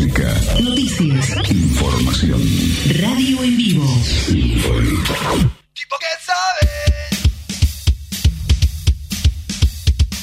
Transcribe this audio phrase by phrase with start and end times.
[0.00, 0.34] Música.
[0.62, 1.50] Noticias.
[1.50, 2.40] Información.
[3.02, 3.84] Radio en vivo.
[5.74, 6.70] Tipo que sabe.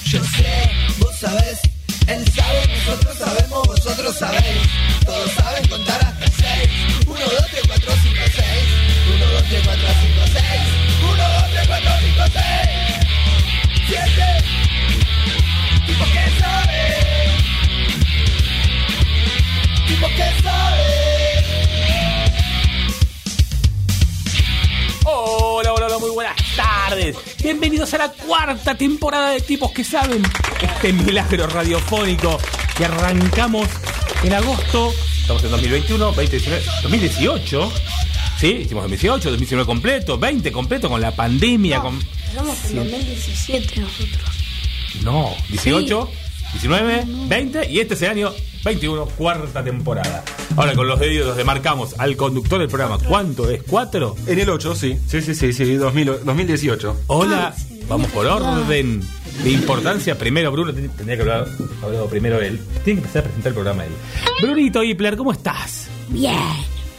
[0.06, 1.60] Yo sé, vos sabés,
[2.08, 4.68] él sabe, nosotros sabemos, vosotros sabéis.
[5.06, 6.70] Todos saben contar hasta seis.
[7.06, 8.66] Uno, dos, tres, cuatro, cinco, seis.
[9.16, 10.62] Uno, dos, tres, cuatro, cinco, seis.
[11.04, 12.80] Uno, dos, tres, cuatro, cinco, seis.
[13.86, 14.28] Siete.
[15.86, 16.47] Tipo que sabe.
[20.18, 20.84] Que sabe.
[25.06, 27.16] Hola, hola, hola, muy buenas tardes.
[27.44, 30.24] Bienvenidos a la cuarta temporada de Tipos que Saben.
[30.60, 32.40] Este milagro radiofónico
[32.76, 33.68] que arrancamos
[34.24, 34.92] en agosto.
[35.22, 37.72] Estamos en 2021, 2019, 2018.
[38.40, 41.80] Sí, hicimos 2018, 2019 completo, 20 completo con la pandemia.
[41.80, 42.00] con...
[42.28, 44.30] Estamos en 2017 nosotros.
[45.04, 46.10] No, 18,
[46.54, 48.32] 19, 20 y este es el año
[48.64, 50.24] 21, cuarta temporada.
[50.56, 52.98] Ahora con los dedos le marcamos al conductor del programa.
[53.00, 53.62] ¿Cuánto es?
[53.64, 54.16] ¿Cuatro?
[54.26, 54.98] En el 8, sí.
[55.08, 57.02] Sí, sí, sí, sí, 2000 2018.
[57.08, 57.54] Hola,
[57.88, 59.02] vamos por orden
[59.44, 60.18] de importancia.
[60.18, 61.48] Primero, Bruno, ten- tendría que hablar
[61.84, 62.60] hablado primero él.
[62.84, 63.92] Tiene que empezar a presentar el programa él.
[64.42, 65.88] Brunito Hipler, ¿cómo estás?
[66.10, 66.36] Bien,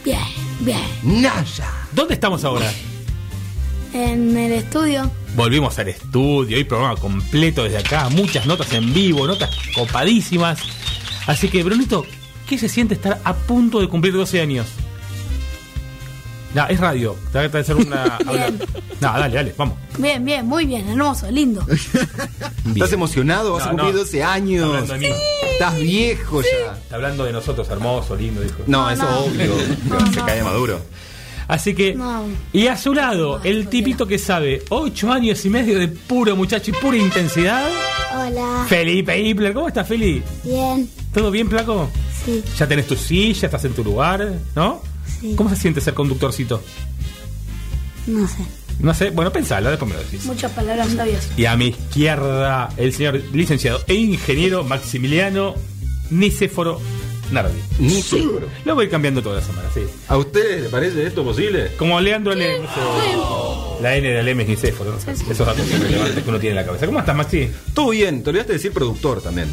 [0.05, 0.19] bien,
[0.61, 0.81] bien.
[1.03, 1.69] Naya.
[1.91, 2.71] ¿Dónde estamos ahora?
[3.93, 9.25] En el estudio, Volvimos al estudio, hoy programa completo desde acá, muchas notas en vivo,
[9.27, 10.59] notas copadísimas.
[11.27, 12.05] Así que, Brunito,
[12.47, 14.67] ¿qué se siente estar a punto de cumplir 12 años?
[16.55, 17.15] No, es radio.
[17.31, 18.03] Te voy a hacer una.
[18.27, 18.51] hablar.
[18.99, 19.75] No, dale, dale, vamos.
[19.99, 21.63] bien, bien, muy bien, hermoso, lindo.
[22.73, 23.53] ¿Estás emocionado?
[23.53, 23.99] Vas No, a cumplir no.
[23.99, 24.63] 12 años.
[24.65, 25.15] Está hablando de mí.
[25.51, 26.73] Estás viejo ya.
[26.75, 28.57] Está hablando de nosotros, hermoso, lindo, dijo.
[28.65, 29.19] No, No, eso no.
[29.19, 29.53] obvio.
[29.89, 30.25] No, Se no.
[30.25, 30.81] cae maduro.
[31.49, 31.95] Así que.
[31.95, 32.23] No.
[32.53, 36.69] Y a su lado, el tipito que sabe, ocho años y medio de puro muchacho
[36.69, 37.67] y pura intensidad.
[38.15, 38.65] Hola.
[38.69, 40.21] Felipe Hipler, ¿cómo estás, Feli?
[40.43, 41.89] Bien, ¿Todo bien, Placo?
[42.23, 44.81] sí, Ya tenés tu silla, estás en tu lugar, ¿no?
[45.19, 45.33] Sí.
[45.35, 46.63] ¿Cómo se siente ser conductorcito?
[48.07, 48.37] no sé.
[48.79, 50.25] No sé, bueno, pensalo, después me lo decís.
[50.25, 51.29] Muchas palabras sabias.
[51.35, 55.55] Y a mi izquierda, el señor licenciado e ingeniero Maximiliano
[56.11, 56.79] Nicéforo
[57.31, 57.59] Nardi.
[57.79, 58.47] Ni seguro.
[58.65, 59.81] Lo voy cambiando toda la semana, sí.
[60.07, 61.71] ¿A usted le parece esto posible?
[61.77, 62.63] Como Leandro Lem.
[63.81, 64.91] La N de Lem es Nicéforo.
[64.91, 65.11] ¿no?
[65.11, 66.85] Esos datos relevantes que uno tiene en la cabeza.
[66.85, 67.49] ¿Cómo estás, Maxi?
[67.73, 69.47] Todo bien, te olvidaste de decir productor también.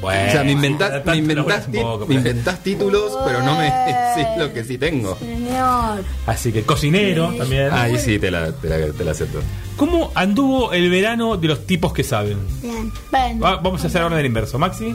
[0.00, 2.16] Bueno, o sea, me inventás, me inventás, poco, me
[2.62, 5.16] títulos, pero no me decís lo que sí tengo.
[5.18, 6.04] Señor.
[6.26, 7.72] Así que cocinero también.
[7.72, 9.40] Ahí sí te la, te la, te la acepto.
[9.76, 12.36] ¿Cómo anduvo el verano de los tipos que saben?
[12.60, 12.92] Bien.
[13.10, 13.42] Ven.
[13.42, 14.58] Va- vamos a hacer ahora del inverso.
[14.58, 14.94] Maxi.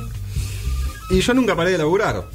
[1.10, 2.26] Y yo nunca paré de laburar.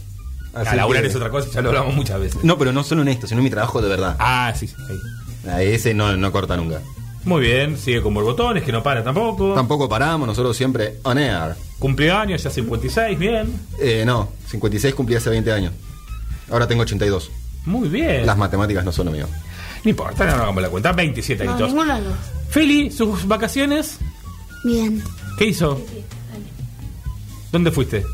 [0.53, 2.45] Así A laburar que- es otra cosa, ya lo hablamos muchas veces.
[2.45, 4.17] No, pero no solo en esto, sino en mi trabajo de verdad.
[4.19, 4.75] Ah, sí, sí.
[4.89, 5.51] ahí.
[5.51, 6.81] A ese no, no corta nunca.
[7.25, 9.55] Muy bien, sigue con borbotones, que no para tampoco.
[9.55, 11.55] Tampoco paramos, nosotros siempre on air.
[11.79, 13.53] Cumpleaños, ya 56, bien.
[13.81, 15.73] Eh, no, 56 cumplí hace 20 años.
[16.51, 17.31] Ahora tengo 82.
[17.67, 18.27] Muy bien.
[18.27, 19.27] Las matemáticas no son lo mío.
[19.83, 20.93] No importa, no hagamos la cuenta.
[20.93, 21.69] 27 No, añitos.
[21.71, 22.15] ninguno de los.
[22.51, 23.99] Feli, sus vacaciones,
[24.65, 25.03] Bien.
[25.39, 25.81] ¿qué hizo?
[27.53, 28.05] ¿Dónde fuiste?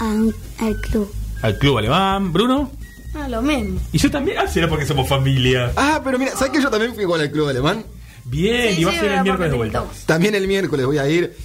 [0.00, 1.12] Al club.
[1.42, 2.32] Al club alemán.
[2.32, 2.70] ¿Bruno?
[3.14, 3.78] Ah, lo mismo.
[3.92, 4.38] Y yo también.
[4.38, 5.72] Ah, será porque somos familia.
[5.76, 7.84] Ah, pero mira, ¿sabes que yo también fui igual al club alemán?
[8.24, 9.84] Bien, Sí, y vas sí, a ir el miércoles de vuelta.
[10.06, 11.36] También el miércoles voy a ir.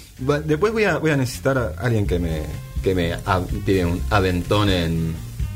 [0.46, 2.42] Después voy a, voy a necesitar a alguien que me,
[2.84, 5.14] que me a- tire un aventón en,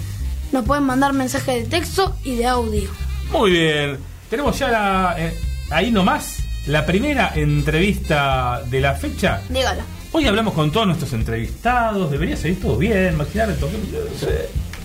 [0.52, 2.88] nos pueden mandar mensajes de texto y de audio.
[3.32, 3.98] Muy bien.
[4.30, 5.34] Tenemos ya la, eh,
[5.72, 9.42] ahí nomás la primera entrevista de la fecha.
[9.50, 9.82] Dígalo.
[10.14, 12.12] Hoy hablamos con todos nuestros entrevistados.
[12.12, 13.16] Debería salir todo bien.
[13.20, 13.78] El toque.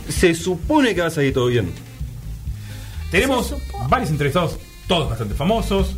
[0.08, 1.72] Se supone que va a salir todo bien.
[3.10, 3.56] Tenemos Se
[3.88, 5.96] varios entrevistados, todos bastante famosos.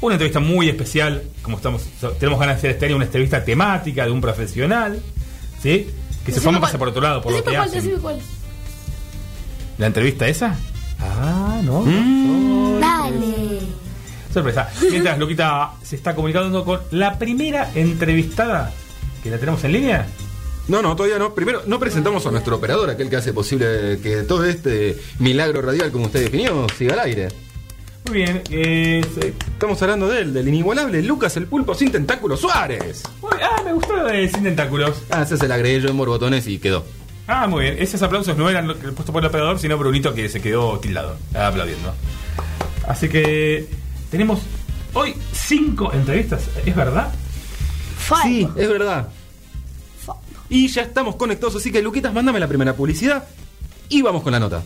[0.00, 1.82] Una entrevista muy especial, como estamos,
[2.18, 5.00] tenemos ganas de hacer este año una entrevista temática de un profesional,
[5.62, 5.86] ¿sí?
[6.26, 6.60] Que se cuál.
[6.60, 7.82] pasa por otro lado, por lo que cuál, hacen.
[7.82, 8.18] decime cuál.
[9.78, 10.56] ¿La entrevista esa?
[10.98, 11.82] Ah, no.
[11.82, 12.80] Mm.
[12.80, 13.41] Dale.
[14.32, 14.70] Sorpresa.
[14.90, 18.72] Mientras Luquita se está comunicando con la primera entrevistada
[19.22, 20.06] que la tenemos en línea.
[20.68, 21.34] No, no, todavía no.
[21.34, 25.90] Primero, no presentamos a nuestro operador, aquel que hace posible que todo este milagro radial,
[25.90, 27.28] como usted definió, siga al aire.
[28.06, 28.42] Muy bien.
[28.50, 29.00] eh,
[29.52, 33.02] Estamos hablando de él, del inigualable Lucas el Pulpo sin tentáculos Suárez.
[33.20, 35.02] muy- ah, me gustó lo de Sin Tentáculos.
[35.10, 36.84] Ah, ese se le agregué yo en borbotones y quedó.
[37.28, 37.76] Ah, muy bien.
[37.78, 41.94] Esos aplausos no eran puestos por el operador, sino Brunito que se quedó tildado, aplaudiendo.
[42.88, 43.68] Así que
[44.12, 44.40] tenemos
[44.92, 47.10] hoy cinco entrevistas, ¿es verdad?
[47.96, 48.28] Falta.
[48.28, 49.08] Sí, es verdad.
[50.04, 50.22] Falta.
[50.50, 53.26] Y ya estamos conectados, así que Luquitas, mándame la primera publicidad
[53.88, 54.62] y vamos con la nota.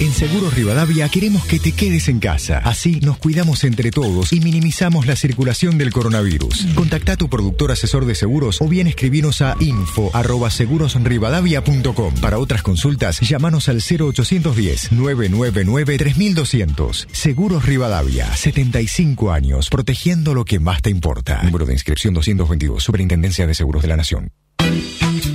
[0.00, 2.58] En Seguros Rivadavia queremos que te quedes en casa.
[2.58, 6.66] Así nos cuidamos entre todos y minimizamos la circulación del coronavirus.
[6.74, 12.14] Contacta a tu productor asesor de seguros o bien escribinos a info@segurosrivadavia.com.
[12.20, 17.08] Para otras consultas, llámanos al 0810 999 3200.
[17.12, 21.42] Seguros Rivadavia, 75 años, protegiendo lo que más te importa.
[21.42, 24.30] Número de inscripción 222, Superintendencia de Seguros de la Nación.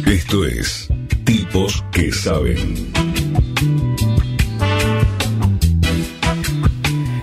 [0.05, 0.87] Esto es
[1.23, 2.91] Tipos que Saben.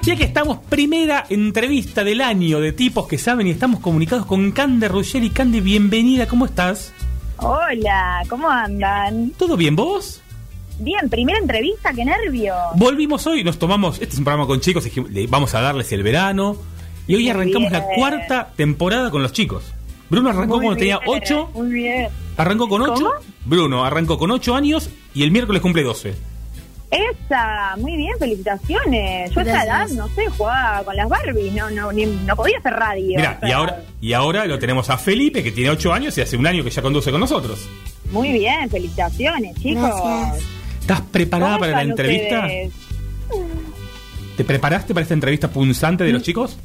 [0.08, 4.52] Y aquí estamos, primera entrevista del año de tipos que saben y estamos comunicados con
[4.52, 5.28] Cande Ruggeri.
[5.28, 6.94] Cande, bienvenida, ¿cómo estás?
[7.36, 9.32] Hola, ¿cómo andan?
[9.36, 10.22] ¿Todo bien vos?
[10.78, 12.56] Bien, primera entrevista, qué nervios.
[12.76, 14.88] Volvimos hoy, nos tomamos, este es un programa con chicos,
[15.28, 16.56] vamos a darles el verano.
[17.06, 19.74] Y hoy Muy arrancamos la cuarta temporada con los chicos.
[20.08, 22.08] Bruno arrancó Muy cuando tenía bien, 8, Muy bien.
[22.38, 22.94] arrancó con 8.
[22.94, 23.10] ¿Cómo?
[23.44, 26.27] Bruno arrancó con 8 años y el miércoles cumple 12.
[26.90, 29.30] Esa, muy bien, felicitaciones.
[29.32, 32.58] Yo a esa edad, no sé, jugaba con las Barbies, no, no, ni- no podía
[32.58, 33.18] hacer radio.
[33.20, 36.36] Sea, y ahora, y ahora lo tenemos a Felipe, que tiene 8 años y hace
[36.36, 37.68] un año que ya conduce con nosotros.
[38.10, 39.82] Muy bien, felicitaciones, chicos.
[40.02, 40.44] Gracias.
[40.80, 42.40] ¿Estás preparada ¿Cómo para la entrevista?
[42.46, 42.72] ustedes?
[44.36, 46.56] ¿Te preparaste para esta entrevista punzante de los chicos?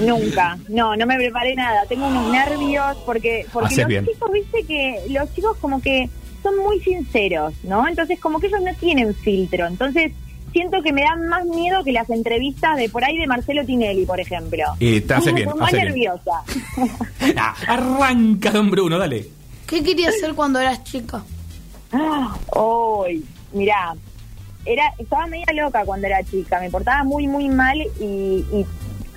[0.00, 1.84] Nunca, no, no me preparé nada.
[1.88, 4.06] Tengo unos nervios porque, porque los bien.
[4.06, 6.08] chicos, viste que los chicos como que
[6.42, 7.86] son muy sinceros, ¿no?
[7.88, 9.66] Entonces como que ellos no tienen filtro.
[9.66, 10.12] Entonces
[10.52, 14.04] siento que me dan más miedo que las entrevistas de por ahí de Marcelo Tinelli,
[14.04, 14.64] por ejemplo.
[14.80, 15.92] Eh, te haces bien, Estoy más haces bien.
[15.92, 16.42] nerviosa.
[17.66, 19.26] Arranca, don Bruno, dale.
[19.66, 21.24] ¿Qué querías hacer cuando eras chica?
[21.92, 23.94] Ah, Hoy, mirá,
[24.64, 28.66] era, estaba media loca cuando era chica, me portaba muy, muy mal y, y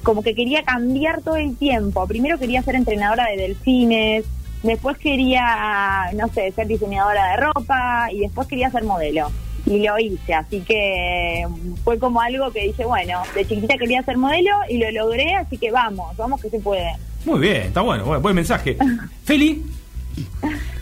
[0.04, 2.06] como que quería cambiar todo el tiempo.
[2.07, 4.25] Primero quería ser entrenadora de delfines,
[4.65, 9.31] después quería, no sé, ser diseñadora de ropa y después quería ser modelo.
[9.65, 11.44] Y lo hice, así que
[11.83, 15.57] fue como algo que dije, bueno, de chiquita quería ser modelo y lo logré, así
[15.57, 16.91] que vamos, vamos que se puede.
[17.25, 18.77] Muy bien, está bueno, buen, buen mensaje.
[19.23, 19.63] Feli,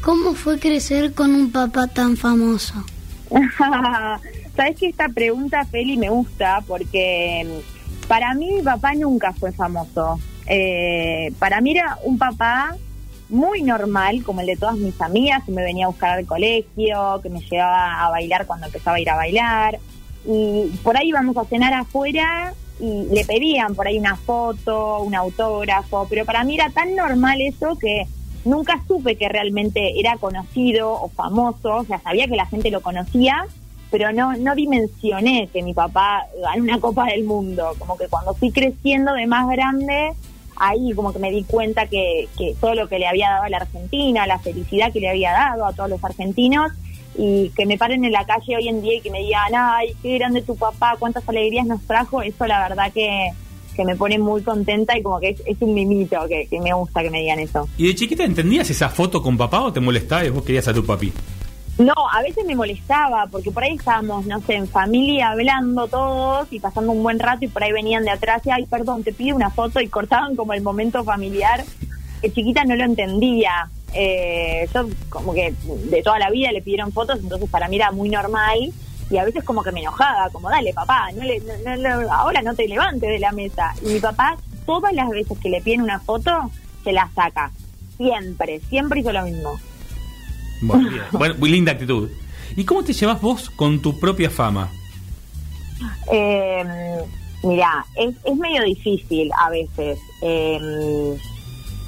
[0.01, 2.73] ¿Cómo fue crecer con un papá tan famoso?
[4.55, 9.51] Sabes que esta pregunta, Feli, me gusta porque mm, para mí mi papá nunca fue
[9.51, 10.19] famoso.
[10.45, 12.75] Eh, para mí era un papá
[13.33, 17.19] muy normal, como el de todas mis amigas, que me venía a buscar al colegio,
[17.21, 19.79] que me llevaba a bailar cuando empezaba a ir a bailar.
[20.25, 25.15] Y por ahí íbamos a cenar afuera y le pedían por ahí una foto, un
[25.15, 28.07] autógrafo, pero para mí era tan normal eso que
[28.45, 32.81] nunca supe que realmente era conocido o famoso, o sea, sabía que la gente lo
[32.81, 33.45] conocía,
[33.89, 38.33] pero no, no dimensioné que mi papá ganó una Copa del Mundo, como que cuando
[38.33, 40.13] fui creciendo de más grande,
[40.67, 43.49] ahí como que me di cuenta que, que todo lo que le había dado a
[43.49, 46.71] la Argentina, la felicidad que le había dado a todos los argentinos,
[47.15, 49.95] y que me paren en la calle hoy en día y que me digan, ay,
[50.01, 53.29] qué grande tu papá, cuántas alegrías nos trajo, eso la verdad que,
[53.75, 56.73] que me pone muy contenta y como que es, es un mimito que, que me
[56.73, 57.67] gusta que me digan eso.
[57.77, 60.73] ¿y de chiquita entendías esa foto con papá o te molestaba y vos querías a
[60.73, 61.11] tu papi?
[61.77, 66.47] No, a veces me molestaba porque por ahí estábamos, no sé, en familia hablando todos
[66.51, 69.11] y pasando un buen rato y por ahí venían de atrás y, ay, perdón, te
[69.11, 71.63] pido una foto y cortaban como el momento familiar.
[72.21, 73.69] Que chiquita no lo entendía.
[73.93, 75.53] Eh, yo como que
[75.89, 78.71] de toda la vida le pidieron fotos, entonces para mí era muy normal
[79.09, 81.41] y a veces como que me enojaba, como dale papá, no le,
[82.09, 83.73] ahora no te levantes de la mesa.
[83.83, 86.51] Y mi papá todas las veces que le piden una foto,
[86.83, 87.51] se la saca.
[87.97, 89.59] Siempre, siempre hizo lo mismo.
[90.63, 91.03] Bueno, bien.
[91.11, 92.09] Bueno, muy linda actitud.
[92.55, 94.69] ¿Y cómo te llevas vos con tu propia fama?
[96.11, 96.63] Eh,
[97.43, 99.99] mira, es, es medio difícil a veces.
[100.21, 101.17] Eh,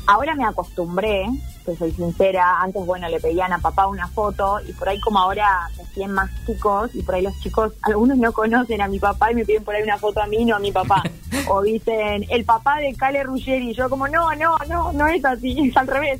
[0.07, 1.25] ahora me acostumbré,
[1.65, 5.19] que soy sincera, antes, bueno, le pedían a papá una foto y por ahí como
[5.19, 8.99] ahora me siguen más chicos y por ahí los chicos, algunos no conocen a mi
[8.99, 11.01] papá y me piden por ahí una foto a mí, no a mi papá.
[11.49, 15.23] o dicen, el papá de Cale Ruggeri y yo como, no, no, no, no es
[15.25, 16.19] así, es al revés.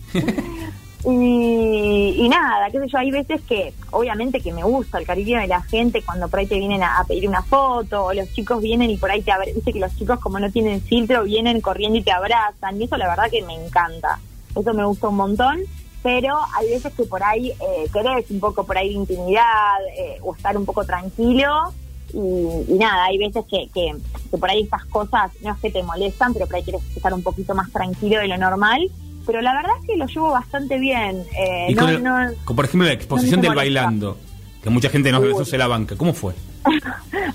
[1.08, 5.40] Y, y nada, qué sé yo, hay veces que obviamente que me gusta el cariño
[5.40, 8.60] de la gente cuando por ahí te vienen a, pedir una foto o los chicos
[8.60, 11.62] vienen y por ahí te abrazan, dice que los chicos como no tienen filtro vienen
[11.62, 14.20] corriendo y te abrazan y eso la verdad que me encanta,
[14.56, 15.60] eso me gusta un montón,
[16.02, 20.18] pero hay veces que por ahí eh, querés un poco por ahí de intimidad eh,
[20.24, 21.72] o estar un poco tranquilo
[22.14, 23.96] y, y nada, hay veces que, que
[24.40, 27.22] por ahí estas cosas no es que te molestan, pero por ahí quieres estar un
[27.22, 28.90] poquito más tranquilo de lo normal
[29.26, 31.24] pero la verdad es que lo llevo bastante bien.
[31.38, 34.18] Eh, Y no, con, el- no- con, por ejemplo, la exposición no del bailando,
[34.64, 35.96] que mucha gente nos besó en la banca.
[35.96, 36.34] ¿Cómo fue?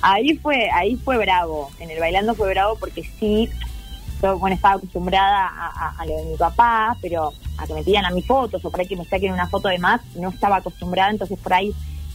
[0.03, 1.71] ahí fue ahí fue bravo.
[1.81, 3.49] En el bailando fue bravo porque sí,
[4.23, 7.83] yo bueno estaba acostumbrada a, a- a lo de mi papá, pero a que me
[7.85, 10.31] pidan a mis fotos o por ahí que me saquen una foto de más, no
[10.31, 11.73] estaba acostumbrada, entonces por ahí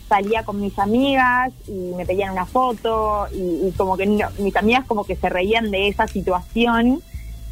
[0.10, 4.56] salía con mis amigas y me pedían una foto y, y como que no- mis
[4.56, 7.02] amigas como que se reían de esa situación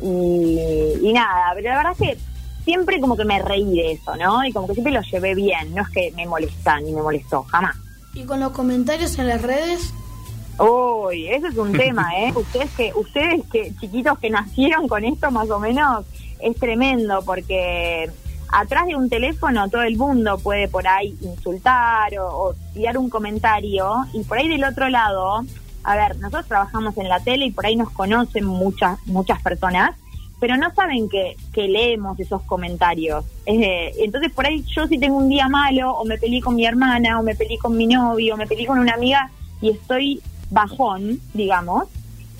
[0.04, 2.18] y, y nada, pero la verdad es que
[2.64, 4.46] siempre como que me reí de eso, ¿no?
[4.46, 7.44] Y como que siempre lo llevé bien, no es que me molesta ni me molestó,
[7.44, 7.76] jamás.
[8.14, 9.94] Y con los comentarios en las redes,
[10.60, 12.32] Uy, ese es un tema, ¿eh?
[12.36, 16.06] Ustedes que, ustedes que chiquitos que nacieron con esto más o menos,
[16.40, 18.10] es tremendo porque
[18.50, 23.10] atrás de un teléfono todo el mundo puede por ahí insultar o, o tirar un
[23.10, 25.44] comentario y por ahí del otro lado,
[25.84, 29.96] a ver, nosotros trabajamos en la tele y por ahí nos conocen muchas, muchas personas,
[30.40, 33.26] pero no saben que, que leemos esos comentarios.
[33.46, 36.66] Eh, entonces por ahí yo si tengo un día malo o me peleé con mi
[36.66, 39.30] hermana o me peleé con mi novio o me peleé con una amiga
[39.62, 41.86] y estoy bajón, digamos,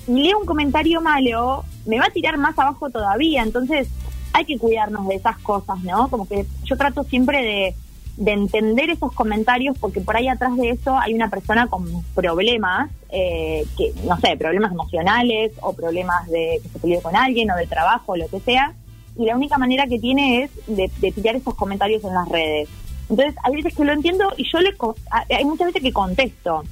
[0.06, 3.42] y leo un comentario malo, me va a tirar más abajo todavía.
[3.42, 3.88] Entonces
[4.32, 6.08] hay que cuidarnos de esas cosas, ¿no?
[6.08, 7.74] Como que yo trato siempre de,
[8.16, 12.90] de entender esos comentarios porque por ahí atrás de eso hay una persona con problemas,
[13.10, 17.56] eh, que no sé, problemas emocionales o problemas de que se peleó con alguien o
[17.56, 18.74] de trabajo o lo que sea.
[19.16, 22.68] Y la única manera que tiene es de, de tirar esos comentarios en las redes.
[23.08, 24.74] Entonces, hay veces que lo entiendo y yo le
[25.10, 26.64] hay muchas veces que contesto.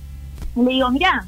[0.56, 1.26] Y le digo, mira,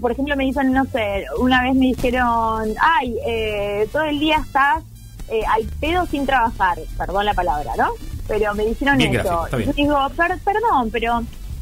[0.00, 4.38] por ejemplo me dicen, no sé, una vez me dijeron, ay, eh, todo el día
[4.44, 4.82] estás
[5.28, 7.88] eh, al pedo sin trabajar, perdón la palabra, ¿no?
[8.28, 9.24] Pero me dijeron Bien eso.
[9.24, 9.68] gráfico, bien.
[9.70, 11.20] Yo digo, "Per- perdón, pero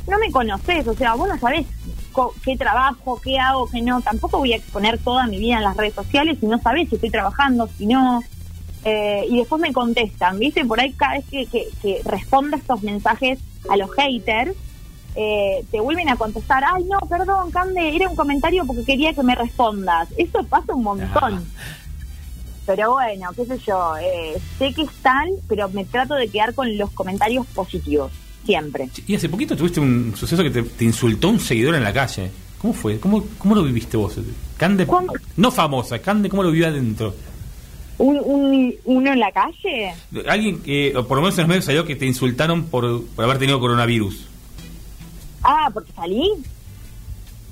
[0.08, 1.66] no me conoces, o sea, vos no sabés
[2.12, 4.00] co- qué trabajo, qué hago, qué no.
[4.02, 6.94] Tampoco voy a exponer toda mi vida en las redes sociales si no sabés si
[6.96, 8.22] estoy trabajando, si no.
[8.86, 10.64] Eh, y después me contestan, ¿viste?
[10.64, 13.38] Por ahí cada vez que, que, que respondo estos mensajes
[13.70, 14.52] a los haters,
[15.16, 19.22] eh, te vuelven a contestar, ay no, perdón, Cande, era un comentario porque quería que
[19.22, 20.08] me respondas.
[20.18, 21.46] Eso pasa un montón.
[22.66, 26.76] Pero bueno, qué sé yo, eh, sé que están, pero me trato de quedar con
[26.78, 28.10] los comentarios positivos,
[28.46, 28.88] siempre.
[29.06, 32.30] Y hace poquito tuviste un suceso que te, te insultó un seguidor en la calle.
[32.58, 32.98] ¿Cómo fue?
[32.98, 34.16] ¿Cómo, cómo lo viviste vos?
[34.56, 35.12] Cande, ¿Cuándo?
[35.36, 37.14] no famosa, Cande, ¿cómo lo vivió adentro?
[37.98, 39.94] Un, un- uno en la calle,
[40.26, 43.24] Alguien que, o por lo menos en los medios salió que te insultaron por, por
[43.26, 44.26] haber tenido coronavirus.
[45.42, 46.30] ah, porque salí.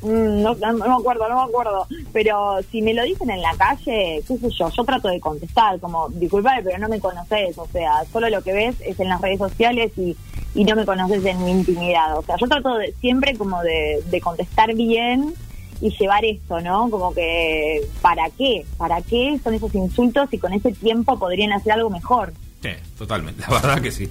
[0.02, 1.86] Mm, No, no, no me acuerdo, no me acuerdo.
[2.12, 5.78] Pero si me lo dicen en la calle, qué sé yo, yo trato de contestar,
[5.80, 7.56] como, disculpame, pero no me conoces.
[7.58, 10.16] O sea, solo lo que ves es en las redes sociales y,
[10.54, 12.18] y no me conoces en mi intimidad.
[12.18, 15.34] O sea, yo trato de, siempre como de, de contestar bien
[15.80, 16.88] y llevar esto, ¿no?
[16.90, 18.64] Como que, ¿para qué?
[18.76, 22.32] ¿Para qué son esos insultos y con ese tiempo podrían hacer algo mejor?
[22.62, 24.08] Sí, totalmente, la verdad que sí.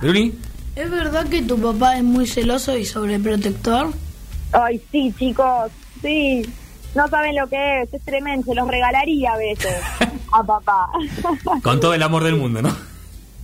[0.00, 0.32] Bruni,
[0.76, 3.92] ¿es verdad que tu papá es muy celoso y sobreprotector?
[4.54, 6.42] Ay, sí, chicos, sí.
[6.94, 9.74] No saben lo que es, es tremendo, se los regalaría a veces
[10.32, 10.88] a papá.
[11.62, 12.74] con todo el amor del mundo, ¿no?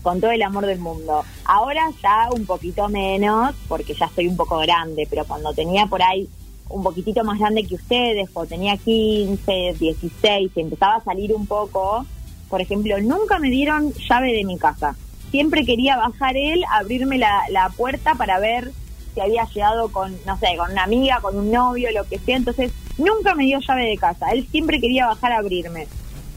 [0.03, 1.25] Con todo el amor del mundo.
[1.45, 6.01] Ahora ya un poquito menos, porque ya estoy un poco grande, pero cuando tenía por
[6.01, 6.29] ahí
[6.69, 11.45] un poquitito más grande que ustedes, cuando tenía 15, 16, y empezaba a salir un
[11.47, 12.07] poco,
[12.49, 14.95] por ejemplo, nunca me dieron llave de mi casa.
[15.33, 18.71] Siempre quería bajar él, abrirme la, la puerta para ver
[19.21, 22.37] si había llegado con, no sé, con una amiga, con un novio, lo que sea.
[22.37, 24.31] Entonces, nunca me dio llave de casa.
[24.31, 25.87] Él siempre quería bajar a abrirme.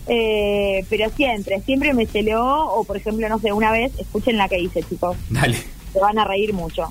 [0.08, 4.50] Eh, pero siempre, siempre me celó, o por ejemplo, no sé, una vez, escuchen la
[4.50, 5.58] que dice, chicos, Dale.
[5.94, 6.90] se van a reír mucho.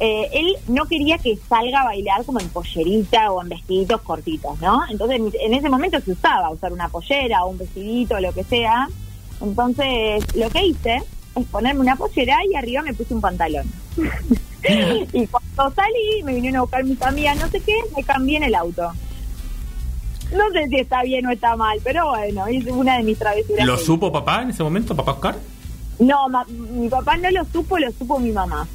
[0.00, 4.58] Eh, él no quería que salga a bailar como en pollerita o en vestiditos cortitos,
[4.60, 4.80] ¿no?
[4.90, 8.88] Entonces, en ese momento se usaba usar una pollera o un vestidito, lo que sea.
[9.40, 11.02] Entonces, lo que hice
[11.36, 13.70] es ponerme una pollera y arriba me puse un pantalón.
[15.12, 18.44] y cuando salí, me vinieron a buscar mis amigas, no sé qué, me cambié en
[18.44, 18.90] el auto.
[20.32, 23.66] No sé si está bien o está mal, pero bueno, es una de mis travesuras.
[23.66, 25.36] ¿Lo supo papá en ese momento, papá Oscar?
[25.98, 28.66] No, ma- mi papá no lo supo, lo supo mi mamá,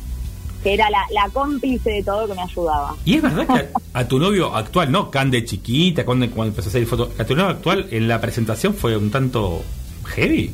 [0.64, 2.96] que era la, la cómplice de todo que me ayudaba.
[3.06, 6.50] Y es verdad que a, a tu novio actual, no, Can de chiquita, cuando, cuando
[6.52, 9.62] empezó a hacer fotos, a tu novio actual en la presentación fue un tanto
[10.06, 10.54] heavy.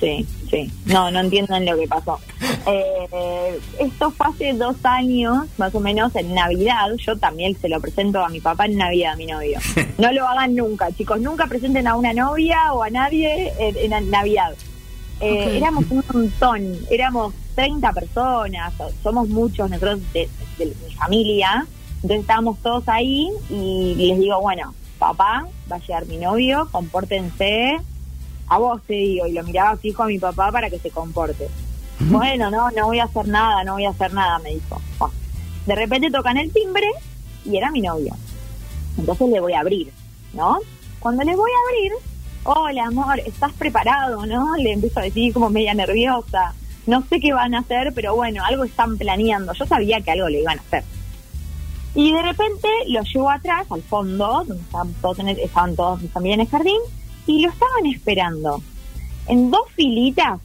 [0.00, 0.70] Sí, sí.
[0.86, 2.20] No, no entienden lo que pasó.
[2.66, 6.90] Eh, esto fue hace dos años, más o menos, en Navidad.
[7.04, 9.58] Yo también se lo presento a mi papá en Navidad, a mi novio.
[9.98, 11.20] No lo hagan nunca, chicos.
[11.20, 14.54] Nunca presenten a una novia o a nadie en, en Navidad.
[15.20, 15.56] Eh.
[15.56, 20.28] Éramos un montón, éramos 30 personas, so- somos muchos nosotros de,
[20.58, 21.66] de mi familia.
[21.96, 27.78] Entonces estábamos todos ahí y les digo, bueno, papá, va a llegar mi novio, compórtense.
[28.48, 31.48] A vos te digo, y lo miraba fijo a mi papá para que se comporte.
[32.00, 34.80] Bueno, no, no voy a hacer nada, no voy a hacer nada, me dijo.
[34.98, 35.14] Bueno,
[35.66, 36.86] de repente tocan el timbre
[37.44, 38.14] y era mi novio.
[38.96, 39.92] Entonces le voy a abrir,
[40.32, 40.58] ¿no?
[41.00, 41.92] Cuando le voy a abrir,
[42.44, 44.56] hola amor, ¿estás preparado, no?
[44.56, 46.54] Le empiezo a decir como media nerviosa.
[46.86, 49.52] No sé qué van a hacer, pero bueno, algo están planeando.
[49.52, 50.84] Yo sabía que algo le iban a hacer.
[51.94, 56.00] Y de repente lo llevo atrás, al fondo, donde estaban todos, en el- estaban todos
[56.00, 56.80] mis familia en el jardín,
[57.28, 58.60] y lo estaban esperando.
[59.28, 60.40] En dos filitas,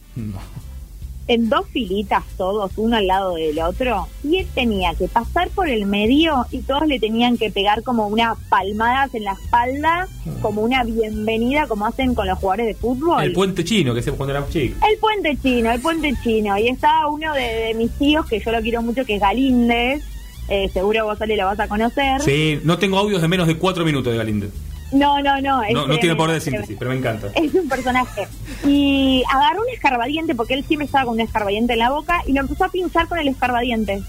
[1.28, 5.70] en dos filitas todos, uno al lado del otro, y él tenía que pasar por
[5.70, 10.10] el medio y todos le tenían que pegar como unas palmadas en la espalda,
[10.42, 13.24] como una bienvenida, como hacen con los jugadores de fútbol.
[13.24, 14.78] El puente chino que se cuando éramos chicos.
[14.88, 16.58] El puente chino, el puente chino.
[16.58, 20.04] Y estaba uno de, de mis tíos, que yo lo quiero mucho, que es Galíndez.
[20.50, 22.22] Eh, seguro vos, Ale, lo vas a conocer.
[22.22, 24.50] Sí, no tengo audios de menos de cuatro minutos de Galinde.
[24.94, 25.64] No, no, no.
[25.64, 27.28] es No, no tiene poder de es síntesis, pero me encanta.
[27.36, 28.28] Es un personaje.
[28.68, 32.34] Y agarró un escarbadiente, porque él siempre estaba con un escarbadiente en la boca, y
[32.34, 34.02] lo empezó a pinchar con el escarbadiente.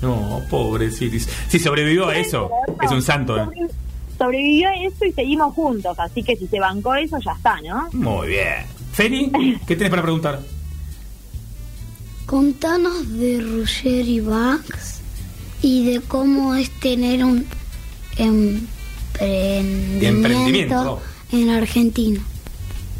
[0.00, 1.30] No, pobrecito.
[1.48, 2.50] Si sobrevivió a eso,
[2.82, 3.36] es un santo.
[3.36, 3.44] ¿eh?
[3.44, 3.68] Sobre-
[4.18, 7.88] Sobrevivió a eso y seguimos juntos, así que si se bancó eso, ya está, ¿no?
[7.92, 8.64] Muy bien.
[8.92, 9.30] Feli,
[9.64, 10.40] ¿qué tienes para preguntar?
[12.26, 15.00] Contanos de Roger y Bax
[15.62, 17.46] y de cómo es tener un
[19.20, 21.00] emprendimiento, Emprendimiento.
[21.32, 22.20] en Argentina.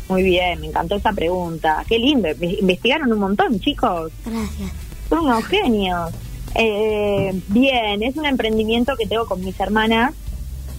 [0.09, 1.85] Muy bien, me encantó esa pregunta.
[1.87, 4.11] Qué lindo, inve- investigaron un montón, chicos.
[4.24, 4.72] Gracias.
[5.09, 6.11] Son unos genios.
[6.54, 10.14] Eh, bien, es un emprendimiento que tengo con mis hermanas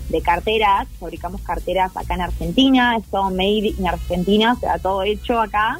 [0.10, 0.88] de carteras.
[0.99, 2.97] Fabricamos carteras acá en Argentina.
[2.97, 5.80] Es todo made in Argentina, o sea, todo hecho acá.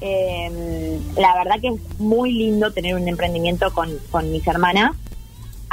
[0.00, 4.92] Eh, la verdad que es muy lindo tener un emprendimiento con, con mis hermanas.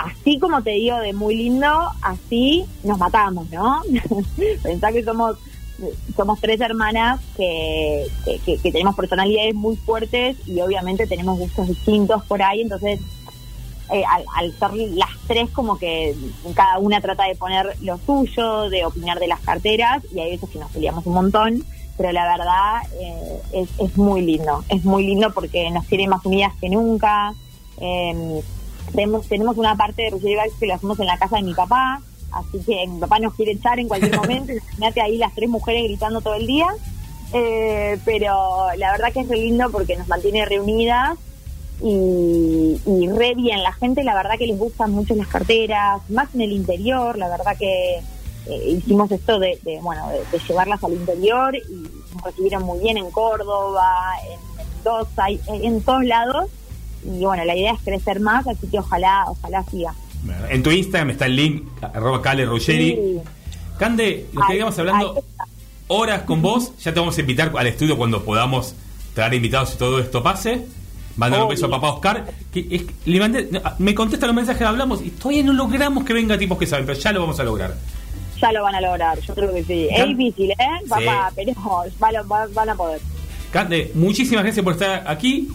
[0.04, 1.70] Así como te digo de muy lindo,
[2.02, 3.82] así nos matamos, ¿no?
[4.64, 5.38] Pensá que somos
[6.16, 8.06] somos tres hermanas que,
[8.46, 13.00] que, tenemos personalidades muy fuertes y obviamente tenemos gustos distintos por ahí, entonces
[13.92, 14.04] eh,
[14.36, 16.16] al, ser las tres como que
[16.54, 20.50] cada una trata de poner lo suyo, de opinar de las carteras y hay veces
[20.50, 21.64] que nos peleamos un montón,
[21.98, 26.26] pero la verdad eh, es, es muy lindo, es muy lindo porque nos tiene más
[26.26, 27.34] unidas que nunca.
[27.80, 28.42] Eh,
[28.92, 31.54] tenemos, tenemos una parte de Roger Bax que lo hacemos en la casa de mi
[31.54, 35.50] papá, así que mi papá nos quiere echar en cualquier momento, imagínate ahí las tres
[35.50, 36.68] mujeres gritando todo el día.
[37.36, 41.18] Eh, pero la verdad que es re lindo porque nos mantiene reunidas
[41.82, 43.64] y, y re bien.
[43.64, 47.18] La gente, la verdad que les gustan mucho las carteras, más en el interior.
[47.18, 47.98] La verdad que
[48.46, 52.80] eh, hicimos esto de, de, bueno, de, de llevarlas al interior y nos recibieron muy
[52.80, 56.50] bien en Córdoba, en Mendoza, en, en todos lados.
[57.06, 59.94] Y bueno, la idea es crecer más, así que ojalá, ojalá siga.
[60.50, 62.92] En tu Instagram está el link, arroba Cale Ruggeri.
[62.96, 63.18] Sí.
[63.78, 65.24] Cande, lo que íbamos hablando
[65.88, 68.74] horas con vos, ya te vamos a invitar al estudio cuando podamos
[69.14, 70.66] traer invitados y todo esto pase.
[71.18, 72.26] Mandar un beso a papá Oscar.
[72.52, 76.04] Que es- le mandé- no, me contesta los mensajes que hablamos y todavía no logramos
[76.06, 77.76] que venga tipos que saben, pero ya lo vamos a lograr.
[78.42, 79.88] Ya lo van a lograr, yo creo que sí.
[79.92, 80.56] Es difícil, ¿eh?
[80.90, 81.42] Papá, Sí.
[81.46, 83.00] pero van, a- van- van a poder.
[83.52, 85.50] Cande, muchísimas gracias por estar aquí.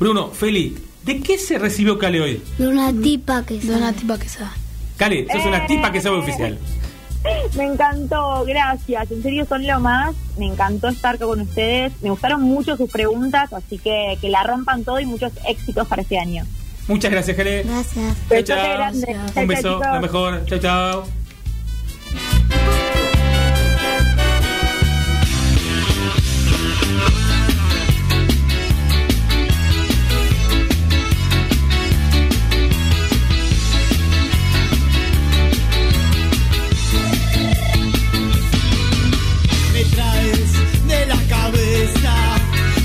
[0.00, 2.42] Bruno, Feli, ¿de qué se recibió Cale hoy?
[2.58, 3.98] De una tipa que De una sabe.
[3.98, 4.50] tipa que sabe.
[4.96, 6.58] Cale, sos una tipa que sabe oficial.
[7.56, 9.10] Me encantó, gracias.
[9.10, 10.14] En serio son lo más.
[10.38, 11.92] Me encantó estar con ustedes.
[12.02, 16.02] Me gustaron mucho sus preguntas, así que que la rompan todo y muchos éxitos para
[16.02, 16.44] este año.
[16.88, 17.62] Muchas gracias, Cale.
[17.62, 18.16] Gracias.
[19.36, 20.44] Un beso, lo mejor.
[20.46, 21.04] Chao, chao.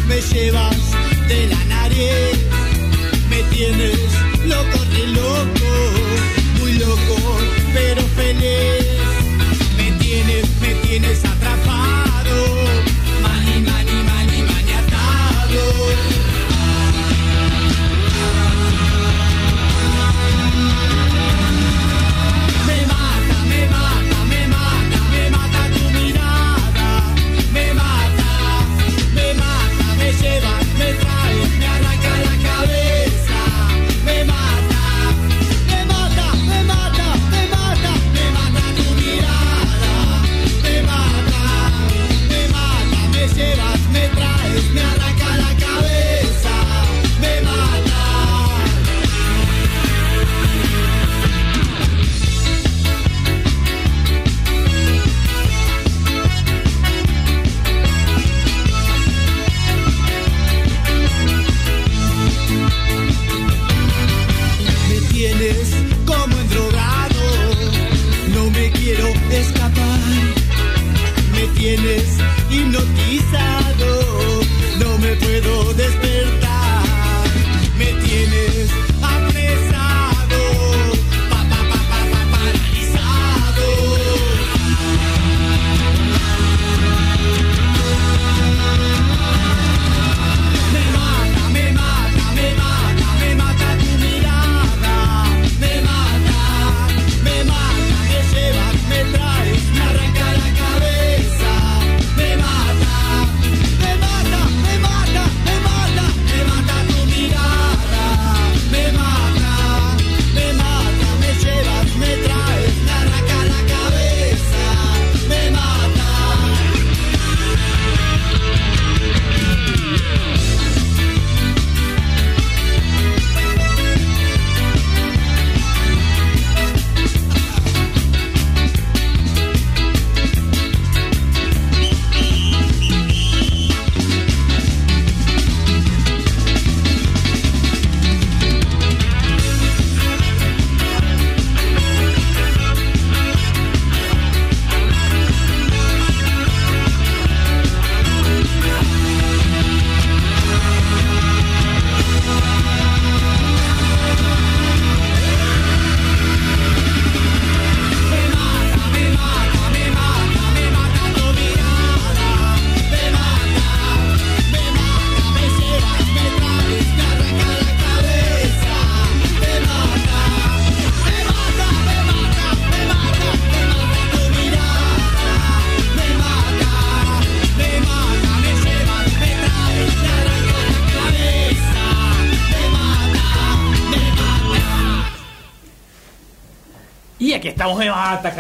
[0.08, 0.78] me llevas
[1.28, 2.40] de la nariz,
[3.30, 4.00] me tienes
[4.46, 4.87] loco.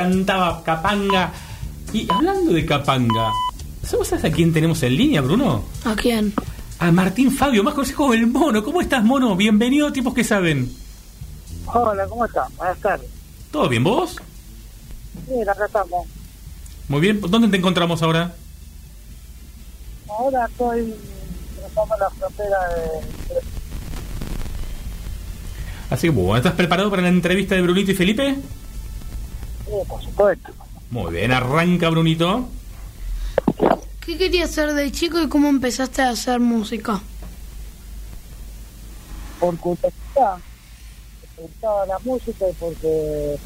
[0.07, 1.31] Cantaba Capanga.
[1.93, 3.31] Y hablando de Capanga,
[3.83, 5.63] ¿sabes a quién tenemos en línea, Bruno?
[5.85, 6.33] ¿A quién?
[6.79, 8.63] A Martín Fabio, más conocido como el Mono.
[8.63, 9.35] ¿Cómo estás, Mono?
[9.35, 10.71] Bienvenido, tipos que saben.
[11.65, 12.55] Hola, ¿cómo estás?
[12.55, 13.09] Buenas tardes.
[13.51, 14.17] ¿Todo bien, vos?
[15.27, 16.05] Bien, acá estamos.
[16.87, 18.33] Muy bien, ¿dónde te encontramos ahora?
[20.07, 20.93] Ahora estoy
[21.57, 23.39] cruzando la frontera de...
[25.89, 28.37] Así que bueno, ¿estás preparado para la entrevista de Brunito y Felipe?
[29.67, 30.51] Sí, por supuesto.
[30.89, 32.47] Muy bien, arranca Brunito.
[33.99, 37.01] ¿Qué querías ser de chico y cómo empezaste a hacer música?
[39.39, 40.37] Por curiosidad,
[41.35, 43.37] me gustaba la música y porque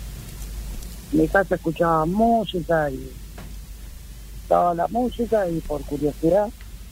[1.12, 3.12] mi casa escuchaba música y
[4.44, 6.50] estaba la música y por curiosidad,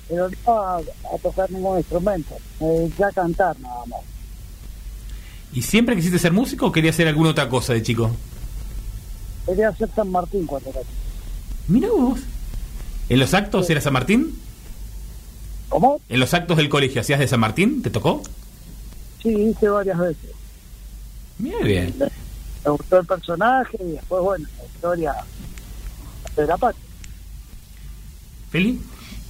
[0.08, 4.00] pero no a, a tocar ningún instrumento, me dediqué a cantar nada más.
[5.54, 8.12] ¿Y siempre quisiste ser músico o querías hacer alguna otra cosa de chico?
[9.50, 10.94] Quería ser San Martín cuando era chico.
[11.68, 12.20] Mira vos.
[13.10, 14.40] ¿En los actos era San Martín?
[15.70, 16.00] ¿Cómo?
[16.08, 17.82] ¿En los actos del colegio hacías de San Martín?
[17.82, 18.22] ¿Te tocó?
[19.24, 20.30] Sí, hice varias veces.
[21.40, 21.96] Mira bien.
[21.98, 25.16] Me gustó el personaje y después, bueno, la historia
[26.36, 26.86] de la patria.
[28.52, 28.80] ¿Feli?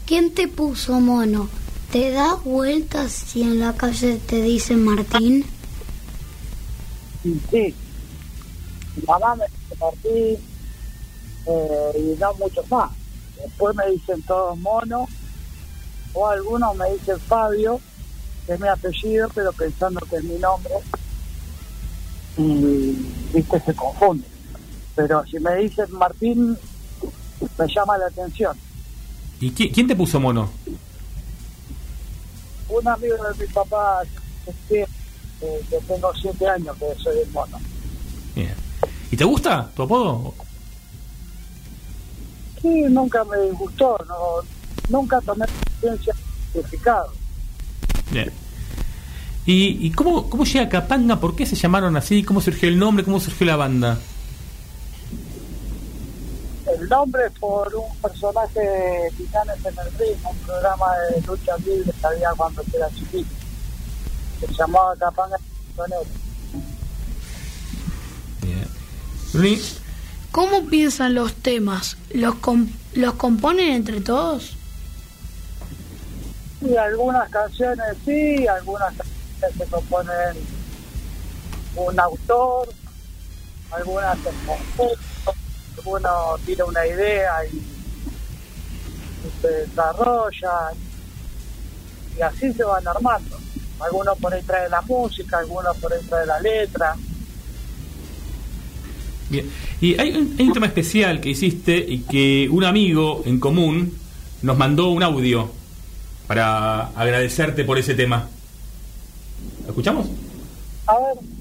[0.06, 1.48] ¿Quién te puso mono?
[1.94, 5.46] ¿Te das vueltas si en la calle te dicen Martín?
[7.24, 7.74] Sí,
[9.08, 10.38] mamá me Martín
[11.46, 12.92] eh, y no muchos más.
[13.42, 15.08] Después me dicen todos mono
[16.14, 17.80] o algunos me dicen Fabio,
[18.46, 20.74] que es mi apellido, pero pensando que es mi nombre.
[22.38, 22.96] Y,
[23.34, 24.26] viste, se confunde.
[24.96, 26.58] Pero si me dicen Martín,
[27.58, 28.58] me llama la atención.
[29.40, 30.50] ¿Y qui- quién te puso mono?
[32.70, 34.02] Un amigo de mi papá,
[34.68, 37.58] que, eh, que tengo siete años que soy el mono.
[38.36, 38.54] Bien.
[39.12, 40.34] ¿Y te gusta tu apodo?
[42.62, 44.18] Sí, nunca me disgustó, no,
[44.90, 45.46] nunca tomé
[45.82, 46.14] conciencia
[46.52, 47.12] significado.
[48.12, 48.32] Bien.
[49.46, 51.20] ¿Y, y cómo, cómo llega Capanga?
[51.20, 52.24] ¿Por qué se llamaron así?
[52.24, 53.04] ¿Cómo surgió el nombre?
[53.04, 53.98] ¿Cómo surgió la banda?
[56.68, 61.58] El nombre es por un personaje de Titanes en el Ritmo, un programa de lucha
[61.66, 63.30] libre que había cuando era chiquito.
[64.40, 65.38] Se llamaba Capanga.
[69.34, 69.62] Bruni,
[70.32, 71.98] ¿Cómo piensan los temas?
[72.14, 74.54] ¿Los, com- ¿Los componen entre todos?
[76.62, 80.38] Y algunas canciones sí, algunas canciones se componen
[81.76, 82.70] un autor,
[83.72, 85.34] algunas en conjunto,
[85.86, 86.10] uno
[86.46, 90.52] tira una idea y, y se desarrolla
[92.18, 93.38] y así se van armando.
[93.80, 96.96] Algunos por ahí trae la música, algunos por ahí trae la letra.
[99.30, 99.46] Bien.
[99.82, 103.94] Y hay un, hay un tema especial que hiciste y que un amigo en común
[104.42, 105.52] nos mandó un audio
[106.28, 108.28] para agradecerte por ese tema.
[109.64, 110.08] ¿Lo escuchamos?
[110.88, 111.40] A ver,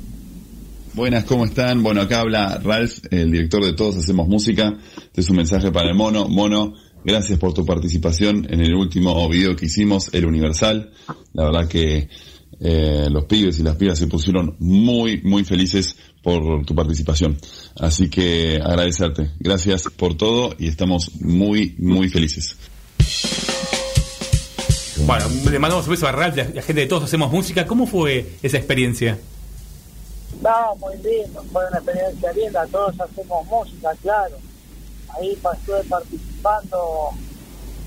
[0.98, 1.84] Buenas, ¿cómo están?
[1.84, 4.76] Bueno, acá habla Ralph, el director de Todos Hacemos Música.
[4.96, 6.28] Este es un mensaje para el mono.
[6.28, 6.74] Mono,
[7.04, 10.90] gracias por tu participación en el último video que hicimos, El Universal.
[11.34, 12.08] La verdad que
[12.58, 17.38] eh, los pibes y las pibas se pusieron muy, muy felices por tu participación.
[17.78, 19.30] Así que agradecerte.
[19.38, 22.56] Gracias por todo y estamos muy, muy felices.
[25.06, 27.66] Bueno, le mandamos un beso a Ralph, la, la gente de todos hacemos música.
[27.66, 29.18] ¿Cómo fue esa experiencia?
[30.42, 34.36] No, muy lindo, fue una experiencia linda, todos hacemos música, claro.
[35.16, 37.10] Ahí estuve participando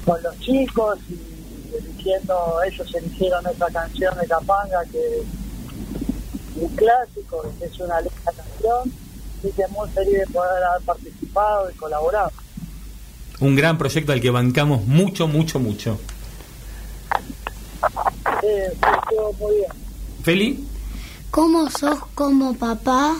[0.05, 5.23] con los chicos y eligiendo, ellos eligieron esa canción de Capanga que
[6.61, 8.93] un clásico, que es una linda canción,
[9.43, 12.31] y que muy feliz de poder haber participado y colaborado.
[13.39, 15.99] Un gran proyecto al que bancamos mucho, mucho, mucho.
[18.41, 19.71] Sí, sí, estuvo muy bien.
[20.23, 20.67] Feli,
[21.31, 23.15] ¿Cómo sos como papá?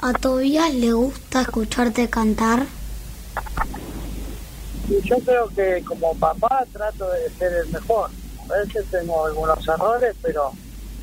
[0.00, 2.66] ¿A Tobías le gusta escucharte cantar?
[4.88, 8.10] Y yo creo que como papá trato de ser el mejor.
[8.48, 10.50] A veces tengo algunos errores, pero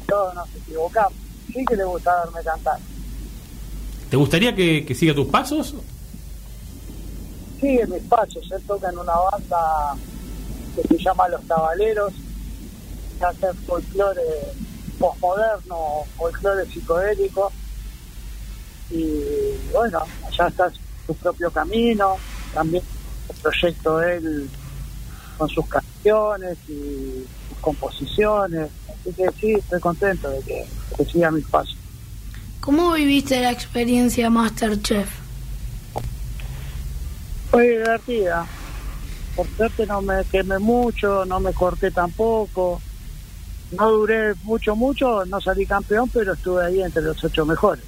[0.08, 1.29] todos nos equivocamos.
[1.54, 2.80] Sí que le gusta verme cantar.
[4.10, 5.76] ¿te gustaría que, que siga tus pasos?
[7.60, 8.50] Sigue mis pasos.
[8.52, 9.96] Él toca en una banda
[10.76, 12.14] que se llama Los Tabaleros,
[13.20, 14.22] que hace folclore
[14.98, 17.52] posmoderno, folclore psicodélico.
[18.90, 19.22] Y
[19.72, 20.72] bueno, allá está
[21.06, 22.18] su propio camino.
[22.54, 22.84] También
[23.30, 24.50] el proyecto de él
[25.38, 28.70] con sus canciones y sus composiciones.
[29.02, 30.66] Así que sí, estoy contento de que,
[30.98, 31.78] que siga mis pasos.
[32.60, 35.10] ¿Cómo viviste la experiencia Masterchef?
[37.50, 38.46] Fue divertida.
[39.36, 42.82] Por suerte no me quemé mucho, no me corté tampoco.
[43.72, 47.84] No duré mucho, mucho, no salí campeón, pero estuve ahí entre los ocho mejores.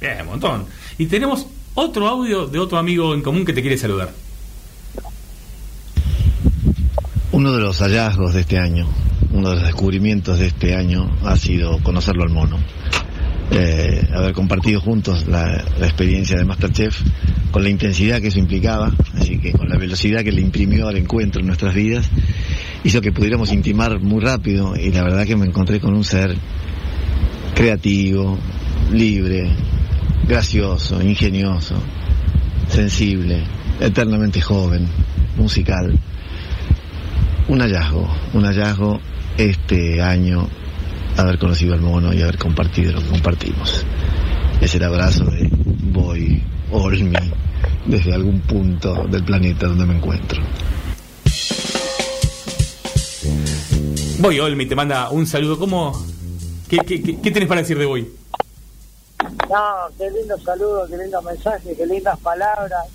[0.00, 0.66] Bien, un montón.
[0.98, 4.10] Y tenemos otro audio de otro amigo en común que te quiere saludar.
[7.32, 8.86] Uno de los hallazgos de este año,
[9.32, 12.58] uno de los descubrimientos de este año ha sido conocerlo al mono.
[13.50, 17.00] Eh, haber compartido juntos la, la experiencia de Masterchef
[17.50, 20.98] con la intensidad que eso implicaba, así que con la velocidad que le imprimió al
[20.98, 22.10] encuentro en nuestras vidas,
[22.84, 26.36] hizo que pudiéramos intimar muy rápido y la verdad que me encontré con un ser
[27.54, 28.38] creativo,
[28.92, 29.50] libre,
[30.28, 31.76] gracioso, ingenioso,
[32.68, 33.42] sensible,
[33.80, 34.86] eternamente joven,
[35.38, 35.98] musical.
[37.52, 38.98] Un hallazgo, un hallazgo
[39.36, 40.48] este año
[41.18, 43.84] haber conocido al mono y haber compartido lo que compartimos.
[44.62, 47.12] Es el abrazo de Boy Olmi
[47.84, 50.42] desde algún punto del planeta donde me encuentro.
[54.18, 55.58] Boy Olmi te manda un saludo.
[55.58, 55.92] ¿Cómo?
[56.70, 58.10] ¿Qué, qué, qué, qué tenés para decir de Boy?
[59.50, 62.86] No, qué lindo saludo, qué lindo mensaje, qué lindas palabras.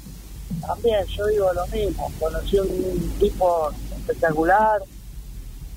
[0.66, 3.72] También yo digo lo mismo, conocí un tipo
[4.08, 4.82] espectacular,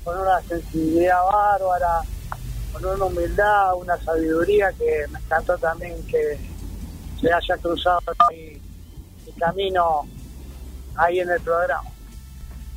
[0.04, 2.02] con una sensibilidad bárbara,
[2.72, 6.38] con una humildad, una sabiduría que me encantó también que
[7.20, 8.60] se haya cruzado mi,
[9.26, 10.06] mi camino
[10.96, 11.88] ahí en el programa.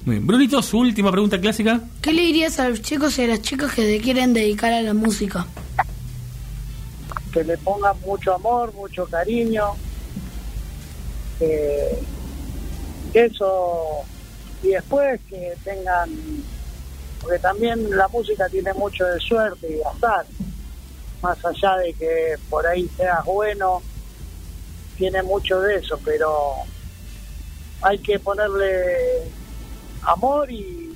[0.06, 0.28] Muy bien.
[0.28, 1.80] Brunito, su última pregunta clásica.
[2.02, 4.82] ¿Qué le dirías a los chicos y a las chicas que se quieren dedicar a
[4.82, 5.48] la música?
[7.34, 9.74] que le pongan mucho amor, mucho cariño,
[11.39, 12.00] que
[13.13, 14.04] eso,
[14.63, 16.10] y después que tengan,
[17.21, 20.26] porque también la música tiene mucho de suerte y de azar,
[21.21, 23.82] más allá de que por ahí seas bueno,
[24.97, 26.56] tiene mucho de eso, pero
[27.82, 29.23] hay que ponerle
[30.04, 30.93] amor y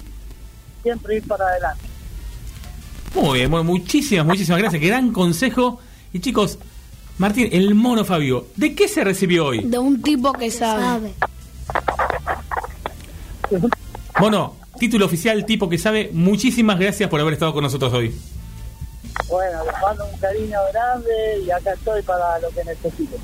[0.82, 1.84] siempre ir para adelante.
[3.13, 4.82] Muy bien, muchísimas, muchísimas gracias.
[4.82, 5.80] Qué gran consejo.
[6.13, 6.60] Y chicos,
[7.17, 9.63] Martín, el mono Fabio, ¿de qué se recibió hoy?
[9.63, 11.13] De un tipo que sabe.
[14.19, 16.10] Mono, título oficial, tipo que sabe.
[16.13, 18.15] Muchísimas gracias por haber estado con nosotros hoy.
[19.29, 23.19] Bueno, les mando un cariño grande y acá estoy para lo que necesiten.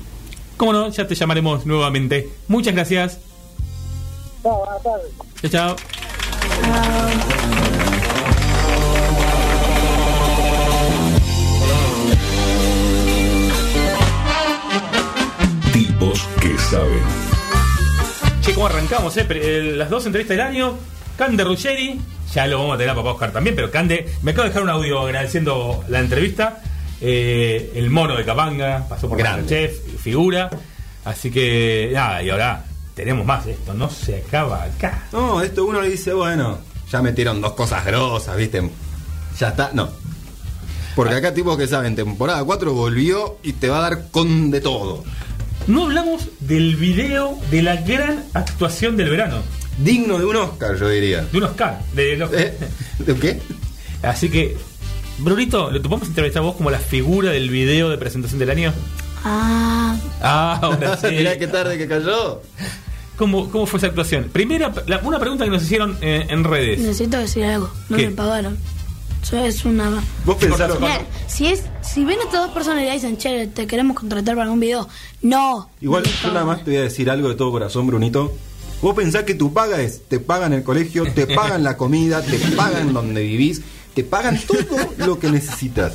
[0.56, 2.28] Cómo no, ya te llamaremos nuevamente.
[2.48, 3.18] Muchas gracias.
[4.42, 5.12] Chao, buenas tardes.
[5.50, 5.76] Chao, chao.
[15.72, 17.33] Tipos que saben.
[18.44, 19.16] Che, ¿cómo arrancamos?
[19.16, 19.26] Eh?
[19.30, 20.76] Eh, las dos entrevistas del año.
[21.16, 21.98] Cande Ruggeri,
[22.30, 24.64] ya lo vamos a tener a papá Oscar también, pero Cande, me acabo de dejar
[24.64, 26.60] un audio agradeciendo la entrevista.
[27.00, 29.48] Eh, el mono de Capanga, pasó por Grande.
[29.48, 30.50] Chef, figura.
[31.06, 33.46] Así que, nada, y ahora tenemos más.
[33.46, 35.04] Esto no se acaba acá.
[35.10, 36.58] No, esto uno le dice, bueno,
[36.90, 38.70] ya metieron dos cosas grosas, ¿viste?
[39.38, 39.88] Ya está, no.
[40.94, 44.60] Porque acá tipos que saben, temporada 4 volvió y te va a dar con de
[44.60, 45.02] todo.
[45.66, 49.38] No hablamos del video de la gran actuación del verano.
[49.78, 51.22] Digno de un Oscar, yo diría.
[51.24, 51.80] De un Oscar.
[51.94, 52.56] De, los- ¿Eh?
[52.98, 53.40] ¿De qué?
[54.02, 54.56] Así que,
[55.18, 58.72] Brunito, ¿lo podemos entrevistar a vos como la figura del video de presentación del año?
[59.24, 61.06] Ah, Ah, ahora sí.
[61.10, 62.42] Mirá qué tarde que cayó.
[63.16, 64.24] ¿Cómo, ¿Cómo fue esa actuación?
[64.32, 66.78] Primera, la- una pregunta que nos hicieron eh, en redes.
[66.80, 67.70] necesito decir algo.
[67.88, 68.08] No ¿Qué?
[68.08, 68.58] me pagaron.
[69.24, 69.90] Eso es una.
[70.26, 70.78] Vos pensás.
[70.78, 74.36] Mirá, si es, si ven estas dos personas y le dicen, che, te queremos contratar
[74.36, 74.86] para un video,
[75.22, 75.70] no.
[75.80, 78.32] Igual yo nada más te voy a decir algo de todo corazón, Brunito.
[78.82, 82.38] Vos pensás que tu paga es, te pagan el colegio, te pagan la comida, te
[82.54, 83.62] pagan donde vivís,
[83.94, 84.58] te pagan todo
[84.98, 85.94] lo que necesitas.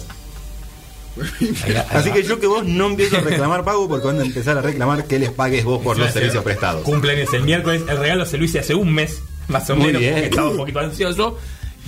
[1.91, 4.61] Así que yo que vos no empiezo a reclamar pago porque van a empezar a
[4.61, 6.83] reclamar que les pagues vos por los servicios prestados.
[6.83, 10.01] Cumpleaños el miércoles, el regalo se lo hice hace un mes, más o Muy menos,
[10.01, 10.13] bien.
[10.13, 11.37] porque estaba un poquito ansioso.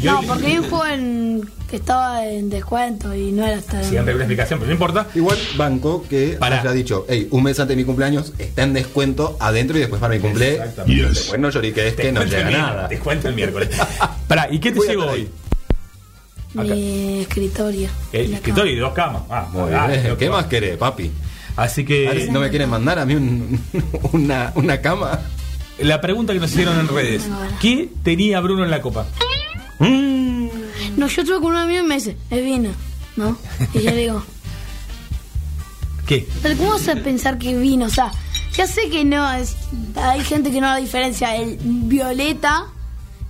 [0.04, 3.82] No, hoy- porque hay un juego en- que estaba en descuento y no era hasta.
[3.84, 5.08] Siempre una explicación, pero no importa.
[5.16, 6.60] Igual banco que Pará.
[6.60, 10.02] haya dicho, hey, un mes antes de mi cumpleaños está en descuento adentro y después
[10.02, 10.60] para mi cumpleaños.
[10.68, 11.04] Exactamente.
[11.14, 12.88] Después no lloriques Te que no el llega nada.
[12.90, 13.70] Te cuento el miércoles.
[14.28, 15.22] Pará, ¿y qué te llegó hoy?
[15.22, 15.30] ahí.
[16.54, 17.90] Mi escritorio.
[18.12, 19.22] El La escritorio y dos camas.
[19.30, 20.18] Ah, Muy ah, bien.
[20.18, 21.10] ¿Qué más querés, papi?
[21.56, 23.60] Así A ver que si no me quieren mandar a mí un-
[24.12, 25.22] una, una cama.
[25.80, 27.24] la pregunta que nos hicieron en redes.
[27.62, 29.06] ¿Qué tenía Bruno en la copa?
[29.82, 30.48] Mm.
[30.98, 32.70] No, yo estuve con un amigo y me dice, es vino,
[33.15, 33.38] ¿no?
[33.74, 34.24] Y yo digo,
[36.06, 36.28] ¿Qué?
[36.41, 37.86] pero ¿cómo vas a pensar que es vino?
[37.86, 38.12] O sea,
[38.54, 39.56] ya sé que no, es,
[39.96, 42.65] hay gente que no la diferencia el violeta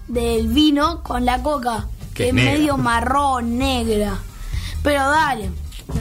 [0.08, 2.52] del vino con la coca, Que es negra.
[2.54, 4.18] medio marrón, negra.
[4.84, 5.52] Pero dale,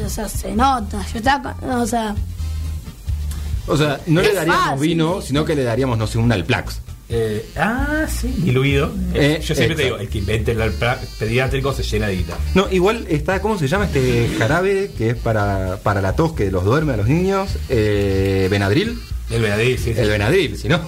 [0.04, 1.04] O sea, se nota.
[1.12, 1.54] Yo estaba.
[1.62, 2.14] O sea,
[3.66, 6.80] O sea, no le daríamos fácil vino, sino que le daríamos, no sé, un Alplax.
[7.12, 8.92] Eh, ah, sí, diluido.
[9.14, 10.72] Eh, Yo siempre te digo, el que invente el
[11.18, 12.38] pediátrico se llena de guita.
[12.54, 16.50] No, igual está, ¿cómo se llama este jarabe que es para, para la tos que
[16.50, 17.50] los duerme a los niños?
[17.68, 18.96] Eh, Benadryl.
[19.28, 19.92] El Benadryl, sí.
[19.92, 20.00] sí.
[20.00, 20.80] El Benadryl, si no.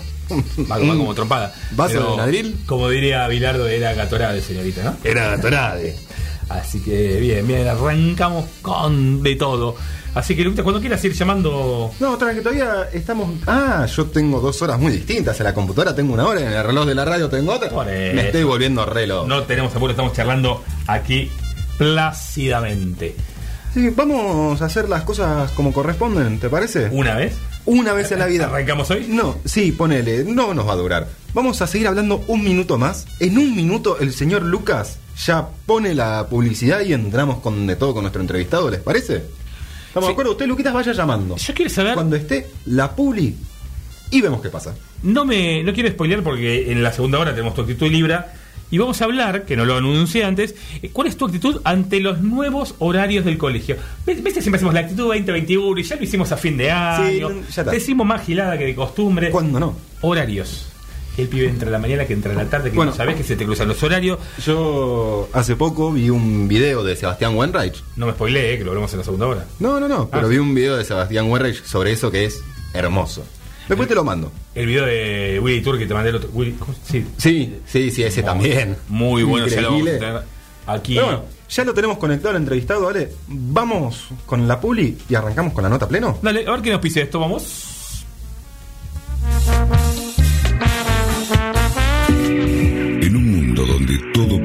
[0.71, 1.53] Va, va como trompada.
[1.73, 2.57] ¿Vaso Pero, Benadryl?
[2.67, 4.97] Como diría Bilardo, era Gatorade, señorita, ¿no?
[5.03, 5.97] Era Gatorade.
[6.49, 9.77] Así que bien, bien, arrancamos con de todo.
[10.15, 11.91] Así que, Lucas, cuando quieras ir llamando.
[11.99, 13.31] No, otra que todavía estamos.
[13.47, 15.39] Ah, yo tengo dos horas muy distintas.
[15.41, 17.71] En la computadora tengo una hora, en el reloj de la radio tengo otra.
[17.85, 19.27] Me estoy volviendo reloj.
[19.27, 21.31] No tenemos apuro, estamos charlando aquí
[21.79, 23.17] plácidamente.
[23.73, 26.91] Sí, vamos a hacer las cosas como corresponden, ¿te parece?
[26.93, 27.39] ¿Una vez?
[27.65, 28.47] Una vez en la vida.
[28.47, 29.07] ¿Arrancamos hoy?
[29.09, 31.09] No, sí, ponele, no nos va a durar.
[31.33, 33.07] Vamos a seguir hablando un minuto más.
[33.19, 37.95] En un minuto el señor Lucas ya pone la publicidad y entramos con de todo
[37.95, 39.23] con nuestro entrevistado, ¿les parece?
[39.93, 40.33] ¿Estamos de acuerdo?
[40.33, 41.37] Usted, Luquitas, vaya llamando.
[41.37, 41.93] Yo quiero saber.
[41.93, 43.37] Cuando esté la publi
[44.11, 44.75] y vemos qué pasa.
[45.03, 48.33] No me no quiero spoilear porque en la segunda hora tenemos tu actitud Libra
[48.71, 52.01] y vamos a hablar, que no lo anuncié antes, eh, ¿cuál es tu actitud ante
[52.01, 53.77] los nuevos horarios del colegio?
[54.07, 57.29] ¿Ves, ves siempre hacemos la actitud 2021 y ya lo hicimos a fin de año?
[57.29, 57.71] no, ya está.
[57.71, 59.31] Decimos más gilada que de costumbre.
[59.31, 59.77] ¿Cuándo no?
[60.01, 60.72] Horarios.
[61.19, 62.93] El pibe entra a la mañana, que entra a la tarde, que Bueno.
[62.93, 64.19] no sabes que se te cruzan los horarios.
[64.45, 67.83] Yo hace poco vi un video de Sebastián Wenreich.
[67.97, 69.47] No me spoileé, que lo hablamos en la segunda hora.
[69.61, 70.41] No, no, no, pero Ah, vi sí.
[70.41, 72.41] un video de Sebastián Wenreich sobre eso que es
[72.73, 73.25] hermoso.
[73.69, 74.33] Después te lo mando.
[74.55, 76.31] El video de Willy Tour que te mandé el otro.
[76.33, 76.57] Willy,
[76.91, 77.07] sí.
[77.19, 78.77] Sí, sí, sí, ese también.
[78.89, 80.07] Muy bueno, ya lo vamos a Increíble.
[80.07, 80.23] tener
[80.67, 80.95] aquí.
[80.95, 83.13] Pero bueno, ya lo tenemos conectado al entrevistado, ¿vale?
[83.29, 86.19] Vamos con la publi y arrancamos con la nota pleno.
[86.23, 87.69] Dale, a ver qué nos pise esto, vamos.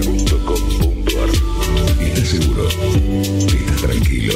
[2.00, 4.34] Estás seguro, estás tranquilo.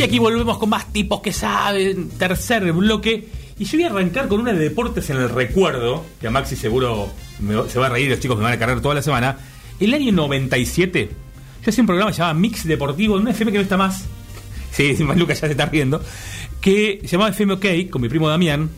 [0.00, 2.08] Y aquí volvemos con más tipos que saben.
[2.08, 3.28] Tercer bloque.
[3.58, 6.06] Y yo voy a arrancar con una de deportes en el recuerdo.
[6.18, 7.10] Que a Maxi seguro
[7.68, 9.36] se va a reír, los chicos me van a cargar toda la semana.
[9.78, 11.10] El año 97,
[11.62, 14.06] yo hacía un programa llamado Mix Deportivo en una FM que no está más.
[14.72, 16.02] Sí, más Lucas ya se está riendo.
[16.62, 18.70] Que llamaba FM OK con mi primo Damián.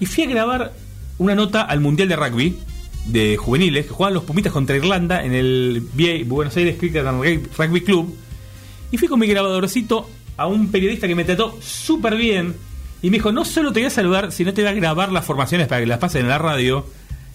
[0.00, 0.72] Y fui a grabar
[1.18, 2.58] una nota al Mundial de Rugby
[3.04, 5.86] de juveniles que jugaban los Pumitas contra Irlanda en el
[6.26, 8.12] Buenos Aires Cricket Rugby Club.
[8.90, 12.54] Y fui con mi grabadorcito a un periodista que me trató súper bien.
[13.02, 15.24] Y me dijo, no solo te voy a saludar, sino te voy a grabar las
[15.26, 16.86] formaciones para que las pasen en la radio.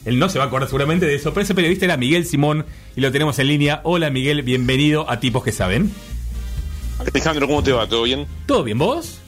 [0.05, 2.65] Él no se va a acordar seguramente de eso, pero ese periodista era Miguel Simón
[2.95, 3.81] y lo tenemos en línea.
[3.83, 5.91] Hola Miguel, bienvenido a Tipos que Saben.
[6.99, 7.87] Alejandro, ¿cómo te va?
[7.87, 8.25] ¿Todo bien?
[8.45, 9.19] ¿Todo bien vos?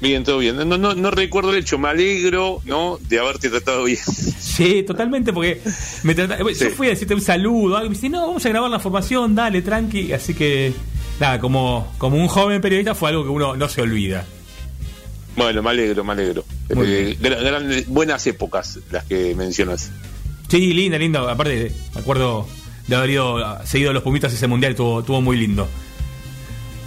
[0.00, 0.56] Bien, todo bien.
[0.56, 2.98] No, no, no recuerdo el hecho, me alegro, ¿no?
[3.08, 3.98] De haberte tratado bien.
[4.38, 5.60] Sí, totalmente, porque
[6.04, 8.48] me trata- yo fui a decirte un saludo, algo, y me dice, no, vamos a
[8.48, 10.12] grabar la formación, dale, tranqui.
[10.12, 10.72] Así que,
[11.20, 14.24] nada, como, como un joven periodista fue algo que uno no se olvida.
[15.36, 16.44] Bueno, me alegro, me alegro.
[16.70, 19.90] Eh, buenas épocas las que mencionas.
[20.48, 21.28] Sí, linda, lindo.
[21.28, 22.48] Aparte, me acuerdo
[22.86, 25.68] de haber ido seguido a los Pumitas ese mundial, estuvo, estuvo muy lindo.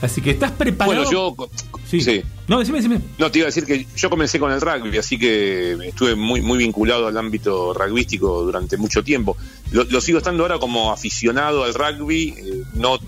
[0.02, 1.06] Así que estás preparado.
[1.06, 1.50] Bueno, yo.
[1.88, 2.22] Sí.
[2.48, 3.00] No, decime, decime.
[3.18, 6.42] No, te iba a decir que yo comencé con el rugby, así que estuve muy,
[6.42, 9.38] muy vinculado al ámbito rugbyístico durante mucho tiempo.
[9.72, 13.00] Lo, lo sigo estando ahora como aficionado al rugby, eh, no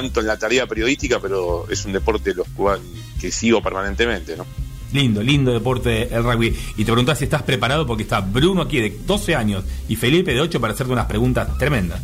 [0.00, 2.80] tanto en la tarea periodística, pero es un deporte los cual
[3.20, 4.44] que sigo permanentemente, ¿no?
[4.92, 6.54] Lindo, lindo deporte el rugby.
[6.76, 10.32] Y te preguntás si estás preparado porque está Bruno aquí de 12 años y Felipe
[10.34, 12.00] de 8 para hacerte unas preguntas tremendas.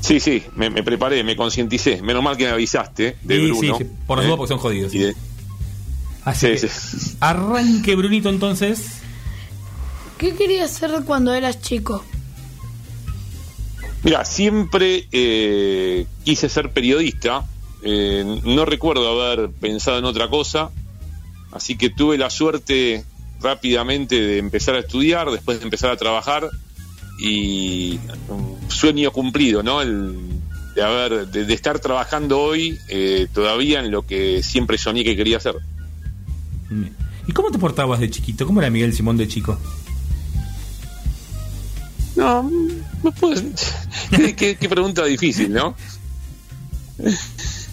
[0.00, 2.00] Sí, sí, me, me preparé, me concienticé.
[2.02, 3.76] Menos mal que me avisaste de Sí, Bruno.
[3.78, 4.28] sí, sí, por los ¿eh?
[4.28, 4.92] dos porque son jodidos.
[4.92, 5.14] De-
[6.24, 6.72] Así Sí, que,
[7.20, 8.86] arranque Brunito entonces.
[10.18, 12.02] ¿Qué querías hacer cuando eras chico?
[14.04, 17.44] Mira, siempre eh, quise ser periodista.
[17.82, 20.70] eh, no recuerdo haber pensado en otra cosa.
[21.52, 23.04] Así que tuve la suerte
[23.40, 26.48] rápidamente de empezar a estudiar, después de empezar a trabajar.
[27.18, 27.98] Y
[28.28, 29.80] un sueño cumplido, ¿no?
[29.80, 30.18] El
[30.74, 35.16] de, haber, de, de estar trabajando hoy eh, todavía en lo que siempre soñé que
[35.16, 35.54] quería hacer.
[37.26, 38.46] ¿Y cómo te portabas de chiquito?
[38.46, 39.58] ¿Cómo era Miguel Simón de chico?
[42.16, 42.50] No,
[43.02, 43.40] no puedo.
[44.16, 45.74] qué, qué- qué pregunta difícil, ¿no?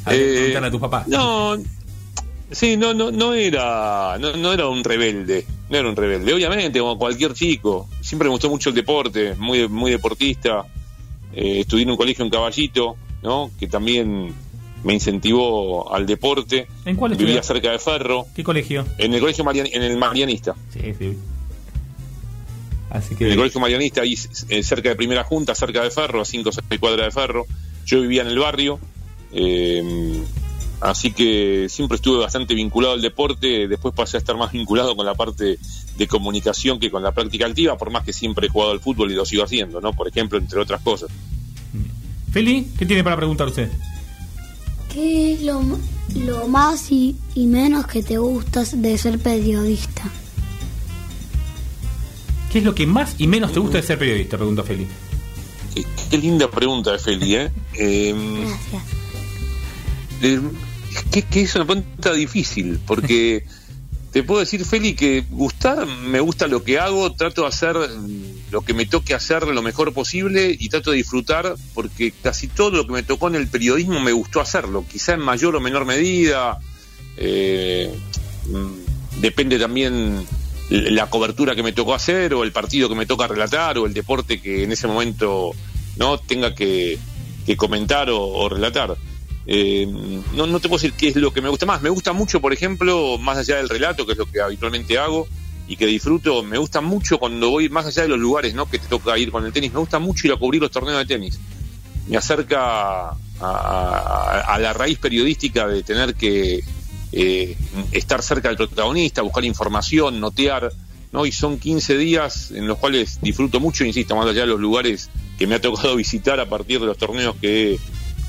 [0.06, 1.04] A ver, Eh, a tu papá.
[1.08, 1.58] No,
[2.54, 6.34] Sí, no, no, no era, no, no era un rebelde, no era un rebelde.
[6.34, 10.66] Obviamente, como cualquier chico, siempre me gustó mucho el deporte, muy, muy deportista.
[11.34, 13.52] Eh, estudié en un colegio en Caballito, ¿no?
[13.58, 14.34] Que también
[14.84, 16.68] me incentivó al deporte.
[16.84, 18.86] ¿En cuál Vivía cerca de Ferro, ¿Qué colegio?
[18.98, 20.54] en el colegio Marian- en el Marianista.
[20.74, 21.18] Sí, sí.
[22.92, 23.30] Así En que.
[23.30, 24.16] el colegio Marianista, ahí
[24.50, 27.48] eh, cerca de Primera Junta, cerca de Ferro, a 5 o 6 cuadras de Ferro.
[27.86, 28.80] Yo vivía en el barrio,
[29.32, 30.22] eh,
[30.82, 33.68] así que siempre estuve bastante vinculado al deporte.
[33.70, 35.58] Después pasé a estar más vinculado con la parte
[35.98, 39.10] de comunicación que con la práctica activa, por más que siempre he jugado al fútbol
[39.12, 39.94] y lo sigo haciendo, ¿no?
[39.94, 41.10] Por ejemplo, entre otras cosas.
[42.34, 43.70] Feli, ¿qué tiene para preguntar usted?
[44.94, 45.62] ¿Qué es lo,
[46.16, 50.12] lo más y, y menos que te gusta de ser periodista?
[52.52, 54.38] ¿Qué es lo que más y menos te gusta de ser periodista?
[54.38, 54.86] Pregunta Feli.
[55.74, 57.52] Qué, qué linda pregunta Feli, ¿eh?
[57.76, 58.14] Eh,
[58.72, 58.84] Gracias.
[60.22, 60.42] eh,
[60.94, 63.46] es que, que es una pregunta difícil, porque
[64.12, 67.78] te puedo decir, Feli, que gustar, me gusta lo que hago, trato de hacer
[68.52, 72.72] lo que me toque hacer lo mejor posible y trato de disfrutar, porque casi todo
[72.72, 75.86] lo que me tocó en el periodismo me gustó hacerlo, quizá en mayor o menor
[75.86, 76.60] medida.
[77.16, 77.94] eh,
[78.50, 80.26] mm, depende también
[80.72, 83.94] la cobertura que me tocó hacer o el partido que me toca relatar o el
[83.94, 85.52] deporte que en ese momento
[85.98, 86.98] no tenga que,
[87.58, 88.96] comentar o, relatar.
[89.46, 89.86] Eh,
[90.34, 91.82] no, no te puedo decir qué es lo que me gusta más.
[91.82, 95.28] Me gusta mucho, por ejemplo, más allá del relato, que es lo que habitualmente hago
[95.68, 98.70] y que disfruto, me gusta mucho cuando voy más allá de los lugares ¿no?
[98.70, 99.74] que te toca ir con el tenis.
[99.74, 101.38] Me gusta mucho ir a cubrir los torneos de tenis.
[102.08, 103.10] Me acerca
[103.42, 106.62] a- a la raíz periodística de tener que
[107.12, 107.58] eh,
[107.92, 110.72] estar cerca del protagonista, buscar información, notear,
[111.12, 111.26] ¿no?
[111.26, 115.10] Y son 15 días en los cuales disfruto mucho, insisto, más allá de los lugares
[115.38, 117.80] que me ha tocado visitar a partir de los torneos que he,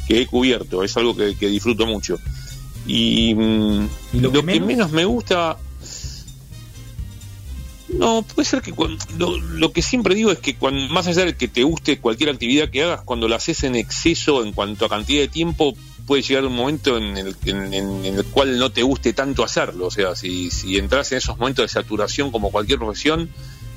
[0.08, 2.18] que he cubierto, es algo que, que disfruto mucho.
[2.86, 4.90] Y, mm, lo, que, menos?
[4.90, 5.56] me gusta...
[7.88, 11.26] No, puede ser que cuan- lo, lo que siempre digo es que cuando, más allá
[11.26, 14.86] de que te guste cualquier actividad que hagas, cuando la haces en exceso en cuanto
[14.86, 15.74] a cantidad de tiempo,
[16.06, 19.44] puede llegar un momento en el, en, en- en el cual no te guste tanto
[19.44, 19.86] hacerlo.
[19.86, 23.28] O sea, si, si entras en esos momentos de saturación como cualquier profesión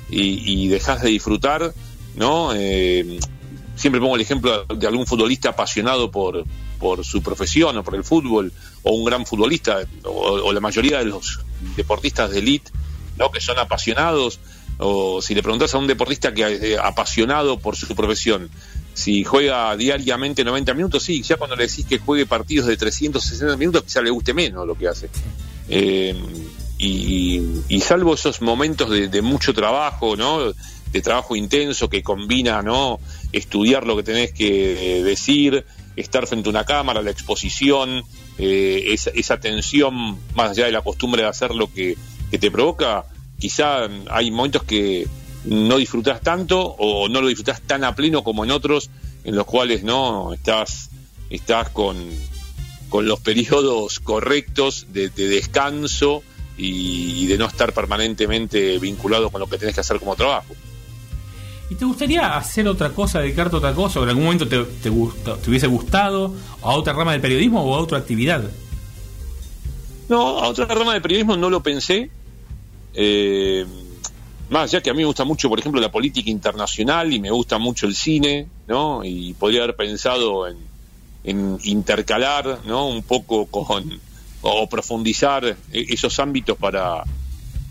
[0.09, 1.73] y, y dejas de disfrutar,
[2.15, 2.51] ¿no?
[2.55, 3.19] Eh,
[3.76, 6.45] siempre pongo el ejemplo de algún futbolista apasionado por,
[6.80, 8.51] por su profesión o por el fútbol,
[8.84, 11.39] o un gran futbolista, o, la mayoría de los
[11.76, 12.71] deportistas de elite,
[13.17, 13.32] ¿no?
[13.32, 14.39] que son apasionados,
[14.78, 18.49] o si le preguntas a un deportista que eh, apasionado por su profesión,
[18.95, 23.57] si juega diariamente 90 minutos, sí, ya cuando le decís que juegue partidos de 360
[23.57, 25.09] minutos, quizá le guste menos lo que hace.
[25.67, 26.15] Eh,
[26.77, 30.53] y, y salvo esos momentos de, de mucho trabajo, ¿no?
[30.93, 33.01] De trabajo intenso que combina, ¿no?
[33.33, 35.65] Estudiar lo que tenés que eh, decir,
[35.97, 38.01] estar frente a una cámara, la exposición,
[38.37, 41.97] eh, esa, esa tensión, más allá de la costumbre de hacer lo que,
[42.31, 43.05] que te provoca,
[43.37, 45.05] quizá hay momentos que
[45.45, 48.89] no disfrutás tanto o no lo disfrutás tan a pleno como en otros
[49.23, 50.89] en los cuales no estás
[51.29, 51.97] estás con,
[52.89, 56.23] con los periodos correctos de, de descanso
[56.57, 60.55] y, y de no estar permanentemente vinculado con lo que tenés que hacer como trabajo.
[61.69, 63.99] ¿Y te gustaría hacer otra cosa, dedicarte a otra cosa?
[63.99, 66.31] ¿O en algún momento te, te, gusta- te hubiese gustado?
[66.61, 68.43] ¿A otra rama del periodismo o a otra actividad?
[70.07, 72.11] No, a otra rama de periodismo no lo pensé.
[72.93, 73.65] Eh,
[74.49, 77.31] más ya que a mí me gusta mucho, por ejemplo, la política internacional y me
[77.31, 79.03] gusta mucho el cine, ¿no?
[79.03, 80.57] Y podría haber pensado en,
[81.23, 82.87] en intercalar, ¿no?
[82.87, 83.99] Un poco con
[84.41, 85.55] o profundizar e-
[85.89, 87.03] esos ámbitos para,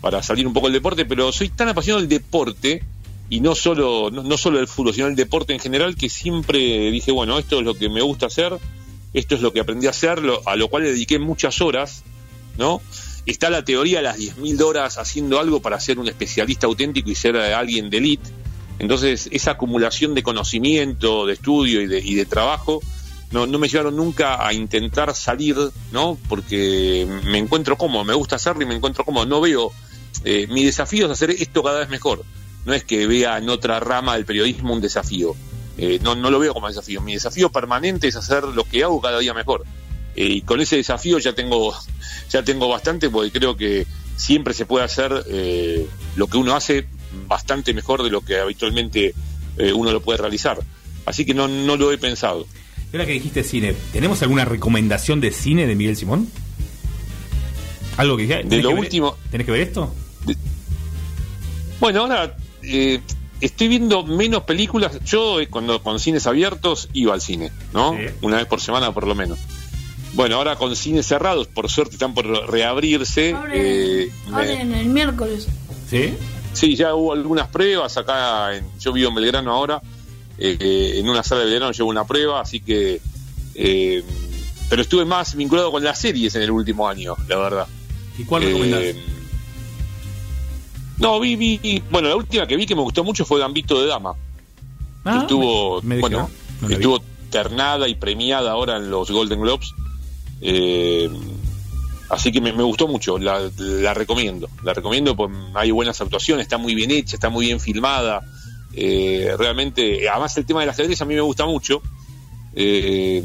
[0.01, 2.83] para salir un poco del deporte, pero soy tan apasionado del deporte
[3.29, 6.91] y no solo no, no solo del fútbol, sino del deporte en general que siempre
[6.91, 8.57] dije, bueno, esto es lo que me gusta hacer,
[9.13, 12.03] esto es lo que aprendí a hacer, lo- a lo cual le dediqué muchas horas,
[12.57, 12.81] ¿no?
[13.25, 17.15] Está la teoría de las 10.000 horas haciendo algo para ser un especialista auténtico y
[17.15, 18.29] ser eh, alguien de elite.
[18.77, 22.81] Entonces, esa acumulación de conocimiento, de estudio y de, y de trabajo
[23.31, 25.57] no, me llevaron nunca a intentar salir,
[25.91, 26.17] ¿no?
[26.29, 29.25] Porque me encuentro cómodo, me gusta hacerlo y me encuentro cómodo.
[29.25, 29.71] No veo.
[30.23, 32.23] eh, mi desafío es hacer esto cada vez mejor.
[32.65, 35.35] No es que vea en otra rama del periodismo un desafío.
[35.77, 37.01] Eh, no, no lo veo como desafío.
[37.01, 39.65] Mi desafío permanente es hacer lo que hago cada día mejor.
[40.15, 41.73] Eh, y con ese desafío ya tengo,
[42.29, 43.85] ya tengo bastante porque creo que
[44.15, 45.85] siempre se puede hacer eh,
[46.15, 46.85] lo que uno hace
[47.27, 49.13] bastante mejor de lo que habitualmente
[49.57, 50.59] eh, uno lo puede realizar.
[51.05, 52.45] Así que no, no lo he pensado.
[52.91, 56.29] Y ahora que dijiste cine, ¿tenemos alguna recomendación de cine de Miguel Simón?
[57.97, 59.93] ¿Algo que De lo que ver- último, ¿Tenés que ver esto?
[61.79, 62.99] Bueno, ahora eh,
[63.41, 64.99] estoy viendo menos películas.
[65.05, 67.97] Yo, eh, cuando con cines abiertos, iba al cine, ¿no?
[68.21, 69.39] Una vez por semana, por lo menos.
[70.15, 73.35] Bueno, ahora con cines cerrados, por suerte están por reabrirse.
[73.53, 75.47] eh, me- Abren el miércoles.
[75.89, 76.13] ¿Sí?
[76.53, 78.55] Sí, ya hubo algunas pruebas acá.
[78.55, 79.81] En, yo vivo en Belgrano ahora.
[80.37, 82.99] eh, eh, en una sala de Belgrano llevo una prueba, así que.
[83.55, 84.03] eh,
[84.69, 87.67] pero estuve más vinculado con las series en el último año, la verdad.
[88.17, 88.83] ¿Y cuál Eh, recomendás?
[90.97, 91.83] No, vi, vi.
[91.91, 94.13] Bueno, la última que vi que me gustó mucho fue Gambito de Dama.
[95.03, 95.81] Ah, estuvo.
[95.81, 96.29] me- me bueno,
[96.61, 96.73] no vi.
[96.75, 99.71] estuvo ternada y premiada ahora en los Golden Globes.
[100.41, 101.09] Eh,
[102.09, 104.49] así que me, gustó mucho, la, la recomiendo.
[104.63, 108.23] La recomiendo, pues hay buenas actuaciones, está muy bien hecha, está muy bien filmada.
[108.77, 111.81] Eh, realmente, además el tema del ajedrez a mí me gusta mucho.
[112.53, 113.23] Eh,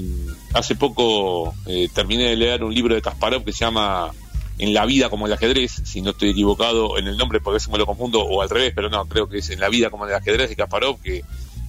[0.55, 4.11] hace poco eh, terminé de leer un libro de Kasparov que se llama
[4.59, 7.59] En la vida como el ajedrez, si no estoy equivocado en el nombre porque a
[7.59, 9.91] veces me lo confundo o al revés, pero no, creo que es En la vida
[9.91, 11.23] como el ajedrez de Kasparov que,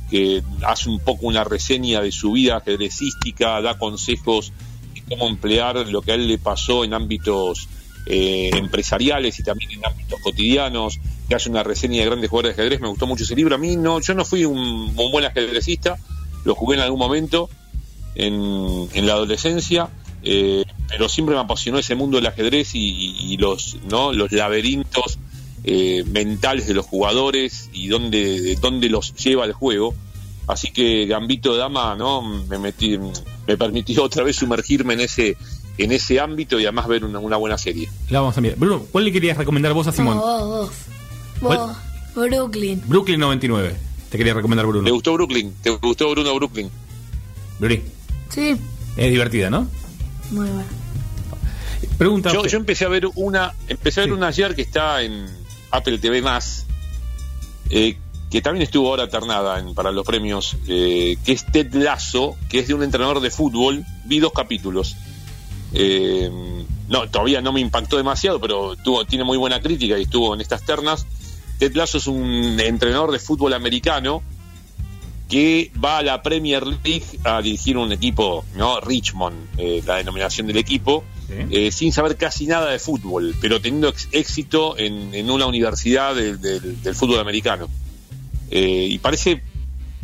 [0.09, 4.70] que hace un poco una reseña de su vida ajedrecística, da consejos de
[5.11, 7.67] cómo emplear lo que a él le pasó en ámbitos
[8.05, 12.63] eh, empresariales y también en ámbitos cotidianos, que hace una reseña de grandes jugadores de
[12.63, 13.55] ajedrez, me gustó mucho ese libro.
[13.55, 15.97] A mí no, yo no fui un, buen ajedrecista,
[16.45, 17.49] lo jugué en algún momento
[18.15, 19.89] en, en la adolescencia,
[20.23, 24.13] eh, pero siempre me apasionó ese mundo del ajedrez y, los, ¿no?
[24.13, 25.19] los laberintos
[25.63, 29.93] eh, mentales de los jugadores y dónde, de dónde los lleva el juego.
[30.51, 32.21] Así que Gambito de Dama, ¿no?
[32.21, 32.97] Me metí,
[33.47, 35.37] me permitió otra vez sumergirme en ese,
[35.77, 37.89] en ese ámbito y además ver una, una buena serie.
[38.09, 38.57] La vamos a mirar.
[38.57, 40.17] Bruno, ¿cuál le querías recomendar vos a Simón?
[40.17, 40.71] No, vos,
[41.39, 41.57] vos.
[41.57, 42.83] Vos, Brooklyn.
[42.85, 43.75] Brooklyn 99.
[44.09, 44.83] Te quería recomendar Bruno.
[44.83, 45.53] ¿Te gustó Brooklyn?
[45.61, 46.69] ¿Te gustó Bruno Brooklyn?
[47.57, 47.81] Bruni,
[48.27, 48.57] Sí,
[48.97, 49.69] es divertida, ¿no?
[50.31, 50.65] muy bueno.
[51.97, 52.29] Pregunta.
[52.33, 55.27] Yo, yo empecé a ver una, empecé a ver una ayer que está en
[55.71, 56.65] Apple TV más,
[57.69, 57.97] eh,
[58.31, 62.59] que también estuvo ahora ternada en- para los premios, eh, que es Ted Lasso, que
[62.59, 63.83] es de un entrenador de fútbol.
[64.05, 64.95] Vi dos capítulos.
[65.73, 66.29] Eh,
[66.89, 70.41] no, todavía no me impactó demasiado, pero tuvo, tiene muy buena crítica y estuvo en
[70.41, 71.05] estas ternas.
[71.59, 74.21] Ted Lasso es un entrenador de fútbol americano
[75.29, 78.81] que va a la Premier League a dirigir un equipo, ¿no?
[78.81, 81.03] Richmond, eh, la denominación del equipo,
[81.49, 86.41] eh, sin saber casi nada de fútbol, pero teniendo éxito en, en una universidad del-
[86.41, 87.69] del fútbol americano.
[88.51, 89.41] Eh, y parece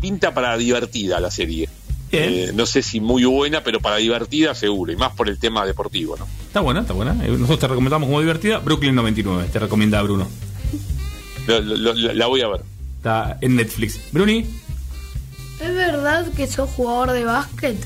[0.02, 1.70] pinta para divertida la serie.
[2.12, 5.66] Eh, no sé si muy buena, pero para divertida seguro, y más por el tema
[5.66, 6.26] deportivo, ¿no?
[6.48, 7.12] Está buena, está buena.
[7.26, 8.60] Eh, Nosotros te recomendamos como divertida.
[8.60, 9.50] Brooklyn 99.
[9.52, 10.28] Te recomienda Bruno.
[11.48, 12.62] Lo- lo- lo- la voy a ver.
[12.98, 14.00] Está en Netflix.
[14.12, 14.46] Bruni,
[15.60, 17.78] ¿Es verdad que sos jugador de básquet?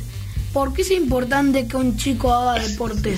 [0.54, 3.18] ¿Por qué es importante que un chico haga deporte?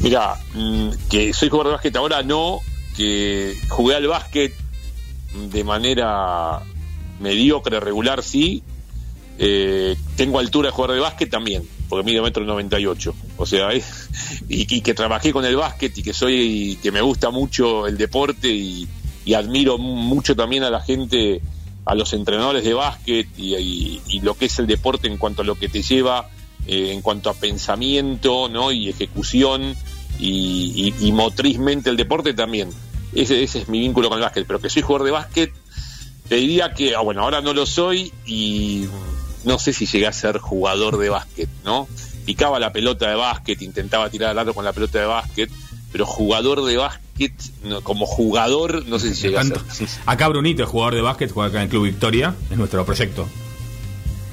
[0.00, 2.60] Mira, mm, que soy jugador de básquet ahora no,
[2.96, 4.54] que jugué al básquet
[5.34, 6.60] de manera
[7.20, 8.62] mediocre, regular sí.
[9.38, 13.14] Eh, tengo altura de jugador de básquet también, porque mido metro 98.
[13.36, 13.82] O sea, y,
[14.48, 18.48] y que trabajé con el básquet y que soy, que me gusta mucho el deporte
[18.48, 18.86] y,
[19.24, 21.40] y admiro mu- mucho también a la gente,
[21.84, 25.42] a los entrenadores de básquet y, y- y lo que es el deporte en cuanto
[25.42, 26.28] a lo que te lleva,
[26.68, 28.70] eh, en cuanto a pensamiento, ¿no?
[28.70, 29.74] Y ejecución
[30.20, 32.68] y, y- y motrizmente el deporte también.
[33.14, 35.52] Ese, ese es mi vínculo con el básquet, pero que soy jugador de básquet,
[36.28, 38.86] te diría que, ah, bueno, ahora no lo soy y
[39.44, 41.86] no sé si llegué a ser jugador de básquet, ¿no?
[42.24, 45.50] Picaba la pelota de básquet, intentaba tirar al aro con la pelota de básquet,
[45.92, 49.60] pero jugador de básquet, no, como jugador, no sé si llegué a ser.
[50.06, 52.34] acá Brunito es jugador de básquet, juega acá en el Club Victoria.
[52.50, 53.28] Es nuestro proyecto.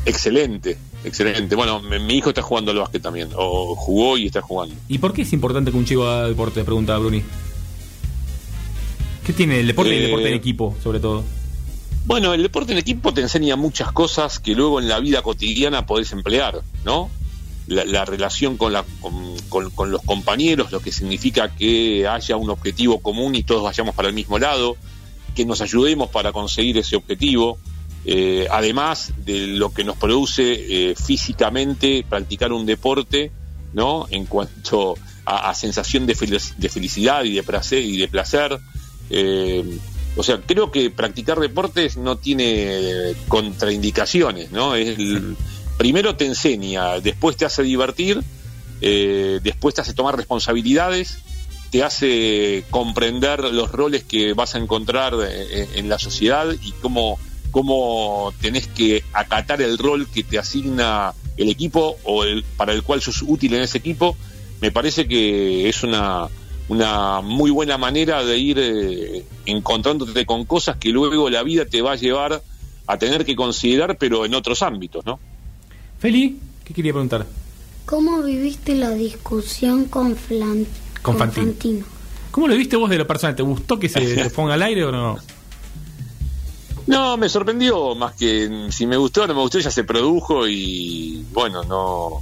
[0.05, 1.55] Excelente, excelente.
[1.55, 4.73] Bueno, mi, mi hijo está jugando al básquet también, o jugó y está jugando.
[4.87, 6.63] ¿Y por qué es importante que un chico haga deporte?
[6.63, 7.23] Pregunta Bruni.
[9.25, 11.23] ¿Qué tiene el deporte y el Eh, deporte en equipo, sobre todo?
[12.05, 15.85] Bueno, el deporte en equipo te enseña muchas cosas que luego en la vida cotidiana
[15.85, 17.09] podés emplear, ¿no?
[17.67, 19.13] La, la relación con, la, con,
[19.49, 23.93] con- con los compañeros, lo que significa que haya un objetivo común y todos vayamos
[23.93, 24.75] para el mismo lado,
[25.35, 27.59] que nos ayudemos para conseguir ese objetivo,
[28.03, 30.41] eh, además de lo que nos produce
[30.89, 33.31] eh, físicamente practicar un deporte,
[33.73, 34.07] ¿no?
[34.09, 36.15] En cuanto a, a sensación de,
[36.57, 38.57] de felicidad y de placer y de placer.
[39.11, 39.77] Eh,
[40.15, 44.75] o sea, creo que practicar deportes no tiene contraindicaciones, ¿no?
[44.75, 45.35] Es el-
[45.77, 48.21] primero te enseña, después te hace divertir,
[48.81, 51.17] eh, después te hace tomar responsabilidades,
[51.71, 57.17] te hace comprender los roles que vas a encontrar eh, en la sociedad y cómo,
[57.51, 62.83] cómo tenés que acatar el rol que te asigna el equipo o el para el
[62.83, 64.17] cual sos útil en ese equipo.
[64.59, 66.27] Me parece que es una,
[66.69, 71.81] una muy buena manera de ir eh, encontrándote con cosas que luego la vida te
[71.81, 72.41] va a llevar
[72.87, 75.19] a tener que considerar, pero en otros ámbitos, ¿no?
[75.99, 77.25] Feli, ¿qué quería preguntar?
[77.85, 80.65] ¿Cómo viviste la discusión con, Flan-
[81.01, 81.45] Con con Fantino.
[81.47, 81.85] Fantino?
[82.31, 83.35] ¿Cómo lo viste vos de lo personal?
[83.35, 85.17] ¿Te gustó que se, ponga al aire o no?
[86.87, 90.47] No, me sorprendió, más que si me gustó o no me gustó, ya se produjo
[90.47, 92.21] y bueno, no.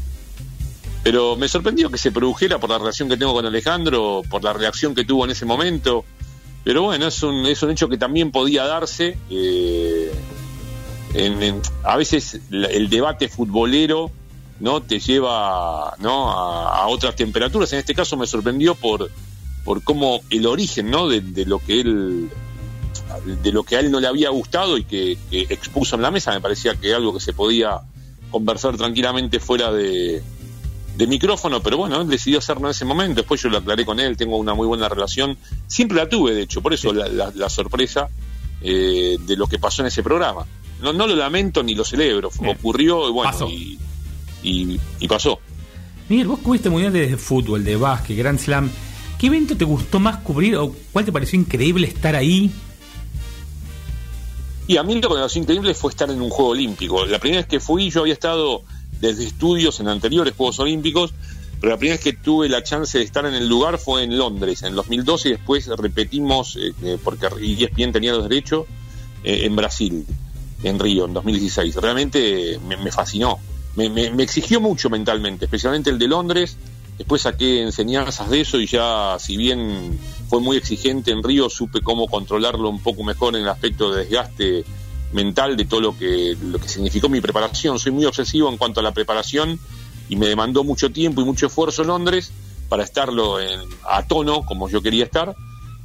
[1.04, 4.54] Pero me sorprendió que se produjera por la relación que tengo con Alejandro, por la
[4.54, 6.04] reacción que tuvo en ese momento.
[6.64, 9.18] Pero bueno, es un, es un hecho que también podía darse.
[9.30, 10.12] eh,
[11.14, 14.12] en- a veces el debate futbolero
[14.60, 17.72] no te lleva no a, otras temperaturas.
[17.74, 19.10] En este caso me sorprendió por,
[19.64, 22.30] por cómo el origen no de, de lo que él
[23.42, 26.32] de lo que a él no le había gustado y que expuso en la mesa,
[26.32, 27.80] me parecía que algo que se podía
[28.30, 30.22] conversar tranquilamente fuera de,
[31.00, 34.00] de micrófono, pero bueno, él decidió hacerlo en ese momento, después yo lo aclaré con
[34.02, 37.32] él, tengo una muy buena relación, siempre la tuve de hecho, por eso la, la-
[37.34, 38.10] la sorpresa
[38.62, 40.46] eh, de lo que pasó en ese programa.
[40.82, 43.48] No, no lo lamento ni lo celebro, ocurrió y bueno, Pasó.
[43.50, 43.80] Y,
[44.44, 45.40] y- y pasó.
[46.10, 48.70] Miguel, vos cubriste mundiales de fútbol, de básquet, Grand Slam.
[49.18, 52.52] ¿Qué evento te gustó más cubrir o cuál te pareció increíble estar ahí?
[54.68, 57.06] Y a mí lo que me pareció increíble fue estar en un Juego Olímpico.
[57.06, 58.64] La primera vez que fui, yo había estado
[59.02, 61.14] desde estudios en anteriores Juegos Olímpicos,
[61.62, 64.18] pero la primera vez que tuve la chance de estar en el lugar fue en
[64.18, 68.66] Londres, en 2012, y después repetimos, eh, eh, porque ESPN tenía los derechos,
[69.24, 70.06] eh, en Brasil,
[70.64, 71.76] en Río, en 2016.
[71.76, 73.40] Realmente me, me fascinó.
[73.76, 76.58] Me- me exigió mucho mentalmente, especialmente el de Londres.
[76.98, 79.98] Después saqué enseñanzas de eso y ya, si bien
[80.30, 84.04] fue muy exigente en Río, supe cómo controlarlo un poco mejor en el aspecto de
[84.04, 84.66] desgaste
[85.14, 87.80] mental de todo lo que, lo que significó mi preparación.
[87.80, 89.60] Soy muy obsesivo en cuanto a la preparación
[90.08, 92.32] y me demandó mucho tiempo y mucho esfuerzo en Londres
[92.68, 95.36] para estarlo en- a tono como yo quería estar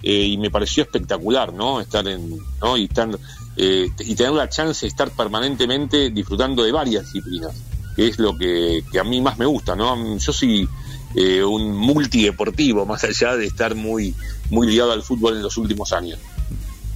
[0.02, 1.80] eh, y me pareció espectacular, ¿no?
[1.80, 2.76] Estar en, ¿no?
[2.76, 3.08] Y estar,
[3.56, 7.52] eh, y tener la chance de estar permanentemente disfrutando de varias disciplinas,
[7.96, 10.18] que es lo que, que a mí más me gusta, ¿no?
[10.18, 10.68] Yo soy
[11.14, 14.14] eh, un multideportivo, más allá de estar muy,
[14.50, 16.18] muy ligado al fútbol en los últimos años.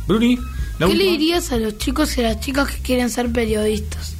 [0.06, 0.38] Bruni,
[0.78, 4.18] ¿Qué le dirías a los chicos y a las chicas que quieren ser periodistas?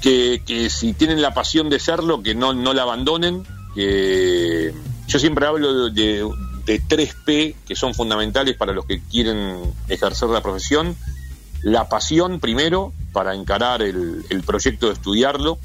[0.00, 3.44] que, que si tienen la pasión de serlo, que no, no la abandonen.
[3.74, 4.72] Que
[5.06, 6.28] yo siempre hablo de,
[6.64, 9.58] de 3P que son fundamentales para los que quieren
[9.88, 10.96] ejercer la profesión.
[11.62, 15.58] La pasión primero para encarar el, el proyecto de estudiarlo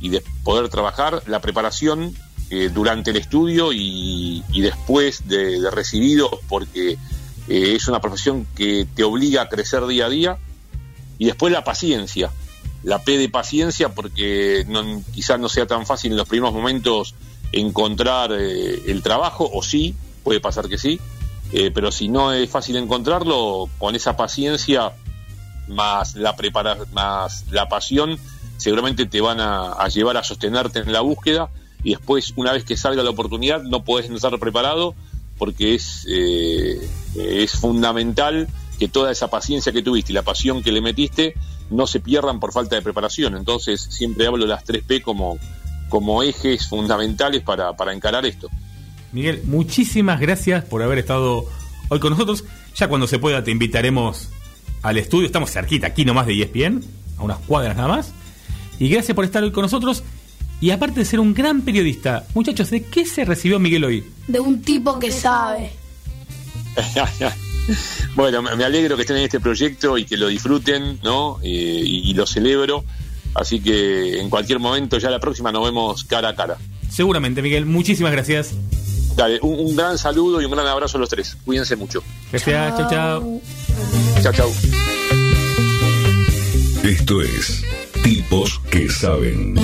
[0.00, 1.22] y de poder trabajar.
[1.26, 2.14] La preparación
[2.50, 6.96] eh, durante el estudio y, y después de, de recibido porque
[7.48, 10.38] eh, es una profesión que te obliga a crecer día a día.
[11.18, 12.30] Y después la paciencia
[12.82, 14.66] la P de paciencia porque
[15.12, 17.14] quizás no sea tan fácil en los primeros momentos
[17.52, 21.00] encontrar eh, el trabajo, o sí, puede pasar que sí,
[21.52, 24.92] eh, pero si no es fácil encontrarlo, con esa paciencia
[25.68, 28.18] más la prepara más la pasión,
[28.56, 31.50] seguramente te van a, llevar a sostenerte en la búsqueda
[31.84, 34.94] y después, una vez que salga la oportunidad, no podés estar preparado
[35.38, 36.06] porque es,
[37.14, 38.48] es fundamental
[38.78, 41.34] que toda esa paciencia que tuviste y la pasión que le metiste
[41.70, 43.36] no se pierdan por falta de preparación.
[43.36, 45.38] Entonces, siempre hablo de las 3P como,
[45.88, 48.48] como ejes fundamentales para, para encarar esto.
[49.12, 51.44] Miguel, muchísimas gracias por haber estado
[51.88, 52.44] hoy con nosotros.
[52.74, 54.28] Ya cuando se pueda te invitaremos
[54.82, 55.26] al estudio.
[55.26, 56.82] Estamos cerquita, aquí nomás de ESPN,
[57.18, 58.12] a unas cuadras nada más.
[58.78, 60.02] Y gracias por estar hoy con nosotros.
[60.60, 64.04] Y aparte de ser un gran periodista, muchachos, ¿de qué se recibió Miguel hoy?
[64.28, 65.81] De un tipo que sabe.
[68.14, 71.38] bueno, me alegro que estén en este proyecto y que lo disfruten, ¿no?
[71.42, 71.48] Eh,
[71.84, 72.84] y, y lo celebro.
[73.34, 76.58] Así que en cualquier momento, ya la próxima, nos vemos cara a cara.
[76.90, 77.64] Seguramente, Miguel.
[77.66, 78.52] Muchísimas gracias.
[79.16, 81.36] Dale, un, un gran saludo y un gran abrazo a los tres.
[81.44, 82.02] Cuídense mucho.
[82.30, 83.40] Gracias, chao, chao.
[84.22, 84.52] Chao, chao.
[86.82, 87.64] Esto es
[88.02, 89.54] Tipos que Saben.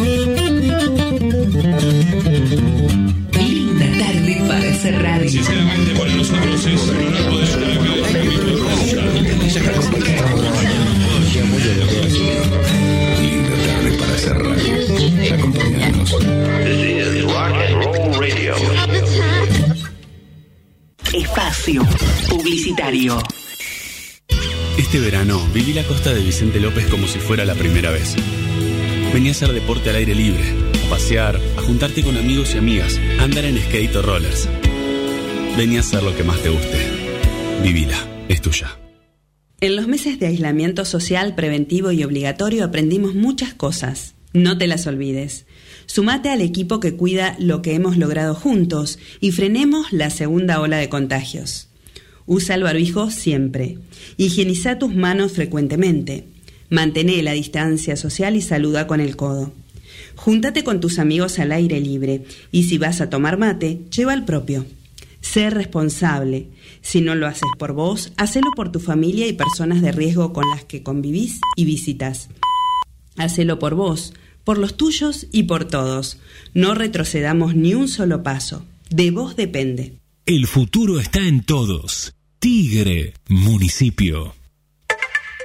[4.51, 5.28] Hacer radio.
[5.28, 7.80] Sinceramente, para nosotros es un honor poder estar acá
[13.20, 15.34] Linda tarde para hacer radio.
[15.34, 16.16] Acompáñanos.
[21.12, 21.82] Espacio
[22.28, 23.18] Publicitario.
[24.78, 28.16] Este verano viví la costa de Vicente López como si fuera la primera vez.
[29.12, 30.44] Venía a hacer deporte al aire libre,
[30.89, 34.49] pasear, a juntarte con amigos y amigas, andar en skate o rollers.
[35.57, 36.78] Venía a hacer lo que más te guste.
[37.62, 37.97] Vivila,
[38.28, 38.78] es tuya.
[39.61, 44.14] En los meses de aislamiento social preventivo y obligatorio aprendimos muchas cosas.
[44.32, 45.47] No te las olvides.
[45.86, 50.76] Sumate al equipo que cuida lo que hemos logrado juntos y frenemos la segunda ola
[50.76, 51.68] de contagios.
[52.26, 53.78] Usa el barbijo siempre.
[54.16, 56.26] Higieniza tus manos frecuentemente.
[56.70, 59.53] Mantén la distancia social y saluda con el codo.
[60.18, 64.24] Júntate con tus amigos al aire libre y si vas a tomar mate, lleva el
[64.24, 64.66] propio.
[65.20, 66.48] Sé responsable.
[66.82, 70.44] Si no lo haces por vos, hacelo por tu familia y personas de riesgo con
[70.50, 72.30] las que convivís y visitas.
[73.16, 74.12] Hacelo por vos,
[74.42, 76.18] por los tuyos y por todos.
[76.52, 78.64] No retrocedamos ni un solo paso.
[78.90, 80.00] De vos depende.
[80.26, 82.12] El futuro está en todos.
[82.40, 84.34] Tigre, municipio.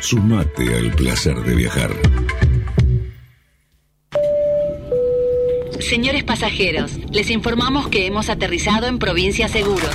[0.00, 1.90] Sumate al placer de viajar.
[5.80, 9.94] Señores pasajeros, les informamos que hemos aterrizado en Provincia Seguros.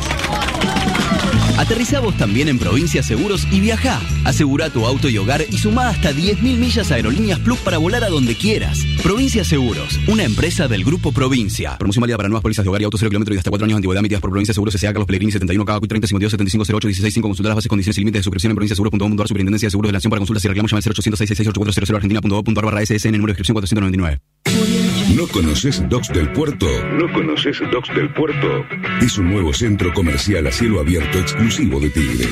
[1.61, 4.01] Aterriza vos también en Provincia Seguros y viaja.
[4.25, 8.03] Asegura tu auto y hogar y suma hasta 10.000 millas a Aerolíneas Plus para volar
[8.03, 8.79] a donde quieras.
[9.03, 11.77] Provincia Seguros, una empresa del Grupo Provincia.
[11.77, 13.75] Promoción válida para nuevas pólizas de hogar y auto 0 kilómetros y hasta 4 años
[13.75, 14.89] de antigüedad emitidas por Provincia Seguros S.A.
[14.89, 18.01] Carlos Pellegrini 71 KQ 30 52 75 08 16 5 Consultar las bases, condiciones y
[18.01, 20.71] límites de suscripción en provinciaseguros.com.ar Superintendencia de Seguros de la Nación para consultas y reclamos
[20.71, 24.80] llama al 0800 668 argentina.gov.ar barra SSN número de inscripción 499.
[25.15, 26.67] ¿No conoces Docs del Puerto?
[26.93, 28.65] ¿No conoces Docs del Puerto?
[29.01, 32.29] Es un nuevo centro comercial a cielo abierto exclusivo de Tigre.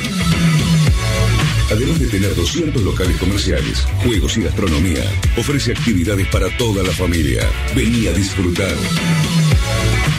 [1.72, 5.04] Además de tener 200 locales comerciales, juegos y gastronomía,
[5.38, 7.44] ofrece actividades para toda la familia.
[7.76, 8.74] Vení a disfrutar.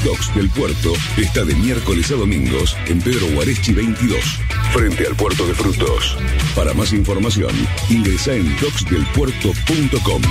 [0.04, 4.20] Docs del Puerto está de miércoles a domingos en Pedro Guareschi 22,
[4.72, 6.16] frente al puerto de frutos.
[6.54, 7.52] Para más información,
[7.88, 10.22] ingresa en docsdelpuerto.com.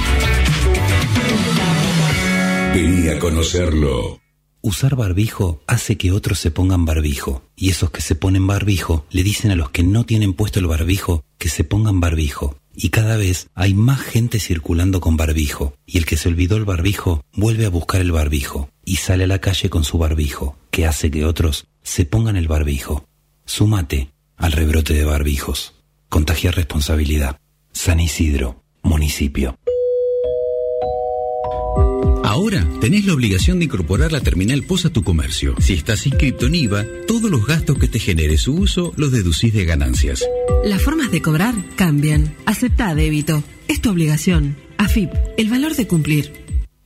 [2.73, 4.19] Vení a conocerlo.
[4.61, 9.23] Usar barbijo hace que otros se pongan barbijo, y esos que se ponen barbijo le
[9.23, 12.57] dicen a los que no tienen puesto el barbijo que se pongan barbijo.
[12.75, 16.65] Y cada vez hay más gente circulando con barbijo, y el que se olvidó el
[16.65, 20.85] barbijo vuelve a buscar el barbijo, y sale a la calle con su barbijo, que
[20.85, 23.05] hace que otros se pongan el barbijo.
[23.45, 25.73] Súmate al rebrote de barbijos.
[26.07, 27.39] Contagia responsabilidad.
[27.71, 29.57] San Isidro, municipio.
[32.23, 35.55] Ahora tenés la obligación de incorporar la terminal POS a tu comercio.
[35.59, 39.53] Si estás inscrito en IVA, todos los gastos que te genere su uso los deducís
[39.53, 40.23] de ganancias.
[40.63, 42.35] Las formas de cobrar cambian.
[42.45, 43.43] Acepta débito.
[43.67, 44.55] Es tu obligación.
[44.77, 46.31] AFIP, el valor de cumplir.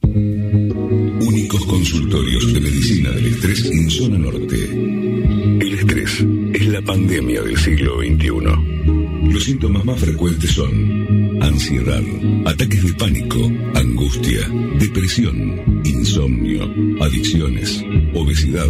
[0.01, 4.55] Únicos consultorios de medicina del estrés en zona norte.
[4.65, 9.02] El estrés es la pandemia del siglo XXI.
[9.33, 12.03] Los síntomas más frecuentes son ansiedad,
[12.45, 16.63] ataques de pánico, angustia, depresión, insomnio,
[17.01, 18.69] adicciones, obesidad,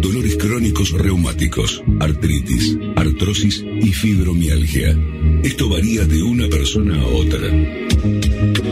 [0.00, 4.96] dolores crónicos reumáticos, artritis, artrosis y fibromialgia.
[5.42, 8.63] Esto varía de una persona a otra.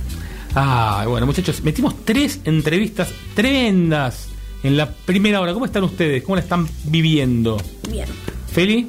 [0.55, 4.29] Ah, bueno, muchachos, metimos tres entrevistas tremendas
[4.63, 5.53] en la primera hora.
[5.53, 6.23] ¿Cómo están ustedes?
[6.23, 7.61] ¿Cómo la están viviendo?
[7.89, 8.07] Bien.
[8.58, 8.88] Feli,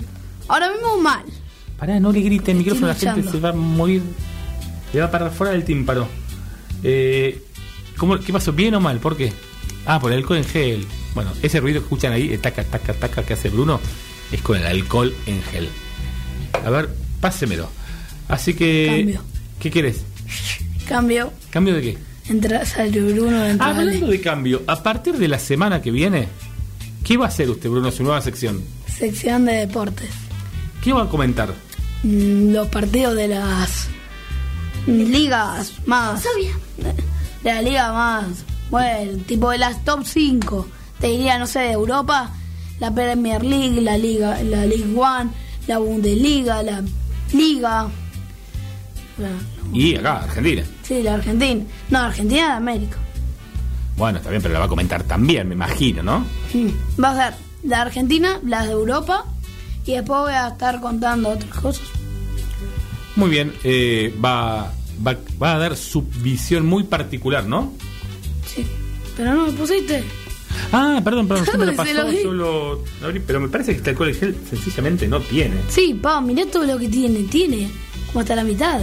[0.49, 1.25] Ahora mismo mal.
[1.79, 4.01] Pará, no le grite el micrófono, la gente se va a morir.
[4.95, 6.09] Le va a parar fuera del tímpano.
[6.83, 7.43] Eh,
[7.99, 8.55] ¿cómo, ¿Qué pasó?
[8.55, 8.99] ¿Bien o mal?
[8.99, 9.31] ¿Por qué?
[9.85, 10.87] Ah, por el alcohol en gel.
[11.15, 13.79] Bueno, ese ruido que escuchan ahí, taca, taca, taca que hace Bruno,
[14.33, 15.69] es con el alcohol en gel.
[16.65, 16.89] A ver,
[17.21, 17.69] pásemelo.
[18.27, 18.87] Así que.
[18.87, 19.23] Cambio.
[19.61, 20.03] ¿Qué quieres?
[20.89, 21.31] Cambio.
[21.51, 21.99] ¿Cambio de qué?
[22.31, 23.67] Entra, sale Bruno, entra.
[23.67, 26.27] Hablando de cambio, a partir de la semana que viene,
[27.05, 28.78] ¿qué va a hacer usted, Bruno, su nueva sección?
[28.99, 30.11] Sección de deportes.
[30.83, 31.55] ¿Qué va a comentar?
[32.03, 33.89] Mm, Los partidos de las
[34.87, 36.23] ligas más.
[37.43, 38.27] De la liga más.
[38.71, 40.69] Bueno, tipo de las top 5.
[41.01, 42.31] Te diría, no sé, de Europa.
[42.81, 45.31] La Premier League, la Liga, la League One,
[45.67, 46.83] la Bundesliga, la
[47.33, 47.89] Liga.
[49.19, 49.29] la-
[49.73, 50.63] Y acá, Argentina.
[50.83, 51.65] sí, la Argentina.
[51.91, 52.97] No, Argentina de América.
[53.97, 56.21] Bueno, está bien, pero la va a comentar también, me imagino, ¿no?
[56.55, 57.03] Mm.
[57.03, 59.25] Va a ser la Argentina, las de Europa.
[59.87, 61.87] Y después voy a estar contando otras cosas.
[63.17, 64.73] Muy bien, eh, va,
[65.05, 67.73] va, va a dar su visión muy particular, ¿no?
[68.47, 68.67] Sí.
[69.17, 70.05] Pero no me pusiste.
[70.73, 73.91] Ah, perdón, perdón, usted me lo pasó, lo yo abrí, pero me parece que este
[73.91, 75.57] alcohol en gel sencillamente no tiene.
[75.69, 77.23] Sí, pa, mirá todo lo que tiene.
[77.25, 77.71] Tiene
[78.09, 78.81] como hasta la mitad.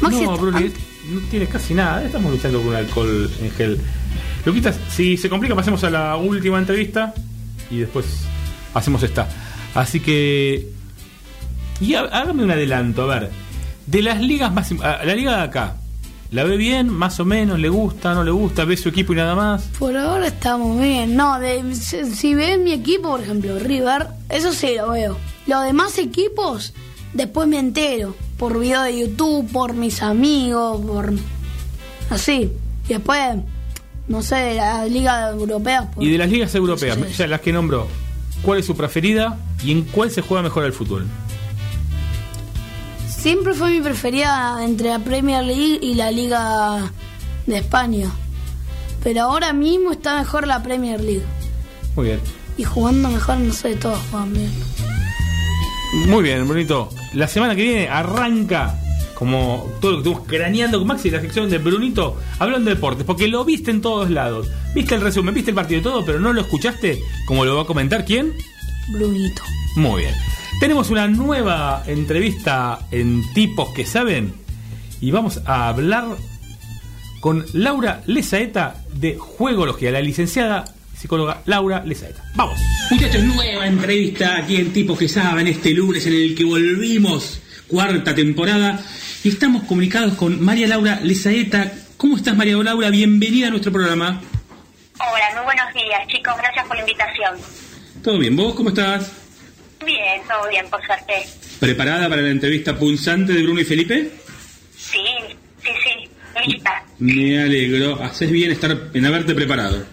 [0.00, 0.72] Maxi no, Bruni,
[1.10, 2.04] no tiene casi nada.
[2.04, 3.80] Estamos luchando con alcohol en gel.
[4.44, 7.14] Luquitas, si se complica, pasemos a la última entrevista
[7.70, 8.06] y después
[8.74, 9.28] hacemos esta.
[9.74, 10.68] Así que.
[11.80, 13.30] Y há- hágame un adelanto, a ver.
[13.86, 14.70] De las ligas más.
[14.72, 15.76] La liga de acá.
[16.32, 16.88] ¿La ve bien?
[16.88, 17.58] ¿Más o menos?
[17.60, 18.12] ¿Le gusta?
[18.12, 18.64] ¿No le gusta?
[18.64, 19.62] ¿Ve su equipo y nada más?
[19.78, 21.14] Por ahora estamos bien.
[21.14, 21.36] No,
[21.72, 25.16] si, ven mi equipo, por ejemplo, River, eso sí lo veo.
[25.46, 26.74] Los demás equipos,
[27.12, 28.16] después me entero.
[28.38, 31.12] Por video de YouTube, por mis amigos, por.
[32.10, 32.50] Así.
[32.86, 33.36] Y después,
[34.08, 35.90] no sé, de la Liga Europea.
[35.90, 37.88] por- Y de las ligas europeas, ya las que nombró,
[38.42, 41.06] ¿cuál es su preferida y en cuál se juega mejor el fútbol?
[43.08, 46.90] Siempre fue mi preferida entre la Premier League y la Liga
[47.46, 48.08] de España.
[49.02, 51.24] Pero ahora mismo está mejor la Premier League.
[51.96, 52.20] Muy bien.
[52.56, 54.52] Y jugando mejor, no sé, todos juegan bien.
[56.08, 56.88] Muy bien, Brunito.
[57.14, 58.78] La semana que viene arranca,
[59.16, 63.04] como todo lo que estuvimos craneando con Maxi, la sección de Brunito hablando de deportes,
[63.06, 64.48] porque lo viste en todos lados.
[64.74, 67.62] Viste el resumen, viste el partido y todo, pero no lo escuchaste, como lo va
[67.62, 68.34] a comentar quién.
[68.88, 69.42] Brunito.
[69.76, 70.14] Muy bien.
[70.60, 74.34] Tenemos una nueva entrevista en Tipos que Saben
[75.00, 76.16] y vamos a hablar
[77.20, 80.64] con Laura Lezaeta de Juegología, la licenciada
[80.94, 82.22] psicóloga Laura Lezaeta.
[82.34, 82.60] Vamos.
[82.90, 88.14] Muchachos, nueva entrevista aquí en Tipos que Saben este lunes en el que volvimos, cuarta
[88.14, 88.78] temporada,
[89.26, 91.72] y estamos comunicados con María Laura Lezaeta.
[91.96, 92.90] ¿Cómo estás, María Laura?
[92.90, 94.20] Bienvenida a nuestro programa.
[95.00, 96.32] Hola, muy buenos días, chicos.
[96.38, 97.34] Gracias por la invitación.
[98.04, 98.36] ¿Todo bien?
[98.36, 99.10] ¿Vos cómo estás?
[99.84, 101.26] Bien, todo bien, por suerte.
[101.58, 104.12] ¿Preparada para la entrevista punzante de Bruno y Felipe?
[104.78, 105.02] Sí,
[105.60, 106.08] sí, sí.
[106.46, 106.84] Lista.
[107.00, 108.00] Me alegro.
[108.00, 109.84] Haces bien estar en haberte preparado.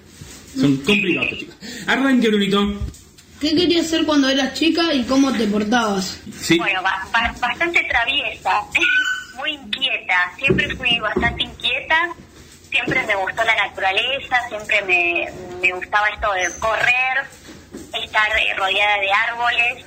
[0.56, 1.56] Son complicados, chicos.
[1.88, 2.80] Arranque, Brunito.
[3.42, 6.22] ¿Qué querías hacer cuando eras chica y cómo te portabas?
[6.40, 6.58] Sí.
[6.60, 8.52] Bueno, ba- ba- bastante traviesa,
[9.52, 10.32] inquieta.
[10.38, 12.14] Siempre fui bastante inquieta.
[12.70, 17.28] Siempre me gustó la naturaleza, siempre me, gustaba esto de correr,
[17.94, 19.86] estar rodeada de árboles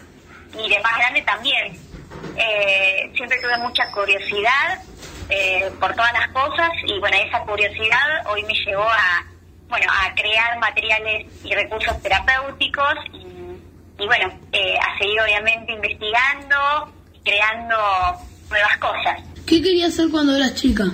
[0.55, 1.77] y de más grande también.
[2.37, 4.83] Eh, siempre tuve mucha curiosidad
[5.29, 9.25] eh, por todas las cosas y bueno, esa curiosidad hoy me llevó a,
[9.69, 16.93] bueno, a crear materiales y recursos terapéuticos y, y bueno, eh, a seguir obviamente investigando
[17.13, 17.77] y creando
[18.49, 19.36] nuevas cosas.
[19.47, 20.85] ¿Qué querías hacer cuando eras chica?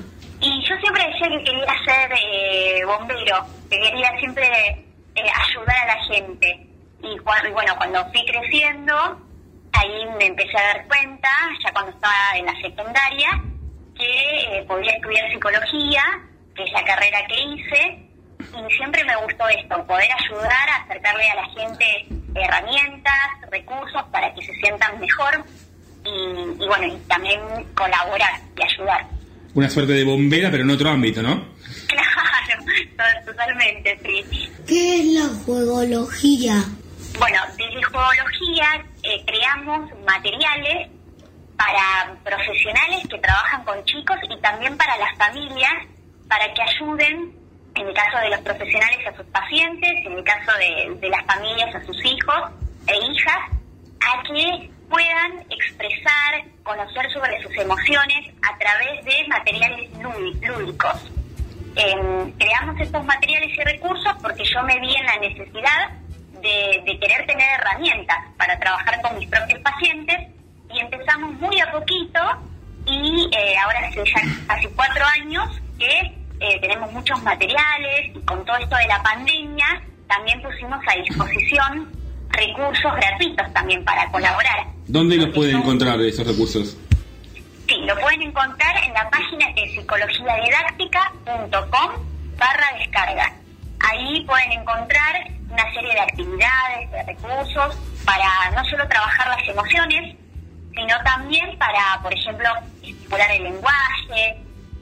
[0.40, 4.46] Y yo siempre decía que quería ser eh, bombero, que quería siempre
[5.14, 6.66] eh, ayudar a la gente.
[7.03, 8.94] Y, y bueno, cuando fui creciendo,
[9.72, 11.28] ahí me empecé a dar cuenta,
[11.64, 13.42] ya cuando estaba en la secundaria,
[13.96, 16.03] que eh, podía estudiar psicología,
[16.55, 21.30] que es la carrera que hice, y siempre me gustó esto, poder ayudar a acercarle
[21.30, 25.44] a la gente herramientas, recursos para que se sientan mejor
[26.05, 27.40] y, y bueno, y también
[27.74, 29.07] colaborar y ayudar.
[29.55, 31.44] Una suerte de bombera, pero en otro ámbito, ¿no?
[31.88, 32.64] Claro,
[32.96, 34.48] to- totalmente, sí.
[34.66, 36.55] ¿Qué es la juegología?
[37.18, 40.88] Bueno, desde Juegología eh, creamos materiales
[41.57, 45.72] para profesionales que trabajan con chicos y también para las familias,
[46.28, 47.32] para que ayuden,
[47.74, 51.24] en el caso de los profesionales, a sus pacientes, en el caso de, de las
[51.26, 52.50] familias, a sus hijos
[52.86, 53.38] e hijas,
[54.00, 61.11] a que puedan expresar, conocer sobre sus emociones a través de materiales lúdi- lúdicos.
[61.76, 65.88] Em, creamos estos materiales y recursos porque yo me vi en la necesidad
[66.43, 70.18] de, de querer tener herramientas para trabajar con mis propios pacientes
[70.70, 72.20] y empezamos muy a poquito
[72.84, 75.99] y eh, ahora hace ya casi cuatro años que
[76.40, 81.90] eh, tenemos muchos materiales y con todo esto de la pandemia también pusimos a disposición
[82.33, 84.66] recursos gratuitos también para colaborar.
[84.87, 86.76] ¿Dónde los pueden encontrar esos recursos?
[87.68, 91.91] Sí, lo pueden encontrar en la página es psicologiadidáctica.com
[92.39, 93.33] barra descarga.
[93.80, 100.16] Ahí pueden encontrar una serie de actividades, de recursos, para no solo trabajar las emociones,
[100.74, 102.49] sino también para, por ejemplo,
[102.83, 104.37] estimular el lenguaje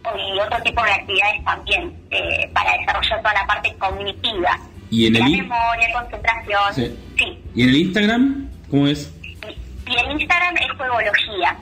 [0.05, 4.59] o- y otro tipo de actividades también, eh, para desarrollar toda la parte cognitiva.
[4.91, 6.75] ¿Y en el in- memoria, concentración.
[6.75, 6.91] Sí.
[7.19, 7.39] sí.
[7.55, 8.49] ¿Y en el Instagram?
[8.71, 9.13] ¿Cómo es?
[9.87, 11.57] Y el Instagram es juegología.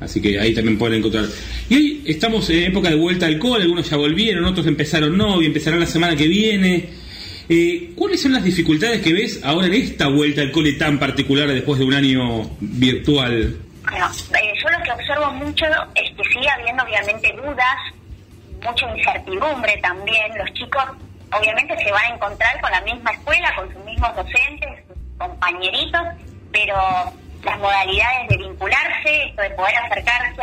[0.00, 1.26] Así que ahí también pueden encontrar.
[1.68, 5.42] Y hoy estamos en época de vuelta al cole, algunos ya volvieron, otros empezaron no
[5.42, 6.88] y empezarán la semana que viene.
[7.48, 11.48] Eh, ¿Cuáles son las dificultades que ves ahora en esta vuelta al cole tan particular
[11.48, 13.56] después de un año virtual?
[13.82, 17.76] Bueno, eh, yo lo que observo mucho es que sigue habiendo obviamente dudas,
[18.64, 20.38] mucha incertidumbre también.
[20.38, 20.82] Los chicos
[21.38, 26.02] obviamente se van a encontrar con la misma escuela, con sus mismos docentes, sus compañeritos,
[26.52, 26.76] pero
[27.42, 30.42] las modalidades de vincularse, esto de poder acercarse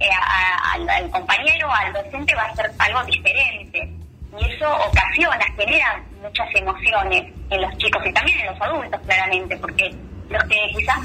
[0.00, 3.90] eh, a- al, compañero, al docente, va a ser algo diferente.
[4.38, 9.56] Y eso ocasiona, genera muchas emociones en los chicos y también en los adultos, claramente,
[9.56, 9.90] porque
[10.30, 10.98] los que quizás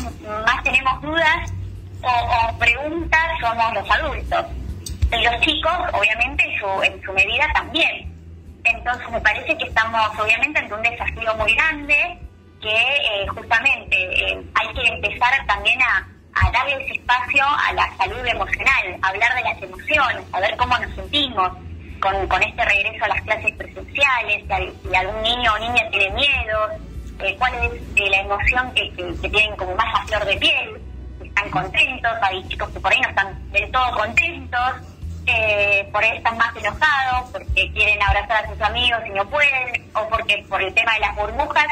[0.45, 1.51] más tenemos dudas
[2.03, 4.45] o, o preguntas somos los adultos.
[5.11, 8.14] Y los chicos, obviamente, en su, en su medida también.
[8.65, 12.19] Entonces me parece que estamos obviamente ante un desafío muy grande
[12.61, 17.95] que eh, justamente eh, hay que empezar también a, a darle ese espacio a la
[17.97, 21.51] salud emocional, a hablar de las emociones, a ver cómo nos sentimos
[22.01, 25.89] con, con este regreso a las clases presenciales, si, al- si algún niño o niña
[25.91, 26.69] tiene miedo,
[27.19, 30.81] eh, cuál es la emoción que, que- que tienen como más a flor de piel,
[31.23, 34.71] están contentos, hay chicos que por ahí no están del todo contentos,
[35.27, 39.89] eh, por ahí están más enojados porque quieren abrazar a sus amigos y no pueden,
[39.95, 41.65] o porque por el tema de las burbujas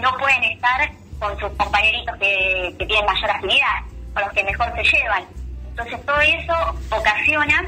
[0.00, 3.78] no pueden estar con sus compañeritos que, tienen mayor afinidad,
[4.14, 5.24] con los que mejor se llevan.
[5.70, 6.54] Entonces todo eso
[6.90, 7.64] ocasiona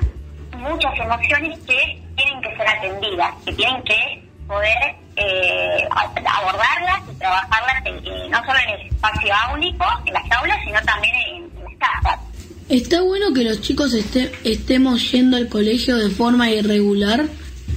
[0.57, 5.89] muchas emociones que tienen que ser atendidas, que tienen que poder eh,
[6.27, 10.81] abordarlas y trabajarlas en- en- no solo en el espacio único, en las aulas, sino
[10.83, 12.21] también en, en las casas.
[12.71, 17.21] Está bueno que los chicos este- estemos yendo al colegio de forma irregular.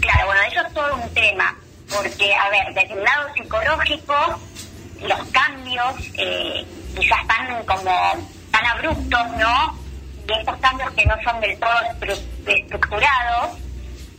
[0.01, 1.55] Claro, bueno, eso es todo un tema,
[1.89, 4.13] porque, a ver, desde el lado psicológico,
[5.01, 6.63] los cambios eh,
[6.95, 7.91] quizás tan como
[8.51, 9.79] tan abruptos, ¿no?
[10.29, 13.57] Y estos cambios que no son del todo estru- estructurados,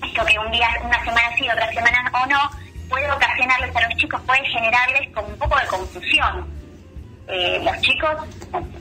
[0.04, 2.50] esto que un día, una semana sí, otra semana o no,
[2.88, 6.63] puede ocasionarles a los chicos, puede generarles como un poco de confusión.
[7.28, 8.10] Eh, los chicos,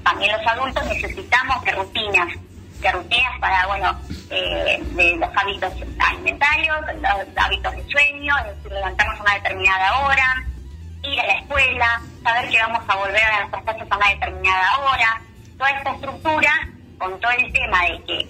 [0.03, 2.27] también los adultos, necesitamos de rutinas,
[2.81, 8.71] de rutinas para, bueno, eh, de los hábitos alimentarios, los hábitos de sueño, es decir,
[8.71, 10.43] levantarnos a una determinada hora,
[11.03, 14.77] ir a la escuela, saber que vamos a volver a nuestras clases a una determinada
[14.79, 15.21] hora,
[15.57, 16.51] toda esta estructura
[16.97, 18.27] con todo el tema de que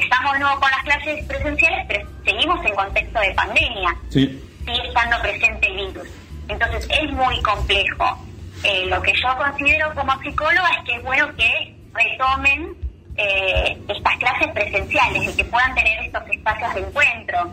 [0.00, 4.42] estamos de nuevo con las clases presenciales, pero seguimos en contexto de pandemia Sí.
[4.66, 6.08] sigue estando presente el virus.
[6.48, 8.18] Entonces es muy complejo.
[8.62, 12.74] Eh, lo que yo considero como psicóloga es que es bueno que retomen
[13.16, 17.50] eh, estas clases presenciales y que puedan tener estos espacios de encuentro.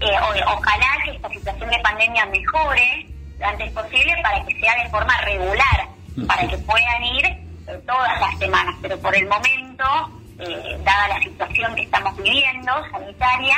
[0.00, 3.06] Eh, o- ojalá que esta situación de pandemia mejore
[3.38, 5.88] lo antes posible para que sea de forma regular,
[6.26, 8.74] para que puedan ir eh, todas las semanas.
[8.82, 9.84] Pero por el momento,
[10.38, 13.56] eh, dada la situación que estamos viviendo, sanitaria,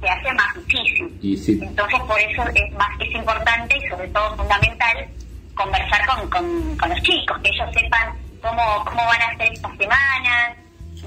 [0.00, 1.18] se hace más difícil.
[1.38, 1.58] Sí.
[1.62, 5.08] Entonces, por eso es más es importante y sobre todo fundamental
[5.54, 9.76] conversar con, con, con los chicos, que ellos sepan cómo, cómo van a ser estas
[9.76, 10.56] semanas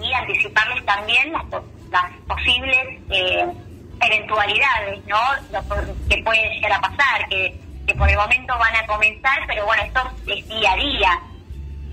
[0.01, 2.77] y anticiparles también las, po- las posibles
[3.09, 3.45] eh,
[4.01, 5.17] eventualidades, ¿no?
[5.51, 5.61] Lo
[6.09, 9.83] que puede llegar a pasar, que, que por el momento van a comenzar, pero bueno,
[9.83, 11.19] esto es día a día.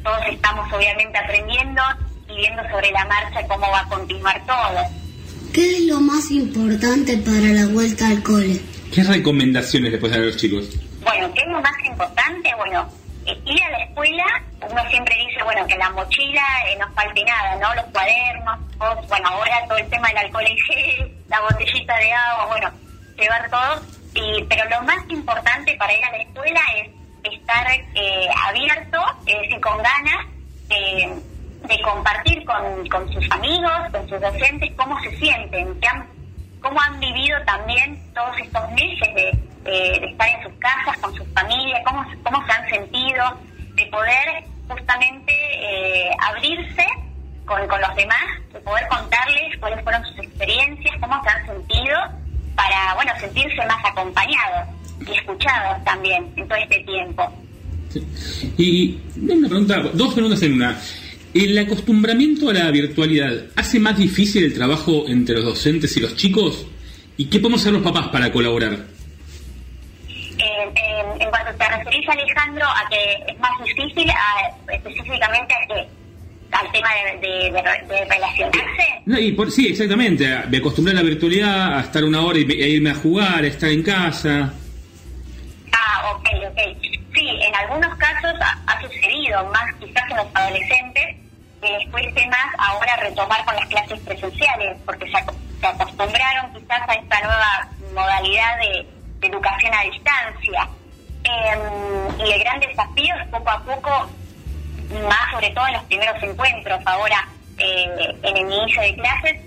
[0.03, 1.83] Todos estamos obviamente aprendiendo
[2.29, 4.83] y viendo sobre la marcha cómo va a continuar todo.
[5.53, 8.61] ¿Qué es lo más importante para la vuelta al cole?
[8.93, 10.69] ¿Qué recomendaciones les puedes dar a los chicos?
[11.03, 12.55] Bueno, ¿qué es lo más importante?
[12.57, 12.89] Bueno,
[13.27, 14.25] eh, ir a la escuela,
[14.69, 17.75] uno siempre dice, bueno, que la mochila eh, no falte nada, ¿no?
[17.75, 18.59] Los cuadernos,
[19.09, 22.71] bueno, ahora todo el tema del alcohol en gel, la botellita de agua, bueno,
[23.17, 23.83] llevar todo.
[24.15, 26.91] Y, pero lo más importante para ir a la escuela es
[27.33, 30.27] estar eh, abierto, es decir, con ganas
[30.69, 31.15] de,
[31.69, 36.14] de compartir con, con sus amigos, con sus docentes, cómo se sienten, qué han
[36.65, 39.29] cómo han vivido también todos estos meses de,
[39.67, 43.39] eh, de estar en sus casas, con sus familias, cómo, cómo se han sentido,
[43.75, 46.87] de poder justamente eh, abrirse
[47.45, 51.99] con, con los demás, de poder contarles cuáles fueron sus experiencias, cómo se han sentido,
[52.57, 54.69] para, bueno, sentirse más acompañados
[55.07, 57.31] y escuchados también en todo este tiempo.
[58.57, 60.81] Y una pregunta, dos preguntas en una.
[61.35, 66.15] ¿El acostumbramiento a la virtualidad hace más difícil el trabajo entre los docentes y los
[66.17, 66.67] chicos?
[67.17, 68.73] ¿Y qué podemos hacer los papás para colaborar?
[70.09, 75.67] Eh, en- en cuanto te referís, Alejandro, a que es más difícil, a- específicamente a
[75.67, 75.89] que-
[76.53, 80.33] al tema de, de- de- de relacionarse, No, y por- sí, exactamente.
[80.33, 82.95] a- Me acostumbré a la virtualidad, a estar una hora y me- e irme a
[82.95, 84.55] jugar, a estar en casa.
[85.73, 86.59] Ah, ok, ok.
[87.13, 91.17] Sí, en algunos casos ha, ha sucedido, más quizás en los adolescentes,
[91.65, 96.53] que les cueste más ahora retomar con las clases presenciales, porque se, aco- se acostumbraron
[96.53, 98.87] quizás a esta nueva modalidad de,
[99.23, 100.69] educación a distancia.
[101.25, 103.91] Em, y el gran desafío es poco a poco,
[105.09, 107.27] más sobre todo en los primeros encuentros, ahora
[107.57, 109.41] eh, en el inicio de clases,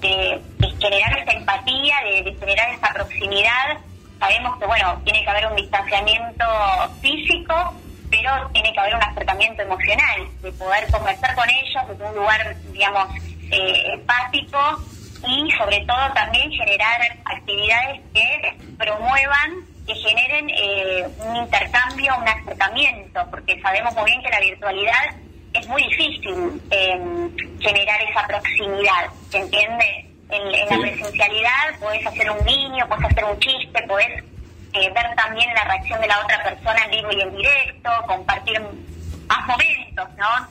[0.00, 3.78] de, de generar esta empatía, de, de generar esta proximidad.
[4.20, 6.44] Sabemos que, bueno, tiene que haber un distanciamiento
[7.00, 7.72] físico,
[8.12, 12.56] pero tiene que haber un acercamiento emocional, de poder conversar con ellos desde un lugar,
[12.70, 13.08] digamos,
[13.50, 14.58] eh, empático
[15.26, 23.26] y sobre todo también generar actividades que promuevan, que generen eh, un intercambio, un acercamiento,
[23.30, 25.16] porque sabemos muy bien que la virtualidad
[25.54, 27.00] es muy difícil eh,
[27.60, 30.06] generar esa proximidad, ¿se entiende?
[30.28, 34.22] En, en la presencialidad podés hacer un guiño, podés hacer un chiste, podés
[34.72, 38.60] eh, ver también la reacción de la otra persona en vivo y en directo, compartir
[39.26, 40.48] más momentos, ¿no?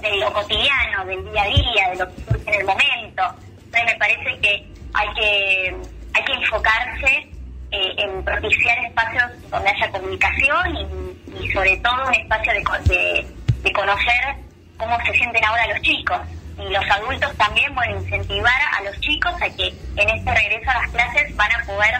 [0.00, 3.22] De lo cotidiano, del día a día, de lo que surge en el momento.
[3.64, 5.76] Entonces me parece que hay que,
[6.14, 7.28] hay que enfocarse
[7.70, 13.26] eh, en propiciar espacios donde haya comunicación y, y sobre todo un espacio de, de,
[13.62, 14.36] de conocer
[14.76, 16.20] cómo se sienten ahora los chicos.
[16.56, 20.82] Y los adultos también, bueno, incentivar a los chicos a que en este regreso a
[20.82, 21.94] las clases van a poder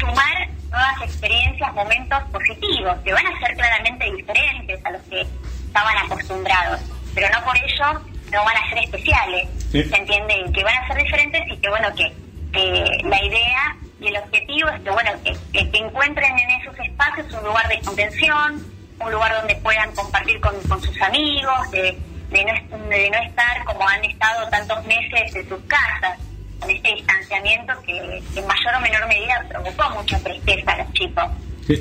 [0.00, 5.20] sumar nuevas experiencias, momentos positivos, que van a ser claramente diferentes a los que
[5.66, 6.80] estaban acostumbrados,
[7.14, 8.00] pero no por ello
[8.32, 9.84] no van a ser especiales, Sí.
[9.84, 10.44] ¿se entiende?
[10.54, 12.12] Que van a ser diferentes y que, bueno, que,
[12.52, 16.78] que la idea y el objetivo es que, bueno, que, que- que encuentren en esos
[16.80, 18.66] espacios un lugar de contención,
[18.98, 21.96] un lugar donde puedan compartir con, con sus amigos, de,
[22.30, 26.18] de, no, de no estar como han estado tantos meses en sus casas,
[26.70, 31.24] este distanciamiento que, que en mayor o menor medida provocó mucha tristeza a los chicos.
[31.66, 31.80] Sí.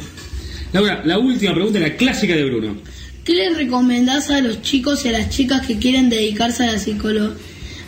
[0.74, 2.82] Laura, la última pregunta, la clásica de Bruno.
[3.26, 6.80] ¿Qué le recomendás a los chicos y a las chicas que quieren dedicarse a la,
[6.80, 7.36] psicolo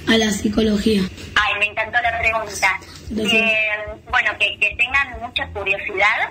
[0.08, 1.02] a la psicología?
[1.36, 2.80] Ay, me encantó la pregunta.
[3.18, 3.58] Eh,
[4.10, 6.30] bueno, que, que tengan mucha curiosidad,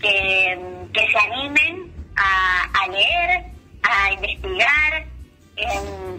[0.00, 0.58] que,
[0.92, 3.44] que se animen a, a leer,
[3.82, 5.06] a investigar,
[5.56, 5.66] eh,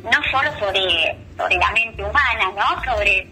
[0.04, 2.84] no solo sobre, sobre la mente humana, ¿no?
[2.84, 3.28] Sobre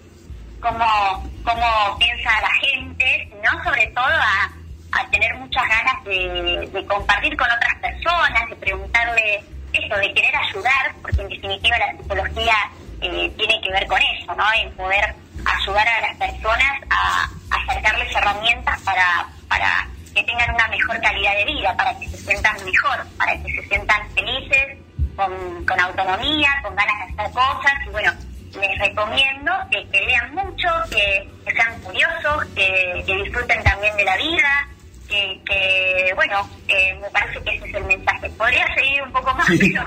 [0.61, 4.51] cómo, cómo piensa la gente, sino sobre todo a,
[4.93, 9.43] a tener muchas ganas de, compartir con otras personas, de preguntarle
[9.73, 12.55] eso, de querer ayudar, porque en definitiva la psicología
[13.01, 14.43] eh, tiene que ver con eso, ¿no?
[14.53, 15.15] En poder
[15.45, 21.35] ayudar a las personas a, a acercarles herramientas para, para que tengan una mejor calidad
[21.35, 24.77] de vida, para que se sientan mejor, para que se sientan felices,
[25.15, 27.73] con, con autonomía, con ganas de hacer cosas.
[27.87, 28.11] Y bueno,
[28.59, 34.03] les recomiendo que, que lean mucho, que, que sean curiosos, que, que disfruten también de
[34.03, 34.67] la vida,
[35.07, 38.29] que, que bueno, eh, me parece que ese es el mensaje.
[38.31, 39.83] Podría seguir un poco más, pero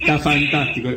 [0.00, 0.90] Está fantástico.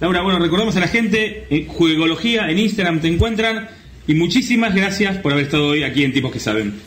[0.00, 3.68] Laura, bueno, recordamos a la gente, en Juegología, en Instagram te encuentran.
[4.06, 6.80] Y muchísimas gracias por haber estado hoy aquí en Tipos que Saben.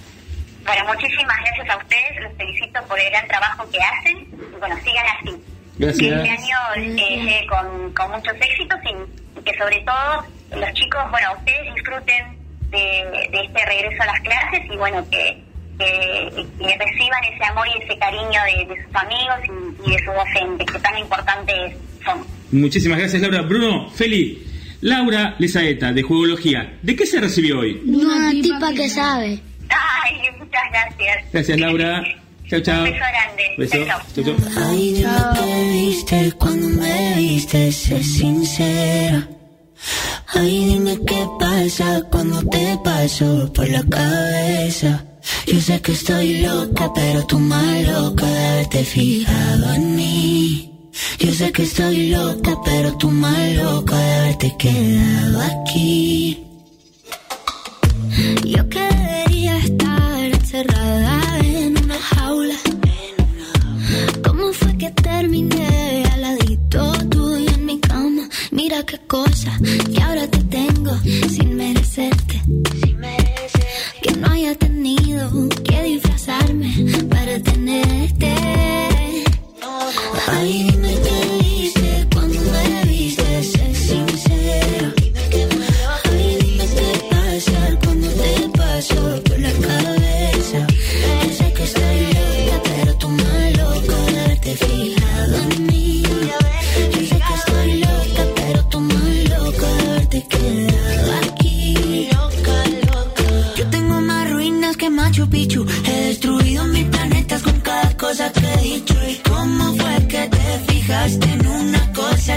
[0.65, 4.75] bueno, muchísimas gracias a ustedes, los felicito por el gran trabajo que hacen y bueno,
[4.83, 5.37] sigan así.
[5.77, 5.99] Gracias.
[5.99, 10.73] Que este año eh, llegue con, con muchos éxitos y, y que sobre todo los
[10.73, 12.37] chicos, bueno, ustedes disfruten
[12.69, 15.41] de, de este regreso a las clases y bueno, que,
[15.79, 19.35] que, que reciban ese amor y ese cariño de, de sus amigos
[19.85, 21.73] y, y de sus docentes, que tan importantes
[22.05, 22.25] son.
[22.51, 23.41] Muchísimas gracias, Laura.
[23.41, 24.45] Bruno, Feli,
[24.81, 26.77] Laura Lesaeta, de Juegología.
[26.81, 27.81] ¿De qué se recibió hoy?
[27.85, 29.39] Una tipa que sabe.
[29.69, 31.31] Ay, muchas gracias.
[31.31, 32.03] Gracias, Laura.
[32.51, 32.83] Chao, chao.
[32.83, 33.43] Un beso grande.
[33.57, 33.77] Beso.
[33.85, 34.67] Chao, chao.
[34.67, 39.25] Ay, dime qué viste cuando me viste, sé sincera.
[40.33, 45.05] Ay, dime qué pasa cuando te paso por la cabeza.
[45.47, 50.91] Yo sé que estoy loca, pero tú más loca de haberte fijado en mí.
[51.19, 56.50] Yo sé que estoy loca, pero tú más loca de haberte quedado aquí.
[64.81, 68.27] que terminé al ladito tuyo en mi cama.
[68.49, 69.51] Mira qué cosa
[69.93, 70.97] que ahora te tengo
[71.29, 72.41] sin merecerte.
[72.81, 73.67] Sin merecerte.
[74.01, 76.69] Que no haya tenido que disfrazarme
[77.11, 78.33] para tenerte.
[79.61, 80.70] No,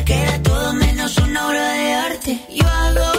[0.03, 2.41] que era todo menos una obra de arte?
[2.49, 3.14] Yo hago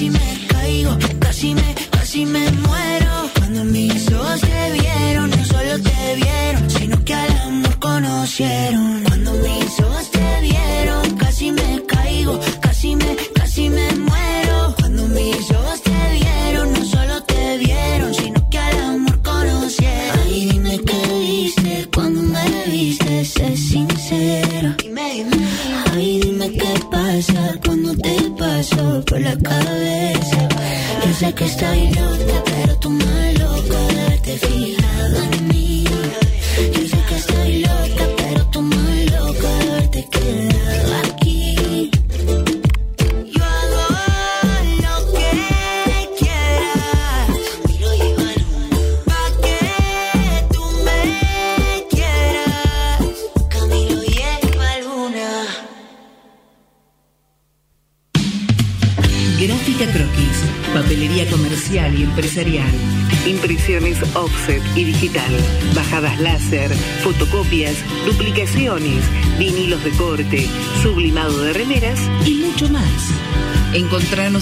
[0.00, 1.89] casi me caigo, casi me,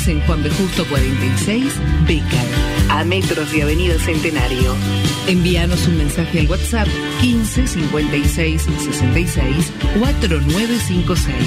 [0.09, 0.49] En Juan B.
[0.49, 1.75] Justo 46,
[2.07, 2.47] Becar,
[2.89, 4.75] a metros de Avenida Centenario.
[5.27, 6.89] Envíanos un mensaje al WhatsApp
[7.21, 11.45] 15 56 66 4956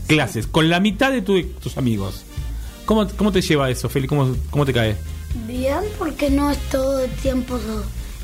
[0.07, 2.25] Clases, con la mitad de tu- tus amigos.
[2.87, 4.07] ¿Cómo, ¿Cómo te lleva eso, Feli?
[4.07, 4.97] ¿Cómo, ¿Cómo te cae?
[5.47, 7.59] Bien, porque no es todo el tiempo.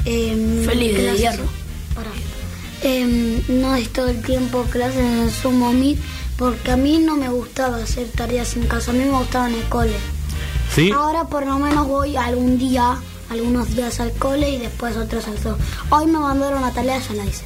[0.04, 1.44] Eh, Feliz de hierro.
[2.82, 5.98] Em, no es todo el tiempo clases en Sumo Meet,
[6.36, 9.54] porque a mí no me gustaba hacer tareas en casa, a mí me gustaba en
[9.54, 9.96] el cole.
[10.74, 10.90] ¿Sí?
[10.90, 12.96] Ahora por lo menos voy algún día,
[13.30, 15.56] algunos días al cole y después otros al zoo.
[15.90, 17.44] Hoy me mandaron la tarea, ya la hice.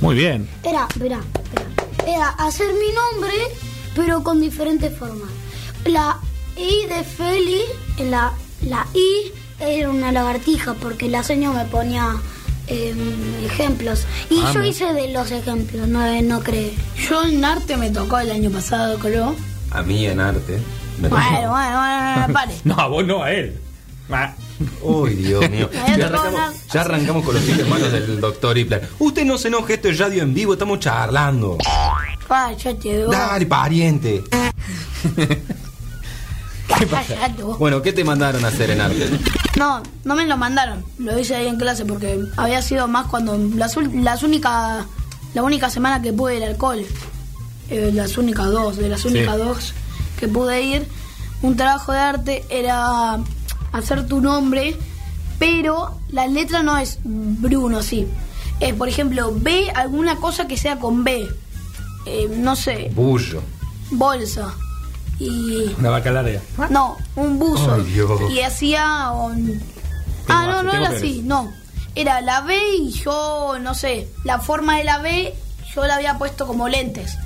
[0.00, 0.48] Muy bien.
[0.62, 1.20] Era, verá,
[1.54, 3.32] verá, era hacer mi nombre,
[3.94, 5.30] pero con diferentes formas.
[5.84, 6.18] La
[6.56, 7.62] I de Feli,
[8.10, 12.16] la, la I era una lagartija, porque la seño me ponía
[12.66, 14.06] em, ejemplos.
[14.30, 16.72] Y Ah, yo me- hice de los ejemplos, no, eh, no cree.
[17.08, 19.34] Yo en arte me tocó el año pasado, creo.
[19.70, 20.58] A mí en arte.
[21.00, 21.48] me Bueno, tocó.
[21.50, 22.54] bueno, bueno, bueno, pare.
[22.64, 23.58] No, a vos no, a él.
[24.10, 24.34] Ah.
[24.82, 25.68] Uy, Dios mío.
[25.96, 28.88] Ya arrancamos, una- ya arrancamos con los chistes malos del doctor Hitler.
[28.98, 31.56] Usted no se enoje, esto es radio en vivo, estamos charlando.
[32.28, 33.10] Cállate, vos.
[33.16, 34.22] Dale, pariente.
[37.58, 39.10] Bueno, ¿qué te mandaron a hacer en arte?
[39.58, 40.84] No, no me lo mandaron.
[40.98, 44.84] Lo hice ahí en clase porque había sido más cuando las, las únicas
[45.34, 46.86] la única semana que pude ir al cole.
[47.68, 49.08] Eh, las únicas dos, de las Sí.
[49.08, 49.74] únicas dos
[50.18, 50.86] que pude ir,
[51.42, 53.18] un trabajo de arte era
[53.72, 54.76] hacer tu nombre,
[55.38, 58.06] pero la letra no es Bruno, sí.
[58.58, 61.26] Es, por ejemplo, B, alguna cosa que sea con B.
[62.06, 63.42] Eh, no sé, Bullo.
[63.90, 64.52] bolsa.
[65.20, 66.40] Y Una vaca larga.
[66.70, 67.78] no, un buzo
[68.30, 69.62] y hacía un
[70.28, 71.52] Ah, no, no era así, no.
[71.94, 75.34] Era la B y yo, no sé, la forma de la B
[75.74, 77.16] yo la había puesto como lentes.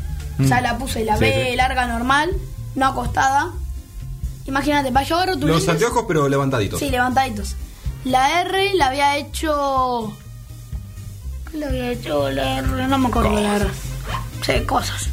[0.43, 0.63] O sea, Mm.
[0.65, 1.57] la puse la Sí, B sí.
[1.57, 2.31] larga normal,
[2.75, 3.51] no acostada.
[4.47, 6.81] Imagínate, para yo agarro tu Los lentes- anteojos, pero levantaditos.
[6.81, 7.55] Sí, levantaditos.
[8.05, 10.13] La R la había hecho.
[11.51, 12.89] ¿Qué le había hecho la R?
[12.89, 13.67] No me acuerdo de la R.
[14.45, 15.09] Sí, cosas.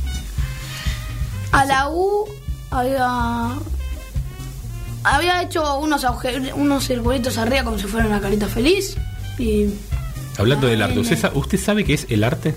[1.52, 2.26] A la U
[2.72, 3.50] había.
[5.04, 6.06] Había hecho unos,
[6.56, 8.96] unos circulitos arriba como si fuera una carita feliz.
[9.38, 9.68] Y.
[10.38, 12.56] Hablando del arte, ¿usted, sa- usted sabe qué es el arte?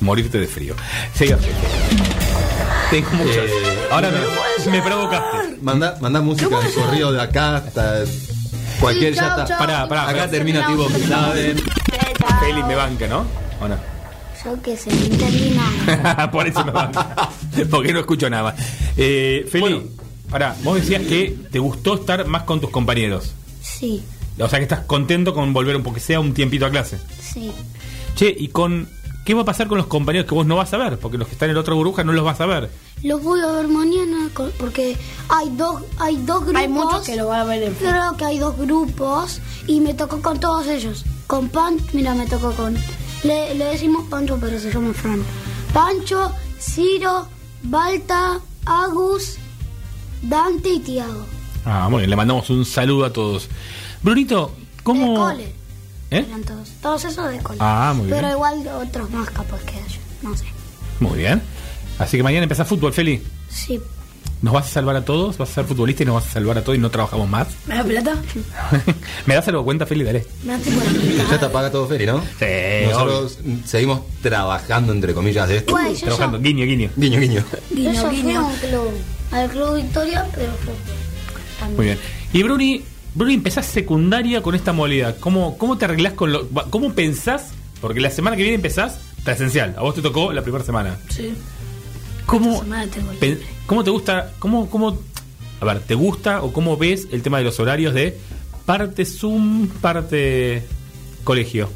[0.00, 0.74] Morirte de frío.
[1.14, 1.38] Siga.
[2.90, 3.44] Tengo muchas.
[3.90, 5.56] Ahora me, me provocaste.
[5.62, 8.00] Manda, manda música de corrido de acá hasta
[8.80, 9.46] cualquier Sí, chao, ya está.
[9.46, 9.58] chao.
[9.58, 10.08] Pará, pará.
[10.08, 11.56] Acá termina tipo que saben.
[12.40, 13.24] Feli me banca, ¿no?
[13.60, 13.76] ¿O no?
[14.44, 16.30] Yo que sé, no entendí nada.
[16.30, 17.30] Por eso me banca.
[17.70, 18.54] Porque no escucho nada más.
[18.96, 19.82] Eh, Feli,
[20.30, 23.32] pará, vos decías que te gustó estar más con tus compañeros.
[23.62, 24.02] Sí,
[24.38, 26.98] O sea que estás contento con volver un poco sea un tiempito a clase.
[27.20, 27.52] sí.
[28.14, 28.88] Che, ¿y con
[29.24, 30.98] qué va a pasar con los compañeros que vos no vas a ver?
[31.00, 32.70] Porque los que están en la otra burbuja no los vas a ver.
[33.02, 34.96] Los voy a ver mañana porque
[35.28, 36.60] hay dos, hay dos grupos.
[36.62, 39.94] Hay muchos que lo van a ver en Creo que hay dos grupos y me
[39.94, 41.04] tocó con todos ellos.
[41.26, 42.76] Con Pan, mira, me tocó con.
[43.24, 45.22] Le, le decimos Pancho, pero se llama Fran.
[45.72, 47.26] Pancho, Ciro,
[47.62, 49.36] Balta, Agus,
[50.22, 51.24] Dante y Tiago.
[51.64, 53.48] Ah, muy bien, le mandamos un saludo a todos.
[54.02, 54.52] Brunito,
[54.82, 55.10] ¿cómo...?
[55.12, 55.52] De cole.
[56.10, 56.24] ¿Eh?
[56.28, 56.68] Eran todos.
[56.82, 57.58] Todos esos de cole.
[57.60, 58.32] Ah, muy Pero bien.
[58.32, 59.98] igual otros más capaz que ellos.
[60.22, 60.44] No sé.
[61.00, 61.42] Muy bien.
[61.98, 63.22] Así que mañana empieza fútbol, Feli.
[63.48, 63.80] Sí.
[64.44, 65.38] ¿Nos vas a salvar a todos?
[65.38, 67.48] ¿Vas a ser futbolista y nos vas a salvar a todos y no trabajamos más?
[67.66, 68.22] ¿Me da plata?
[69.26, 70.04] ¿Me das algo cuenta, Feli?
[70.04, 70.26] Dale.
[70.44, 72.20] Me da tipo la Ya te apaga todo Feri, ¿no?
[72.38, 75.72] Sí, Nosotros seguimos trabajando, entre comillas, de esto.
[75.72, 76.90] Pues, yo Trabajando, guiño, guiño.
[76.94, 77.42] Guiño, guiño.
[77.70, 78.46] Guiño, Yo fui guiño.
[78.60, 78.90] club.
[79.32, 81.68] Al club Victoria, pero fue.
[81.76, 81.98] Muy bien.
[82.34, 82.84] Y Bruni,
[83.14, 85.16] Bruni, empezás secundaria con esta modalidad.
[85.20, 86.50] ¿Cómo, cómo te arreglás con lo...
[86.68, 87.52] ¿Cómo pensás?
[87.80, 89.74] Porque la semana que viene empezás presencial.
[89.78, 90.98] A vos te tocó la primera semana.
[91.08, 91.32] Sí.
[92.38, 94.32] ¿Cómo, Esta semana tengo el- pen- ¿Cómo te gusta?
[94.38, 94.98] ¿Cómo, cómo,
[95.60, 98.18] a ver, ¿te gusta o cómo ves el tema de los horarios de
[98.66, 100.66] parte Zoom, parte
[101.24, 101.70] colegio?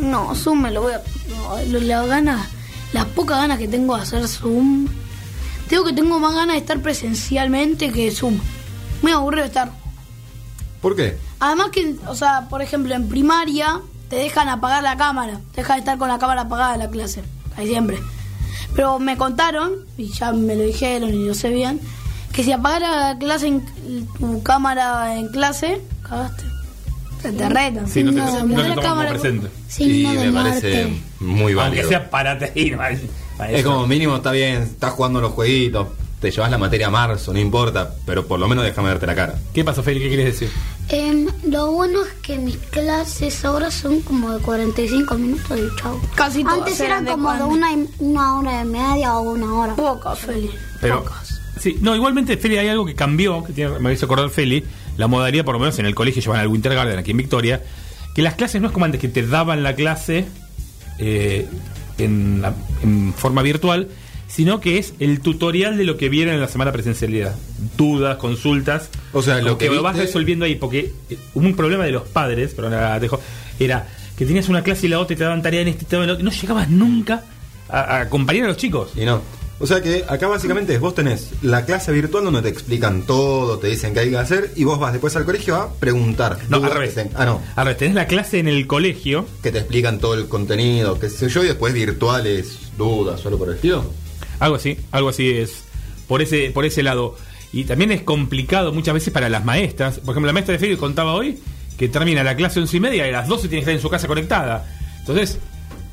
[0.00, 1.02] No, Zoom me lo voy a.
[1.30, 2.48] no, lo- la ganas,
[2.92, 4.86] las pocas ganas que tengo de hacer Zoom.
[5.68, 8.38] Tengo que tengo más ganas de estar presencialmente que Zoom.
[9.02, 9.72] Muy aburrido de estar.
[10.80, 11.16] ¿Por qué?
[11.40, 15.40] Además que, o sea, por ejemplo, en primaria te dejan apagar la cámara.
[15.52, 17.22] Te dejan estar con la cámara apagada en la clase.
[17.56, 17.98] Ahí siempre.
[18.76, 21.80] Pero me contaron, y ya me lo dijeron y lo sé bien,
[22.32, 23.62] que si apagara la clase en,
[24.18, 26.44] tu cámara en clase, cagaste.
[27.22, 27.88] Se te retan.
[27.88, 29.10] Sí, no te, Se no te la toman como cámara.
[29.10, 29.48] presente.
[29.68, 30.88] Sí, me parece
[31.18, 31.88] muy Aunque válido.
[31.88, 32.92] sea parate ahí, no, para
[33.50, 33.70] Es eso.
[33.72, 35.88] como mínimo, está bien, estás jugando los jueguitos,
[36.20, 39.14] te llevas la materia a marzo, no importa, pero por lo menos déjame verte la
[39.14, 39.34] cara.
[39.54, 40.00] ¿Qué pasó, Feli?
[40.00, 40.50] ¿Qué quieres decir?
[40.88, 46.00] Em, lo bueno es que mis clases ahora son como de 45 minutos y chao.
[46.14, 49.74] Casi todas Antes eran como de una, y- una hora y media o una hora.
[49.74, 50.48] Pocas, Feli.
[50.80, 51.04] Pero,
[51.58, 54.64] sí, no, igualmente, Feli, hay algo que cambió, que tiene- me hizo acordar Feli,
[54.96, 57.62] la modalidad, por lo menos en el colegio, llevan al Winter Garden aquí en Victoria,
[58.14, 60.26] que las clases no es como antes que te daban la clase
[60.98, 61.48] eh,
[61.98, 63.88] en, la- en forma virtual,
[64.28, 67.34] sino que es el tutorial de lo que vieron en la semana presencialidad.
[67.76, 68.90] Dudas, consultas.
[69.12, 71.92] O sea, lo que que lo vas resolviendo ahí, porque eh, hubo un problema de
[71.92, 73.20] los padres, pero te dejo,
[73.58, 73.86] era
[74.16, 76.30] que tenías una clase y la otra y te daban tarea en este tema, no
[76.30, 77.24] llegabas nunca
[77.68, 78.90] a, a acompañar a los chicos.
[78.96, 79.20] Y no.
[79.58, 83.58] O sea que acá básicamente es, vos tenés la clase virtual donde te explican todo,
[83.58, 86.38] te dicen qué hay que hacer y vos vas después al colegio a preguntar.
[86.50, 86.94] No, al revés.
[86.94, 87.40] ten- Ah, no.
[87.56, 89.24] Al revés, tenés la clase en el colegio.
[89.42, 93.48] Que te explican todo el contenido, qué sé yo, y después virtuales, dudas, solo por
[93.48, 93.90] el estilo.
[94.38, 95.64] Algo así, algo así es
[96.08, 97.16] por ese, por ese lado.
[97.52, 99.98] Y también es complicado muchas veces para las maestras.
[100.00, 101.38] Por ejemplo, la maestra de Feli contaba hoy
[101.78, 103.80] que termina la clase once y media y a las 12 tiene que estar en
[103.82, 104.66] su casa conectada.
[105.00, 105.38] Entonces,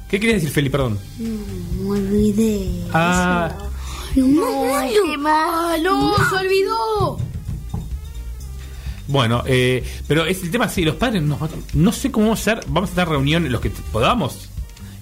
[0.09, 0.69] ¿qué querías decir, Feli?
[0.69, 0.97] Perdón.
[1.19, 2.69] Mm, Me olvidé.
[2.93, 3.51] Ah,
[4.15, 4.43] No,
[4.89, 7.17] qué malo, se olvidó.
[9.07, 11.37] bueno, eh, pero es el tema así, los padres no,
[11.73, 14.49] no sé cómo vamos a hacer, vamos a tener reuniones, los que podamos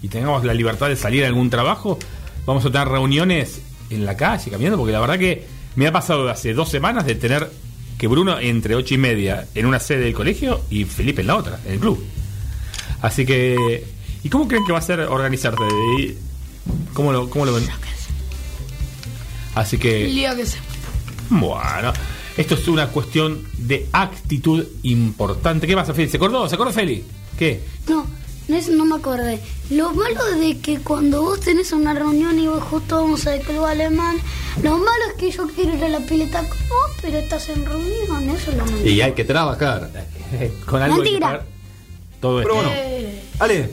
[0.01, 1.99] y tengamos la libertad de salir a algún trabajo,
[2.45, 5.45] vamos a tener reuniones en la calle, caminando, porque la verdad que
[5.76, 7.51] me ha pasado hace dos semanas de tener
[7.97, 11.35] que Bruno entre ocho y media en una sede del colegio y Felipe en la
[11.35, 12.03] otra, en el club.
[13.01, 13.85] Así que,
[14.23, 15.63] ¿y cómo creen que va a ser organizarte?
[15.99, 16.18] ¿Y
[16.93, 17.68] ¿Cómo lo, cómo lo ven?
[19.55, 20.05] Así que...
[20.05, 20.57] Día que se.
[21.30, 21.93] Bueno,
[22.38, 25.68] esto es una cuestión de actitud importante.
[25.68, 26.09] ¿Qué pasa, Feli?
[26.09, 26.47] ¿Se acordó?
[26.47, 27.03] ¿Se acordó, Feli?
[27.38, 27.61] ¿Qué?
[27.88, 28.05] No,
[28.52, 29.40] no, es- no me acordé.
[29.72, 33.64] Lo malo de que cuando vos tenés una reunión y vos justo vamos al club
[33.65, 34.18] alemán,
[34.61, 37.65] lo malo es que yo quiero ir a la pileta con vos, pero estás en
[37.65, 38.86] reunión, eso es lo malo.
[38.86, 39.90] Y hay que trabajar.
[40.65, 41.45] Con algo Mentira.
[42.19, 42.69] todo Pero esto.
[42.69, 43.10] bueno,
[43.40, 43.72] Ale,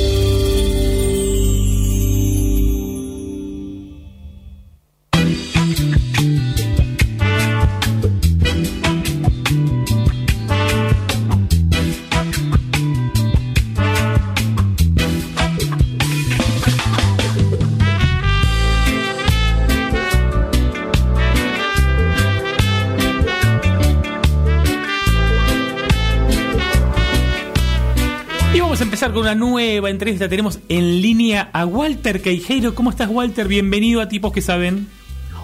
[29.31, 30.29] una nueva entrevista.
[30.29, 32.75] Tenemos en línea a Walter Queijeiro.
[32.75, 33.47] ¿Cómo estás, Walter?
[33.47, 34.89] Bienvenido a Tipos que Saben.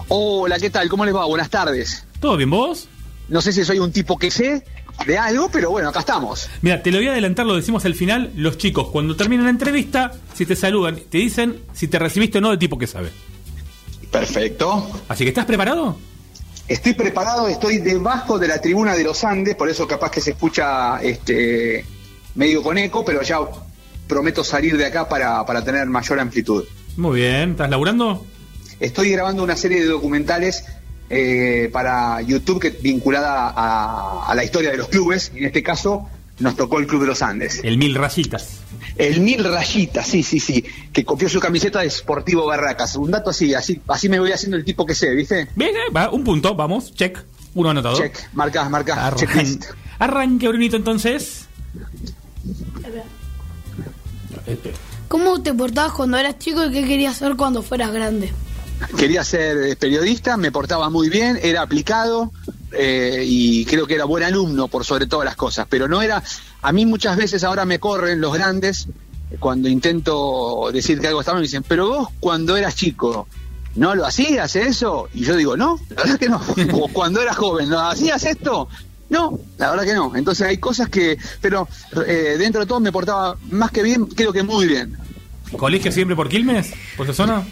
[0.09, 0.89] Hola, ¿qué tal?
[0.89, 1.25] ¿Cómo les va?
[1.25, 2.05] Buenas tardes.
[2.19, 2.89] ¿Todo bien, vos?
[3.29, 4.65] No sé si soy un tipo que sé
[5.05, 6.49] de algo, pero bueno, acá estamos.
[6.61, 8.33] Mira, te lo voy a adelantar, lo decimos al final.
[8.35, 12.41] Los chicos, cuando terminan la entrevista, si te saludan, te dicen si te recibiste o
[12.41, 13.09] no de tipo que sabe.
[14.11, 14.85] Perfecto.
[15.07, 15.97] Así que, ¿estás preparado?
[16.67, 20.31] Estoy preparado, estoy debajo de la tribuna de los Andes, por eso capaz que se
[20.31, 21.85] escucha este
[22.35, 23.39] medio con eco, pero ya
[24.07, 26.63] prometo salir de acá para, para tener mayor amplitud.
[26.95, 27.51] Muy bien.
[27.51, 28.25] ¿Estás laburando?
[28.79, 30.63] Estoy grabando una serie de documentales
[31.09, 36.07] eh, para YouTube que vinculada a, a la historia de los clubes, en este caso
[36.39, 37.61] nos tocó el Club de los Andes.
[37.63, 38.59] El Mil Rayitas.
[38.95, 40.63] El Mil Rayitas, sí, sí, sí,
[40.93, 42.95] que copió su camiseta de Sportivo Barracas.
[42.95, 45.47] Un dato así, así, así me voy haciendo el tipo que sé, ¿viste?
[45.55, 47.17] Bien, eh, va, un punto, vamos, check.
[47.55, 47.97] Uno anotado.
[47.97, 49.65] Check, marca, marca, Arran- checklist.
[49.97, 51.47] Arranque, Brunito, entonces.
[55.07, 58.33] ¿Cómo te portabas cuando eras chico y qué querías ser cuando fueras grande?
[58.97, 62.31] Quería ser eh, periodista, me portaba muy bien, era aplicado
[62.71, 66.21] eh, y creo que era buen alumno por sobre todas las cosas, pero no era,
[66.61, 68.87] a mí muchas veces ahora me corren los grandes
[69.39, 73.27] cuando intento decir que algo está mal, me dicen, pero vos cuando eras chico,
[73.75, 75.09] ¿no lo hacías eso?
[75.13, 76.41] Y yo digo, no, la verdad que no,
[76.73, 78.69] o cuando eras joven, ¿no hacías esto?
[79.09, 80.15] No, la verdad que no.
[80.15, 81.67] Entonces hay cosas que, pero
[82.05, 84.97] eh, dentro de todo me portaba más que bien, creo que muy bien.
[85.55, 86.73] ¿Colegio siempre por Quilmes?
[86.97, 87.45] ¿Por esa zona?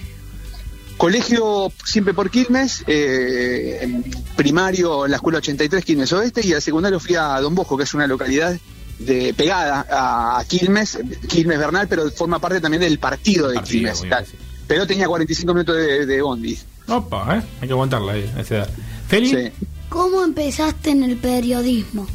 [0.97, 4.01] Colegio siempre por Quilmes, eh,
[4.35, 7.83] primario en la escuela 83 Quilmes Oeste y al secundario fui a Don Bosco, que
[7.83, 8.57] es una localidad
[8.99, 14.03] de pegada a, Quilmes, Quilmes Bernal, pero forma parte también del partido de Quilmes.
[14.09, 14.25] tal.
[14.67, 16.57] Pero tenía 45 minutos de, de bondi.
[16.87, 17.43] Opa, ¿eh?
[17.61, 18.69] Hay que aguantarla ahí, a esa edad.
[19.07, 19.29] ¿Feli?
[19.29, 19.51] Sí.
[19.95, 22.05] ¿Cómo empezaste en el periodismo?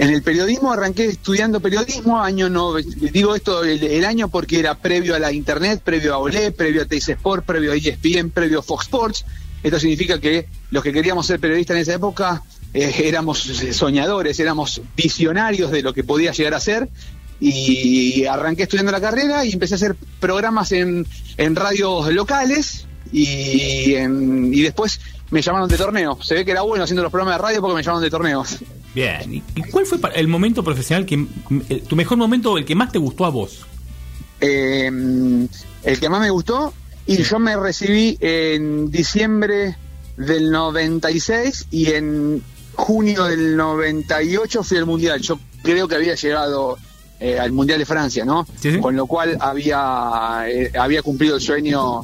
[0.00, 5.14] En el periodismo arranqué estudiando periodismo, año no, digo esto el, año porque era previo
[5.14, 8.62] a la internet, previo a Olé, previo a Teis Sport, previo a ESPN, previo a
[8.64, 9.24] Fox Sports.
[9.62, 12.42] Esto significa que los que queríamos ser periodistas en esa época
[12.74, 16.88] eh, éramos eh, soñadores, éramos visionarios de lo que podía llegar a ser.
[17.38, 21.06] Y arranqué estudiando la carrera y empecé a hacer programas en,
[21.36, 24.98] en radios locales y, en- y después
[25.30, 26.18] me llamaron de torneo.
[26.22, 28.56] Se ve que era bueno haciendo los programas de radio porque me llamaron de torneos.
[28.94, 29.32] Bien.
[29.54, 31.26] ¿Y cuál fue el momento profesional que.
[31.68, 33.66] el- tu mejor momento o el que más te gustó a vos?
[34.40, 34.86] Eh,
[35.82, 36.72] el que más me gustó,
[37.06, 39.76] y yo me recibí en diciembre
[40.16, 42.42] del 96 y en
[42.74, 45.20] junio del 98 fui al Mundial.
[45.20, 46.76] Yo creo que había llegado
[47.18, 48.46] eh, al Mundial de Francia, ¿no?
[48.80, 52.02] Con lo cual había, eh, había cumplido el sueño.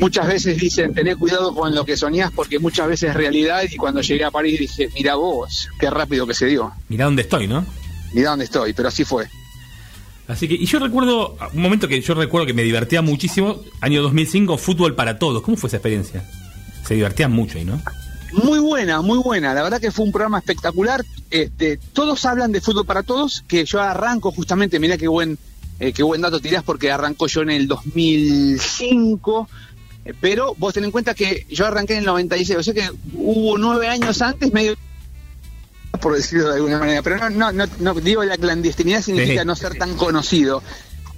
[0.00, 3.76] Muchas veces dicen, tené cuidado con lo que soñás porque muchas veces es realidad y
[3.76, 6.72] cuando llegué a París dije, mira vos, qué rápido que se dio.
[6.88, 7.66] Mirá dónde estoy, ¿no?
[8.14, 9.28] Mirá dónde estoy, pero así fue.
[10.26, 14.00] Así que, y yo recuerdo, un momento que yo recuerdo que me divertía muchísimo, año
[14.02, 15.42] 2005, fútbol para todos.
[15.42, 16.24] ¿Cómo fue esa experiencia?
[16.86, 17.82] Se divertían mucho ahí, ¿no?
[18.32, 19.54] Muy buena, muy buena.
[19.54, 21.04] La verdad que fue un programa espectacular.
[21.30, 25.38] Este, todos hablan de fútbol para todos, que yo arranco justamente, mirá qué buen,
[25.78, 29.48] eh, qué buen dato tirás, porque arrancó yo en el 2005.
[30.04, 32.90] eh, Pero vos ten en cuenta que yo arranqué en el 96, o sea que
[33.14, 34.76] hubo nueve años antes, medio
[36.00, 39.46] por decirlo de alguna manera, pero no, no, no, no digo la clandestinidad significa Sí.
[39.46, 40.62] no ser tan conocido.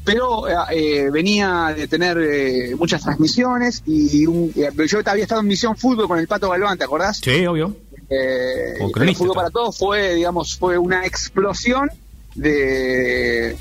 [0.05, 5.41] Pero eh, eh, venía de tener eh, muchas transmisiones y un- eh, yo había estado
[5.43, 7.19] en Misión Fútbol con el Pato Galván, ¿te acordás?
[7.23, 7.77] Sí, obvio.
[8.11, 11.89] Eh, cronista, Fútbol para Todos fue, digamos, fue una explosión
[12.35, 13.57] de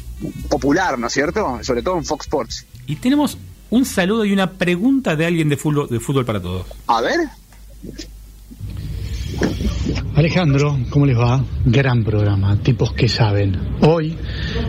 [0.49, 1.59] popular, ¿no es cierto?
[1.63, 2.65] Sobre todo en Fox Sports.
[2.87, 3.37] Y tenemos
[3.69, 6.65] un saludo y una pregunta de alguien de fútbol, de fútbol para todos.
[6.87, 7.19] A ver.
[10.13, 11.41] Alejandro, ¿cómo les va?
[11.65, 13.57] Gran programa, tipos que saben.
[13.79, 14.17] Hoy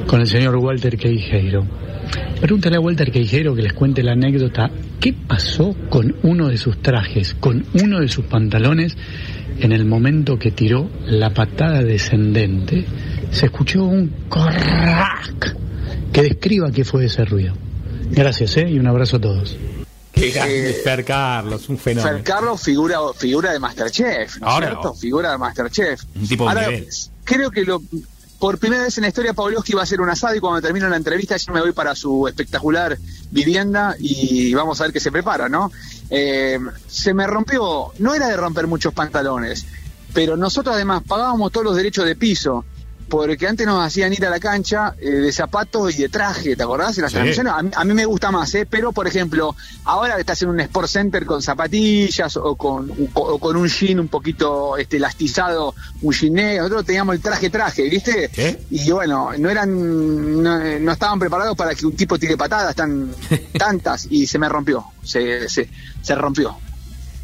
[0.06, 1.66] con el señor Walter Queijeiro.
[2.40, 4.70] Pregúntale a Walter Queijeiro que les cuente la anécdota.
[5.01, 8.97] ¿Qué pasó con uno de sus trajes, con uno de sus pantalones
[9.59, 12.85] en el momento que tiró la patada descendente?
[13.32, 15.56] Se escuchó un corrac
[16.12, 17.55] que describa qué fue ese ruido.
[18.12, 18.70] Gracias, ¿eh?
[18.70, 19.59] Y un abrazo a todos.
[20.23, 22.16] Qué grande Fer Carlos, un fenómeno.
[22.16, 24.94] Fer Carlos figura, figura de Masterchef, ¿no Ahora, cierto?
[24.94, 26.03] Figura de Masterchef.
[26.15, 26.89] Un tipo de Ahora, nivel.
[27.24, 27.82] creo que lo,
[28.39, 30.89] por primera vez en la historia Pavlovsky va a hacer un asado y cuando termine
[30.89, 32.97] la entrevista yo me voy para su espectacular
[33.31, 35.73] vivienda y vamos a ver qué se prepara, ¿no?
[36.11, 39.66] Eh, se me rompió, no era de romper muchos pantalones,
[40.12, 42.65] pero nosotros además pagábamos todos los derechos de piso.
[43.12, 46.62] Porque antes nos hacían ir a la cancha eh, de zapatos y de traje, ¿te
[46.62, 46.97] acordás?
[46.97, 47.16] En las Sí.
[47.16, 47.52] transmisiones.
[47.52, 48.64] A mí, a mí me gusta más, ¿eh?
[48.64, 53.56] Pero, por ejemplo, ahora estás en un Sport Center con zapatillas o con, o con
[53.56, 58.30] un jean un poquito este, elastizado, un jean negro, nosotros teníamos el traje-traje, ¿viste?
[58.70, 63.10] Y bueno, no eran, no, no estaban preparados para que un tipo tire patadas tan
[63.59, 65.68] tantas y se me rompió, se, se,
[66.01, 66.56] se rompió.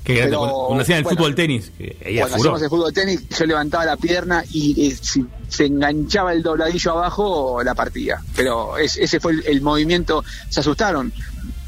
[0.05, 0.37] Qué grande.
[0.37, 1.73] Pero, Cuando cuando hacían el bueno, fútbol tenis,
[2.19, 6.43] Cuando hacíamos el fútbol tenis, yo levantaba la pierna y eh, si se enganchaba el
[6.43, 8.21] dobladillo abajo, la partía.
[8.37, 10.25] Pero es- ese fue el, el movimiento.
[10.49, 11.13] Se asustaron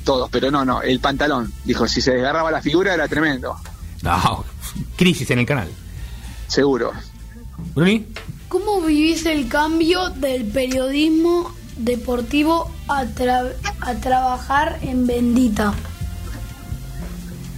[0.05, 1.53] todos, pero no, no, el pantalón.
[1.65, 3.57] Dijo, si se desgarraba la figura era tremendo.
[4.03, 4.45] No,
[4.97, 5.69] crisis en el canal.
[6.49, 6.93] Seguro.
[7.75, 8.07] ¿Bruni?
[8.49, 15.75] ¿Cómo vivís el cambio del periodismo deportivo a, tra- a trabajar en Bendita?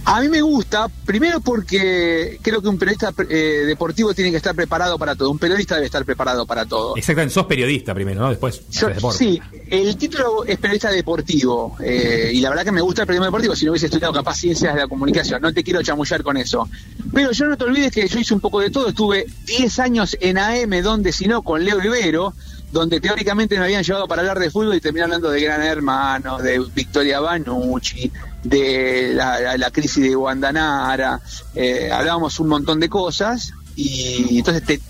[0.05, 4.53] A mí me gusta, primero porque creo que un periodista eh, deportivo tiene que estar
[4.53, 5.29] preparado para todo.
[5.31, 6.95] Un periodista debe estar preparado para todo.
[6.97, 8.29] Exactamente, sos periodista primero, ¿no?
[8.29, 13.03] Después, Yo- sí, el título es periodista deportivo eh, y la verdad que me gusta
[13.03, 15.81] el periodismo deportivo si no hubiese estudiado capaz ciencias de la comunicación, no te quiero
[15.81, 16.67] chamullar con eso.
[17.13, 20.17] Pero yo no te olvides que yo hice un poco de todo, estuve 10 años
[20.19, 22.33] en AM, donde si no, con Leo Ibero,
[22.73, 26.39] donde teóricamente me habían llevado para hablar de fútbol y terminé hablando de Gran Hermano,
[26.39, 28.11] de Victoria Banucci,
[28.43, 31.21] de la, crisis de Guandanara,
[31.55, 34.81] eh, hablábamos un montón de cosas y entonces te-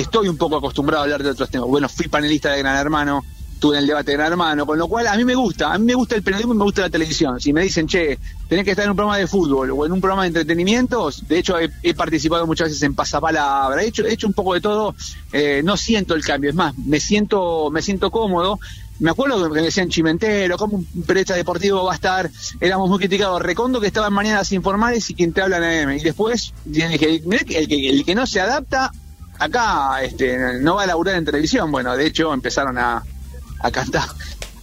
[0.00, 1.66] estoy un poco acostumbrado a hablar de otros temas.
[1.68, 3.24] Bueno, fui panelista de Gran Hermano,
[3.62, 5.78] estuve en el debate de Gran Hermano, con lo cual a mí me gusta, a
[5.78, 7.40] mí me gusta el periodismo y me gusta la televisión.
[7.40, 8.18] Si me dicen, che,
[8.48, 11.38] tenés que estar en un programa de fútbol o en un programa de entretenimiento, de
[11.38, 14.96] hecho he, participado muchas veces en pasapalabra, he hecho, he hecho un poco de todo,
[15.32, 18.58] eh, no siento el cambio, es más, me siento, me siento cómodo.
[18.98, 22.28] Me acuerdo que me decían Chimentero, como un periodista deportivo va a estar,
[22.60, 23.40] éramos muy criticados.
[23.42, 25.96] Recondo que estaba en Mañanas Informales y quien te habla en AM.
[25.96, 28.90] Y después dije, mirá el, que el que no se adapta,
[29.38, 31.70] acá este, no va a laburar en televisión.
[31.72, 33.02] Bueno, de hecho empezaron a,
[33.62, 34.04] a cantar.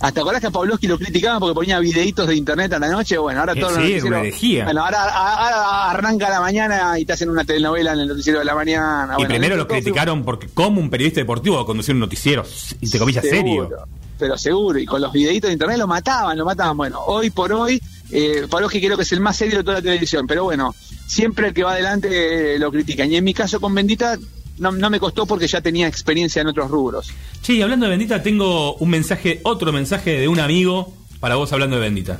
[0.01, 3.17] Hasta acordás que a Pavlovsky lo criticaban porque ponía videitos de internet a la noche.
[3.17, 4.63] Bueno, ahora Eh, todo sí, una herejía.
[4.63, 8.45] Bueno, ahora, ahora arranca la mañana y te hacen una telenovela en el noticiero de
[8.45, 9.09] la mañana.
[9.11, 12.45] Y Bueno, primero lo criticaron porque como un periodista deportivo va a conducir un noticiero,
[12.80, 13.69] y te comillas serio.
[14.17, 16.77] Pero seguro, y con los videitos de internet lo mataban, lo mataban.
[16.77, 17.81] Bueno, hoy por hoy,
[18.11, 20.73] eh, Pavlovsky creo que es el más serio de toda la televisión, pero bueno,
[21.07, 23.11] siempre el que va adelante eh, lo critican.
[23.11, 24.17] Y en mi caso con Bendita
[24.60, 27.11] no, no me costó porque ya tenía experiencia en otros rubros.
[27.41, 31.52] Che, y hablando de Bendita, tengo un mensaje, otro mensaje de un amigo para vos
[31.52, 32.19] hablando de Bendita.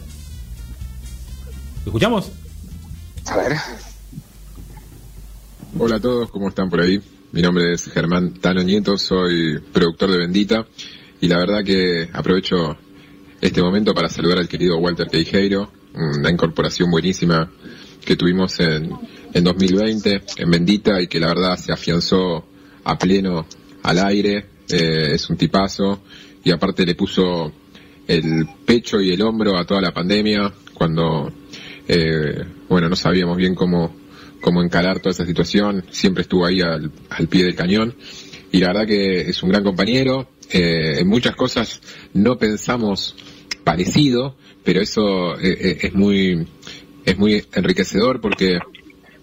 [1.86, 2.32] ¿Lo escuchamos?
[3.26, 3.54] A ver.
[5.78, 7.00] Hola a todos, ¿cómo están por ahí?
[7.32, 10.66] Mi nombre es Germán Tano Nieto, soy productor de Bendita
[11.22, 12.78] y la verdad que aprovecho
[13.40, 17.52] este momento para saludar al querido Walter Queijeiro, una incorporación buenísima
[18.04, 18.90] que tuvimos en,
[19.34, 22.46] en 2020 en Bendita y que la verdad se afianzó
[22.84, 23.46] a pleno
[23.84, 26.02] al aire, eh, es un tipazo
[26.44, 27.52] y aparte le puso
[28.08, 31.32] el pecho y el hombro a toda la pandemia cuando
[31.88, 33.96] eh, bueno no sabíamos bien cómo
[34.42, 37.96] cómo encarar toda esa situación siempre estuvo ahí al, al pie del cañón
[38.52, 41.82] y la verdad que es un gran compañero eh, en muchas cosas
[42.14, 43.16] no pensamos
[43.64, 46.48] parecido pero eso eh, eh, es muy
[47.06, 48.60] es muy enriquecedor porque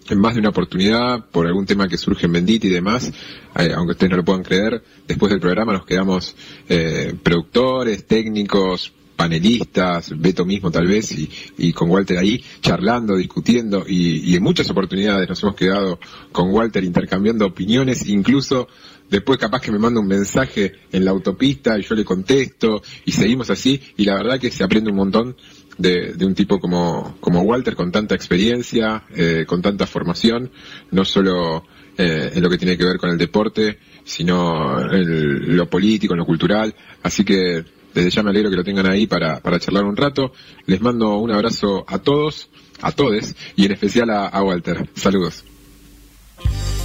[0.08, 3.12] en más de una oportunidad, por algún tema que surge en Bendita y demás,
[3.58, 6.34] eh, aunque ustedes no lo puedan creer, después del programa nos quedamos
[6.68, 11.28] eh, productores, técnicos, panelistas, Beto mismo tal vez, y,
[11.58, 15.98] y con Walter ahí, charlando, discutiendo, y, y en muchas oportunidades nos hemos quedado
[16.32, 18.68] con Walter intercambiando opiniones, incluso
[19.08, 23.12] después capaz que me manda un mensaje en la autopista y yo le contesto, y
[23.12, 25.36] seguimos así, y la verdad que se aprende un montón
[25.78, 30.50] de, de un tipo como, como Walter con tanta experiencia, eh, con tanta formación,
[30.90, 31.64] no solo
[31.98, 36.18] eh, en lo que tiene que ver con el deporte, sino en lo político, en
[36.18, 36.74] lo cultural.
[37.02, 40.32] Así que desde ya me alegro que lo tengan ahí para, para charlar un rato.
[40.66, 42.50] Les mando un abrazo a todos,
[42.82, 44.88] a todes, y en especial a, a Walter.
[44.94, 45.44] Saludos.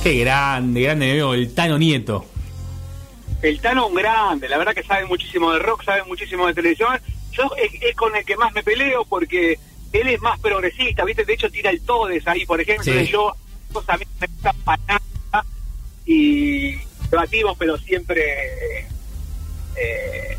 [0.03, 2.25] Qué grande, grande, mi amigo, el Tano Nieto.
[3.41, 6.99] El Tano un grande, la verdad que sabe muchísimo de rock, sabe muchísimo de televisión.
[7.31, 9.57] Yo es, es con el que más me peleo porque
[9.93, 11.25] él es más progresista, ¿viste?
[11.25, 12.99] De hecho tira el Todes ahí, por ejemplo, Sí.
[12.99, 13.33] y yo
[13.73, 15.45] pues, a mí me gusta para nada
[16.05, 16.75] y
[17.09, 18.87] debatimos, pero siempre
[19.75, 20.37] eh,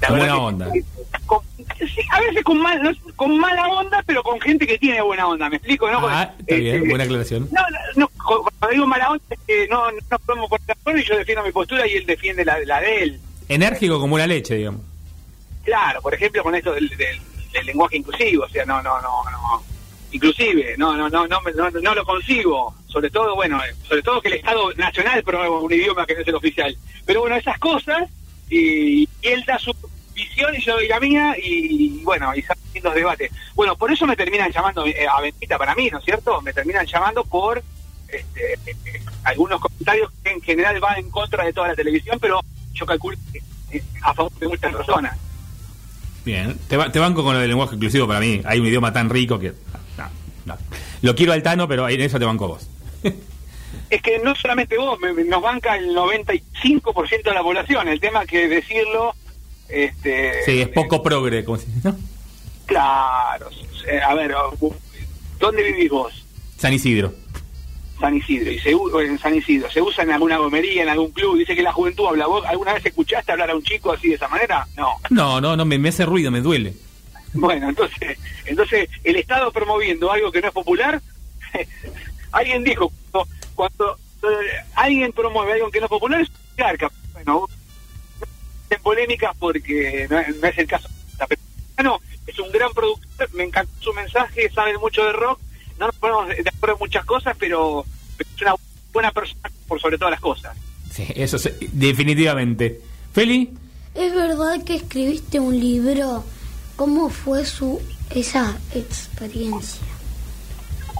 [0.00, 0.86] la Con verdad buena que- onda.
[1.26, 1.40] con-
[1.78, 5.26] sí, a veces con mal, no con mala onda, pero con gente que tiene buena
[5.26, 5.90] onda, ¿me explico?
[5.90, 6.06] ¿no?
[6.06, 7.48] Ah, está bien, Eh, buena aclaración.
[7.50, 10.18] no, no, no, cu- cuando digo mala onda es que no, no
[10.48, 13.20] poner de acuerdo y yo defiendo mi postura y él defiende la, la de él.
[13.48, 14.82] Enérgico como la leche, digamos.
[15.66, 16.88] Claro, por ejemplo, con esto del,
[17.64, 19.64] lenguaje inclusivo, o sea, no, no, no, no.
[20.12, 22.72] Inclusive, no, no, no, no, no, no lo consigo.
[22.86, 26.20] Sobre todo, bueno, eh, sobre todo que el Estado Nacional promueva un idioma que no
[26.20, 26.76] es el oficial.
[27.04, 28.08] Pero bueno, esas cosas,
[28.48, 29.74] y, él da su
[30.14, 33.32] visión y yo doy la mía, y, bueno, y salen los debates.
[33.56, 36.40] Bueno, por eso me terminan llamando eh, a Bendita para mí, ¿no es cierto?
[36.42, 37.60] Me terminan llamando por
[38.06, 38.76] este,
[39.24, 42.40] algunos comentarios que en general van en contra de toda la televisión, pero
[42.72, 45.25] yo calculo que eh, a favor de muchas personas.
[46.26, 48.42] Bien, te, te banco con lo del lenguaje inclusivo para mí.
[48.44, 49.54] Hay un idioma tan rico que.
[49.96, 50.08] no,
[50.44, 50.58] no.
[51.02, 52.68] Lo quiero al Tano, pero en eso te banco vos.
[53.88, 57.86] Es que no solamente vos, me- me- nos banca el 95% de la población.
[57.86, 59.14] El tema que decirlo,
[59.68, 61.96] este, Sí, es poco progre, como si, ¿no?
[62.64, 63.48] claro.
[63.88, 64.34] eh, A ver,
[65.38, 66.24] ¿dónde vivís vos?
[66.58, 67.12] San Isidro.
[67.98, 68.50] San Isidro.
[68.50, 71.38] Y se, en San Isidro, ¿se usa en alguna gomería, en algún club?
[71.38, 72.26] Dice que la juventud habla.
[72.26, 74.66] ¿Vos alguna vez escuchaste hablar a un chico así de esa manera?
[74.76, 74.96] No.
[75.10, 76.74] No, no, no, me, me hace ruido, me duele.
[77.32, 81.00] Bueno, entonces, entonces el Estado promoviendo algo que no es popular,
[82.32, 86.90] alguien dijo, cuando, cuando, eh, alguien promueve algo que no es popular, es un garca.
[87.12, 87.46] Bueno,
[88.70, 90.88] en polémicas porque no, es- no es el caso.
[91.28, 91.40] Pero,
[91.76, 95.38] bueno, es un gran productor, me encantó su mensaje, sabe mucho de rock,
[95.78, 97.84] no nos ponemos de acuerdo en muchas cosas, pero,
[98.16, 98.54] pero es una
[98.92, 100.56] buena persona por sobre todas las cosas.
[100.90, 102.80] Sí, eso sí, definitivamente.
[103.12, 103.52] Feli,
[103.96, 106.22] ¿Es verdad que escribiste un libro?
[106.76, 107.80] ¿Cómo fue su
[108.10, 109.86] esa experiencia?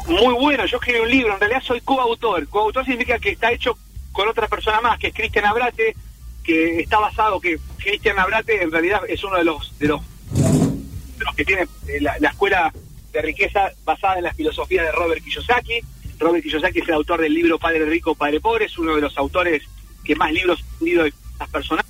[0.08, 2.48] Muy bueno, yo escribí un libro, en realidad soy coautor.
[2.48, 3.76] Coautor significa que está hecho
[4.12, 5.94] con otra persona más, que es Cristian Abrate,
[6.42, 10.00] que está basado, que Cristian Abrate en realidad es uno de los de los,
[10.32, 12.72] de los que tiene eh, la, la escuela
[13.16, 15.80] de riqueza basada en la filosofía de Robert Kiyosaki.
[16.18, 19.16] Robert Kiyosaki es el autor del libro Padre Rico, Padre Pobre, es uno de los
[19.16, 19.62] autores
[20.04, 21.84] que más libros ha vendido de las personas.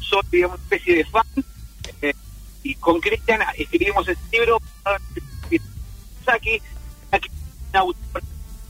[0.00, 1.24] Soy, digamos, una especie de fan
[2.02, 2.12] eh,
[2.62, 4.60] y con Cristian escribimos este libro
[6.24, 6.60] Saki,
[7.10, 7.28] Saki,
[7.70, 8.22] un autor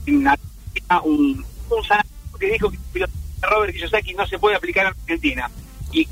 [0.05, 3.05] en Argentina, un, un que dijo que
[3.41, 5.51] Robert Kiyosaki no se puede aplicar en Argentina
[5.91, 6.07] y,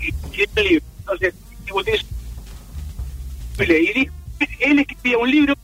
[0.00, 1.34] y, y libro entonces
[3.58, 4.14] y dijo
[4.60, 5.54] él escribía un libro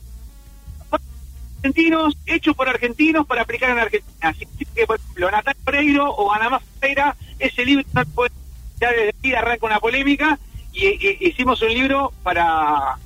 [1.63, 4.11] argentinos hecho por argentinos para aplicar en Argentina.
[4.21, 8.31] Así que por ejemplo Natalia Pereiro o Ana Más Pereira ese libro no puede
[8.79, 10.39] ya desde ahí arranca una polémica
[10.73, 12.97] y, y- hicimos un libro para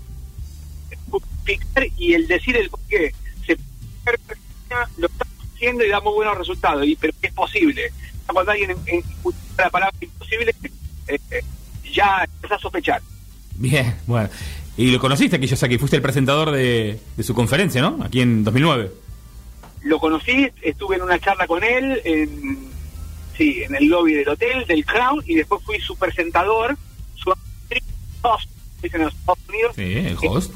[1.10, 3.14] justificar y el decir el por qué.
[3.46, 3.58] Se
[4.98, 7.92] lo estamos haciendo y da muy buenos resultados y pero es posible.
[8.32, 9.04] Cuando alguien en, en-
[9.58, 10.54] la palabra imposible
[11.08, 11.42] eh, eh,
[11.94, 13.02] ya empieza a sospechar.
[13.56, 14.30] Bien, bueno.
[14.78, 18.04] Y lo conociste, sé que fuiste el presentador de, de su conferencia, ¿no?
[18.04, 18.92] Aquí en 2009.
[19.84, 22.70] lo conocí estuve en una charla con él en
[23.38, 26.76] sí en el lobby del hotel del Crown y después fui su presentador
[27.16, 27.30] su
[28.22, 28.50] host,
[28.84, 30.52] en los Estados Unidos Sí, el host.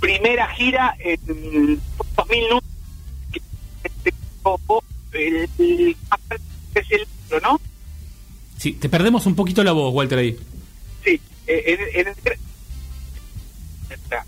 [0.00, 1.80] primera gira en
[2.16, 2.60] 2009
[3.32, 3.40] que
[3.84, 4.12] este,
[5.12, 5.96] el, el,
[6.74, 7.06] es el
[7.42, 7.60] ¿no?
[8.58, 10.36] Sí, te perdemos un poquito la voz, Walter, ahí.
[11.04, 12.14] Sí, eh, en, en
[14.12, 14.18] el,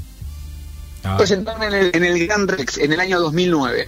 [1.07, 3.87] Ah, presentarme en el, en el Gran Rex en el año 2009.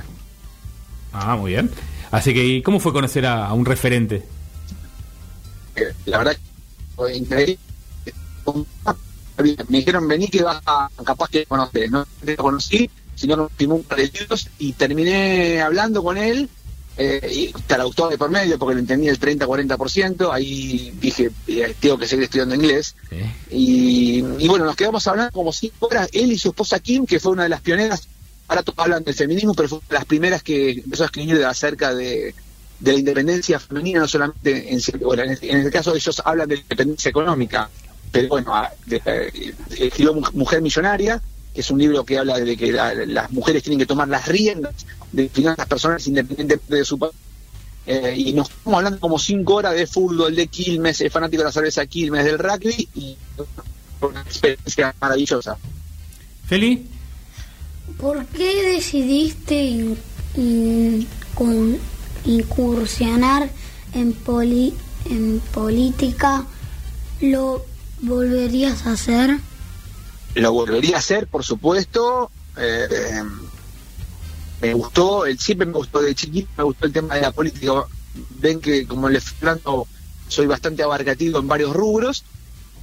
[1.14, 1.70] ah, muy bien.
[2.10, 4.23] Así que, ¿y ¿cómo fue conocer a, a un referente?
[5.77, 6.36] Eh, La verdad,
[6.94, 7.59] fue increíble.
[9.68, 11.90] Me dijeron, vení que vas a, capaz que conoces.
[11.90, 16.48] No te conocí, sino nos firmó un par de libros y terminé hablando con él.
[16.98, 20.32] Eh, y traductor de por medio, porque lo entendía el 30-40%.
[20.32, 22.94] Ahí dije, eh, tengo que seguir estudiando inglés.
[23.51, 27.20] Y, y bueno, nos quedamos hablando como cinco horas, él y su esposa Kim, que
[27.20, 28.09] fue una de las pioneras,
[28.48, 31.44] ahora todos hablan del feminismo, pero fue una de las primeras que empezó a escribir
[31.44, 32.35] acerca de,
[32.81, 36.23] de la independencia femenina, no solamente en, bueno, en, el, en el caso de ellos
[36.24, 37.68] hablan de la independencia económica,
[38.10, 38.52] pero bueno,
[38.90, 41.20] eh, escribió Mu- Mujer Millonaria,
[41.56, 44.28] que es un libro que habla de que la- las mujeres tienen que tomar las
[44.28, 44.74] riendas
[45.10, 47.14] de finanzas personales independientemente de su país.
[47.88, 51.44] eh, y nos estamos hablando como cinco horas de fútbol, de Quilmes, es fanático de
[51.46, 53.16] la cerveza Quilmes, del rugby, y
[54.00, 55.56] una experiencia maravillosa.
[56.48, 56.84] Feli,
[57.96, 59.96] ¿Por qué decidiste in-
[60.36, 61.78] in- con-
[62.24, 63.48] incursionar
[63.94, 64.74] en, poli-
[65.08, 66.44] en política?
[67.20, 67.64] ¿Lo
[68.02, 69.38] volverías a hacer?
[70.36, 72.30] Lo volvería a hacer, por supuesto.
[72.58, 73.22] eh,
[74.60, 77.72] me gustó, el, siempre me gustó de chiquito, me gustó el tema de la política.
[78.38, 79.86] Ven que, como les hablando,
[80.28, 82.24] soy bastante abarcativo en varios rubros.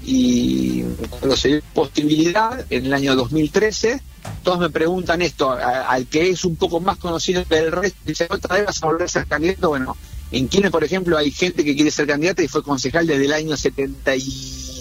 [0.05, 4.01] Y cuando se dio posibilidad, en el año 2013,
[4.43, 8.55] todos me preguntan esto, al que es un poco más conocido del resto, dice, ¿otra
[8.55, 9.69] vez vas a volver a ser candidato?
[9.69, 9.95] Bueno,
[10.31, 13.33] en Quilmes, por ejemplo, hay gente que quiere ser candidata y fue concejal desde el
[13.33, 13.55] año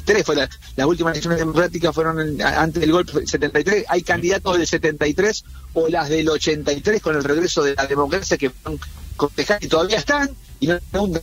[0.05, 4.03] 73, fue la- las últimas elecciones democráticas fueron en- antes del golpe del 73, hay
[4.03, 8.81] candidatos del 73 o las del 83 con el regreso de la democracia que fueron
[9.61, 11.23] y todavía están, y no preguntan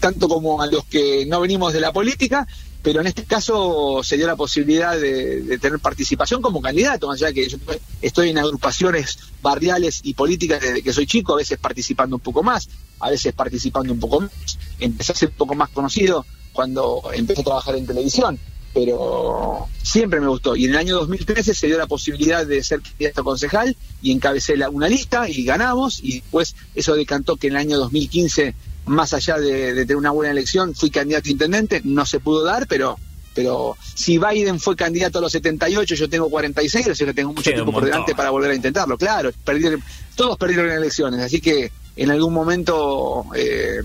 [0.00, 2.46] tanto como a los que no venimos de la política,
[2.82, 7.22] pero en este caso se dio la posibilidad de, de tener participación como candidato, más
[7.22, 7.56] allá que yo
[8.02, 12.42] estoy en agrupaciones barriales y políticas desde que soy chico, a veces participando un poco
[12.42, 12.68] más,
[13.00, 14.30] a veces participando un poco más.
[14.78, 16.26] Empecé a ser un poco más conocido
[16.62, 18.36] cuando empecé a trabajar en televisión,
[18.74, 20.56] pero siempre me gustó.
[20.56, 24.10] Y en el año 2013 se dio la posibilidad de ser candidato a concejal y
[24.10, 28.56] encabecé la- una lista y ganamos, y después eso decantó que en el año 2015
[28.86, 32.42] más allá de, de tener una buena elección, fui candidato a intendente, no se pudo
[32.42, 32.98] dar, pero
[33.34, 37.32] pero si Biden fue candidato a los 78, yo tengo 46, o sea que tengo
[37.32, 39.80] mucho tiempo por delante para volver a intentarlo, claro, perdieron-
[40.16, 43.80] todos perdieron elecciones, así que en algún momento eh,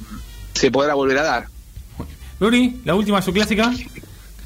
[0.55, 1.52] se podrá volver a dar.
[2.39, 3.73] Luri, la última, su clásica.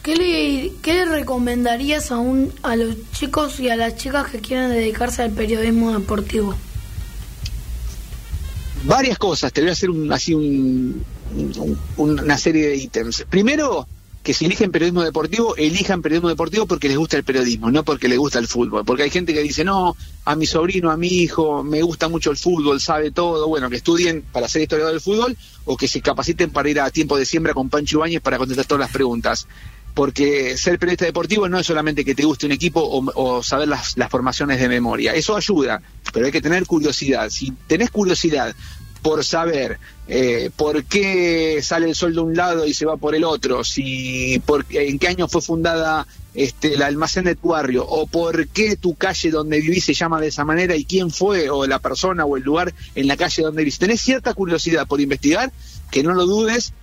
[0.04, 4.40] ¿Qué le, qué le recomendarías a, un, a los chicos y a las chicas que
[4.40, 6.56] quieren dedicarse al periodismo deportivo?
[8.84, 11.04] varias cosas, te voy a hacer un, así un,
[11.36, 13.26] un- una serie de ítems.
[13.30, 13.86] Primero,
[14.28, 18.10] que si eligen periodismo deportivo, elijan periodismo deportivo porque les gusta el periodismo, no porque
[18.10, 18.84] les gusta el fútbol.
[18.84, 19.96] Porque hay gente que dice, no,
[20.26, 23.48] a mi sobrino, a mi hijo, me gusta mucho el fútbol, sabe todo.
[23.48, 26.92] Bueno, que estudien para ser historiador del fútbol o que se capaciten para ir a
[26.92, 29.48] tiempo de siembra con Pancho Ibáñez para contestar todas las preguntas.
[29.94, 33.98] Porque ser periodista deportivo no es solamente que te guste un equipo o, saber las,
[33.98, 35.16] las formaciones de memoria.
[35.16, 35.82] Eso ayuda,
[36.12, 37.30] pero hay que tener curiosidad.
[37.30, 38.54] Si tenés curiosidad
[39.02, 43.16] por saber eh, por qué sale el sol de un lado y se va por
[43.16, 48.08] el otro, si en qué año fue fundada este, el almacén de tu barrio, o
[48.08, 51.66] por qué tu calle donde vivís se llama de esa manera y quién fue, o
[51.66, 53.80] la persona o el lugar en la calle donde vivís.
[53.80, 55.52] Tenés cierta curiosidad por investigar,
[55.90, 56.74] que no lo dudes,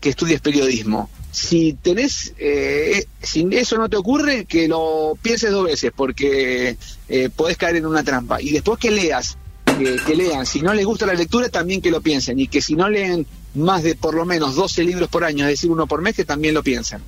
[0.00, 1.10] que estudies periodismo.
[1.32, 6.76] Si tenés, eh, si eso no te ocurre, que lo pienses dos veces, porque
[7.08, 8.40] eh, podés caer en una trampa.
[8.40, 9.36] Y después que leas,
[9.84, 10.46] que, que lean.
[10.46, 12.38] Si no les gusta la lectura, también que lo piensen.
[12.38, 15.50] Y que si no leen más de por lo menos 12 libros por año, es
[15.50, 17.00] decir, uno por mes, que también lo piensen.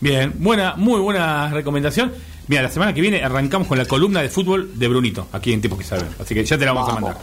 [0.00, 2.12] Bien, buena, muy buena recomendación.
[2.46, 5.60] Mira, la semana que viene arrancamos con la columna de fútbol de Brunito, aquí en
[5.60, 6.08] Tipos que Saben.
[6.20, 7.18] Así que ya te la vamos, a mandar.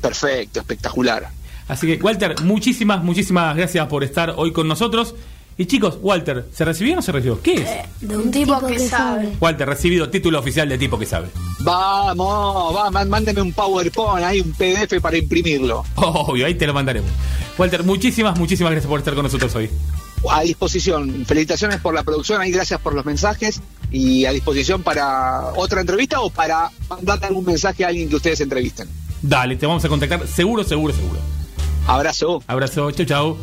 [0.00, 1.28] Perfecto, espectacular.
[1.68, 5.14] Así que, Walter, muchísimas, muchísimas gracias por estar hoy con nosotros.
[5.60, 7.42] Y chicos, Walter, ¿se recibió o no se recibió?
[7.42, 7.68] ¿Qué es?
[8.08, 9.32] De un tipo, que, sabe.
[9.40, 11.28] Walter, recibido título oficial de tipo que sabe.
[11.60, 15.84] Vamos, va, má- mándeme un PowerPoint, hay un PDF para imprimirlo.
[15.96, 17.10] Obvio, ahí te lo mandaremos.
[17.58, 19.68] Walter, muchísimas, muchísimas gracias por estar con nosotros hoy.
[20.30, 21.24] A disposición.
[21.26, 23.60] Felicitaciones por la producción, ahí gracias por los mensajes
[23.90, 28.40] y a disposición para otra entrevista o para mandar algún mensaje a alguien que ustedes
[28.40, 28.88] entrevisten.
[29.22, 31.18] Dale, te vamos a contactar seguro, seguro, seguro.
[31.88, 32.42] Abrazo.
[32.46, 33.36] Abrazo, chau, chau.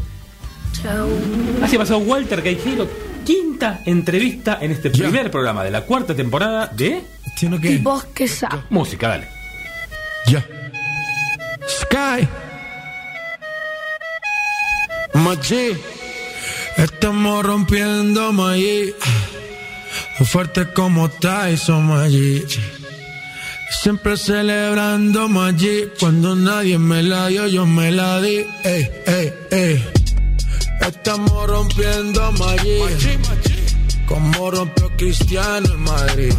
[1.63, 2.87] Así pasó Walter Caijero,
[3.25, 7.03] quinta entrevista en este primer programa de la cuarta temporada de
[7.35, 8.61] Tipos que saben.
[8.69, 9.27] Música, dale.
[10.27, 10.45] Ya.
[11.67, 12.27] Sky.
[15.13, 15.71] Machi.
[16.77, 18.93] Estamos rompiendo Maggi.
[20.25, 22.43] Fuerte como Tyson Maggi.
[23.81, 25.89] Siempre celebrando Maggi.
[25.99, 28.45] Cuando nadie me la dio, yo me la di.
[28.63, 30.04] Ey, ey, ey.
[30.81, 32.79] Estamos rompiendo Maggi.
[34.07, 36.33] Como rompió Cristiano en Madrid.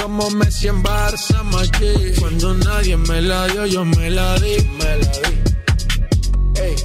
[0.00, 2.18] Como Messi en Barça, Maggi.
[2.18, 6.60] Cuando nadie me la dio, yo me la di, me la di.
[6.60, 6.76] Ey,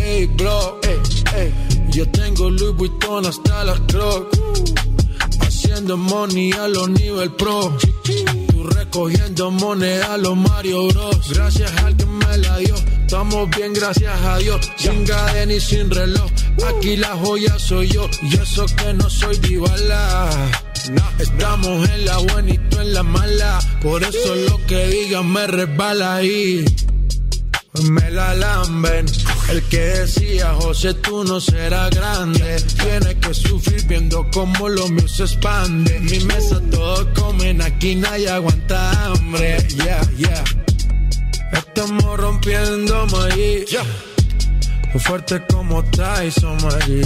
[0.00, 0.98] ey, bro, ey,
[1.36, 1.54] ey.
[1.90, 4.38] Yo tengo Louis Vuitton hasta las Crocs.
[5.40, 7.76] Haciendo money a los nivel pro.
[8.48, 11.28] Tú recogiendo moneda a los Mario Bros.
[11.34, 12.74] Gracias al que me la dio.
[13.12, 14.72] Estamos bien, gracias a Dios.
[14.74, 16.30] Sin cadena y sin reloj.
[16.66, 18.08] Aquí la joya soy yo.
[18.22, 20.30] Y eso que no soy divala.
[21.18, 23.58] Estamos en la buena y tú en la mala.
[23.82, 26.64] Por eso lo que digan me resbala ahí.
[27.82, 29.04] me la lamben.
[29.50, 32.62] El que decía, José, tú no serás grande.
[32.82, 35.96] Tiene que sufrir viendo cómo lo mío se expande.
[35.96, 39.58] En mi mesa todos comen, aquí nadie aguanta hambre.
[39.68, 40.61] Yeah, yeah.
[41.74, 43.64] Estamos rompiendo maíz.
[44.98, 47.00] Fuerte como Tyson Maggi.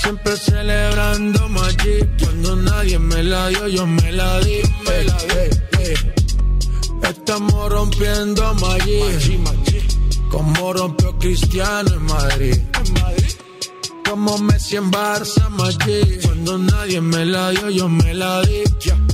[0.00, 1.98] Siempre celebrando Maggi.
[2.18, 4.62] Cuando nadie me la dio, yo me la di.
[4.86, 5.80] Me la di.
[5.80, 5.94] eh.
[7.02, 9.00] Estamos rompiendo Maggi.
[10.30, 12.58] Como rompió Cristiano en Madrid.
[14.08, 16.20] Como Messi en Barça, Maggi.
[16.22, 18.62] Cuando nadie me la dio, yo me la di.
[18.62, 19.09] Ey,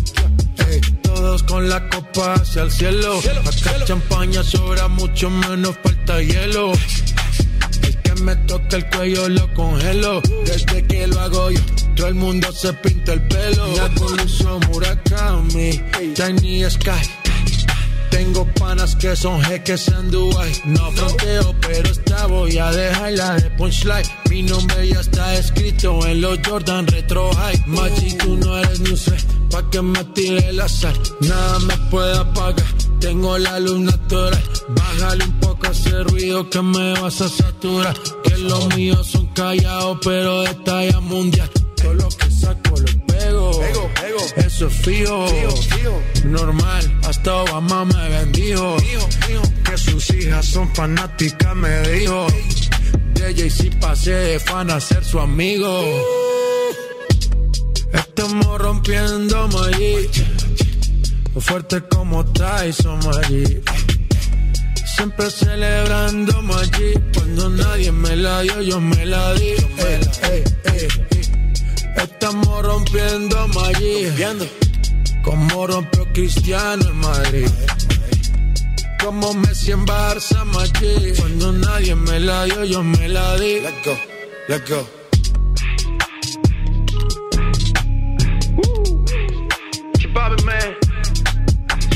[1.26, 3.18] todos con la copa hacia el cielo.
[3.18, 6.70] Acá champaña sobra mucho menos falta hielo.
[7.82, 10.20] El que me toca el cuello lo congelo.
[10.44, 11.60] Desde que lo hago yo,
[11.96, 13.66] todo el mundo se pinta el pelo.
[13.76, 13.88] La
[14.68, 15.82] Murakami,
[16.14, 17.25] Tiny Sky.
[18.10, 20.52] Tengo panas que son jeques en Dubai.
[20.64, 24.06] No fronteo, pero esta voy a dejarla de punchline.
[24.30, 27.64] Mi nombre ya está escrito en los Jordan Retro High.
[27.66, 28.98] Machi, tú no eres ni un
[29.50, 30.94] pa' que me tire el azar.
[31.20, 32.66] Nada me puede apagar.
[33.00, 34.42] Tengo la luz natural.
[34.68, 37.96] Bájale un poco ese ruido que me vas a saturar.
[38.24, 41.50] Que los míos son callados, pero de talla mundial.
[41.94, 43.62] Lo que saco lo pego.
[44.36, 45.26] Eso es fijo.
[46.24, 48.76] Normal, hasta Obama me bendijo.
[49.64, 52.26] Que sus hijas son fanáticas, me dijo.
[53.14, 55.82] De Jay-Z pasé de fan a ser su amigo.
[57.92, 60.08] Estamos rompiendo Maggi.
[61.38, 63.60] Fuerte como Tyson Maggi.
[64.96, 66.92] Siempre celebrando Maggi.
[67.14, 69.48] Cuando nadie me la dio, yo me la di.
[69.48, 70.00] Ey,
[70.32, 70.44] ey,
[71.10, 71.15] ey.
[71.96, 74.08] Estamos rompiendo Maggi.
[75.22, 77.48] Como rompió Cristiano en Madrid.
[79.02, 81.12] Como Messi en Barça, Maggi.
[81.18, 83.60] Cuando nadie me la dio, yo me la di.
[83.60, 83.96] Let's go,
[84.48, 84.86] let's go.
[89.98, 90.76] Chipabe, man.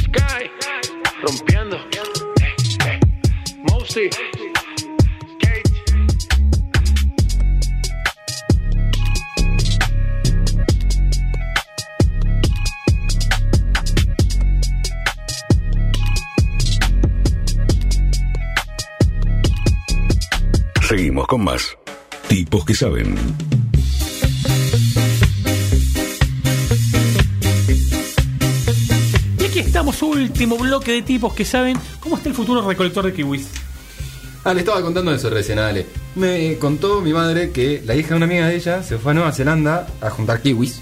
[0.04, 0.50] Sky.
[1.22, 1.78] Rompiendo.
[3.68, 4.08] Mosey.
[4.10, 4.39] Kate.
[20.90, 21.78] Seguimos con más.
[22.26, 23.14] Tipos que saben.
[29.38, 33.12] Y aquí estamos, último bloque de tipos que saben cómo está el futuro recolector de
[33.12, 33.46] kiwis.
[34.42, 35.86] Ah, le estaba contando eso recién, Ale.
[36.16, 39.14] Me contó mi madre que la hija de una amiga de ella se fue a
[39.14, 40.80] Nueva Zelanda a juntar kiwis.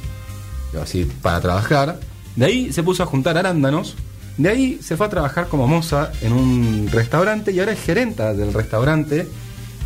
[0.82, 2.00] Así, para trabajar.
[2.34, 3.94] De ahí se puso a juntar arándanos.
[4.38, 8.32] De ahí se fue a trabajar como moza en un restaurante y ahora es gerenta
[8.32, 9.28] del restaurante.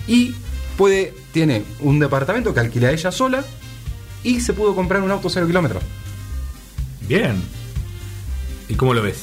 [0.06, 0.34] Y
[0.76, 3.44] puede, tiene un departamento que alquila ella sola
[4.24, 5.82] y se pudo comprar un auto cero kilómetros.
[7.08, 7.42] Bien.
[8.68, 9.18] ¿Y cómo lo ves?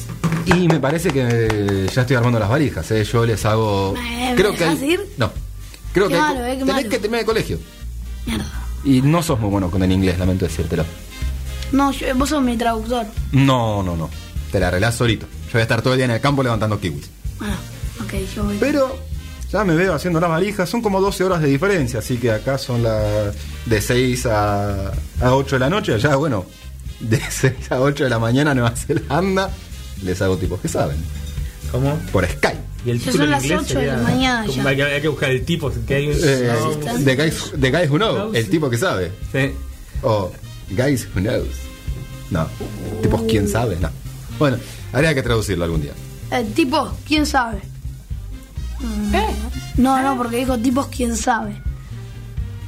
[0.46, 3.04] Y me parece que ya estoy armando las valijas, ¿eh?
[3.04, 3.94] yo les hago...
[3.94, 5.02] ¿Me creo que dejás hay- ir?
[5.18, 5.32] No.
[5.94, 6.90] Creo Qué que hay- malo, eh, tenés malo.
[6.90, 7.60] que terminar el colegio.
[8.26, 8.46] Mierda.
[8.84, 10.86] Y no sos muy bueno con el inglés, lamento decírtelo.
[11.72, 13.06] No, yo- vos sos mi traductor.
[13.32, 14.10] No, no, no.
[14.52, 15.26] Te la arreglás solito.
[15.48, 17.10] Yo voy a estar todo el día en el campo levantando kiwis.
[17.40, 17.56] Bueno,
[18.04, 18.58] ok, yo voy.
[18.60, 18.98] Pero
[19.52, 20.70] ya me veo haciendo las valijas.
[20.70, 23.36] Son como 12 horas de diferencia, así que acá son las
[23.66, 25.94] de 6 a, a 8 de la noche.
[25.94, 26.46] Allá, bueno,
[27.00, 29.50] de 6 a 8 de la mañana Nueva Zelanda.
[30.04, 30.98] Les hago tipos que saben.
[31.72, 31.96] ¿Cómo?
[32.12, 32.58] Por Skype.
[32.86, 34.64] Y el Ya título son las inglés 8 de la mañana ya.
[34.70, 36.52] Hay que, hay que buscar el tipo que hay un- Eh,
[36.86, 39.12] no, the, guys, the Guys Who Know, el tipo que sabe.
[39.34, 39.52] Sí.
[40.02, 40.32] O
[40.70, 41.48] Guys Who Knows.
[42.32, 42.48] No,
[43.02, 43.90] tipos quién sabe, no.
[44.38, 44.58] Bueno,
[44.94, 45.92] habría que traducirlo algún día.
[46.32, 47.60] Eh, tipo, ¿quién sabe?
[48.80, 49.82] Mm.
[49.82, 51.62] No, no, porque dijo tipos, ¿quién sabe?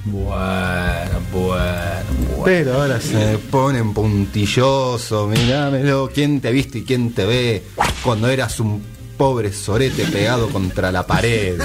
[0.06, 2.44] Bueno, bueno, bueno.
[2.44, 7.64] Pero ahora se ponen puntilloso, mirámelo, quién te viste y quién te ve
[8.04, 8.84] cuando eras un
[9.18, 11.62] pobre sorete pegado contra la pared.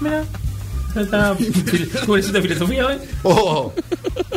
[0.00, 0.24] Mira.
[0.96, 1.34] Está
[2.00, 2.96] ¿Cómo es de filosofía hoy?
[3.22, 3.72] Oh,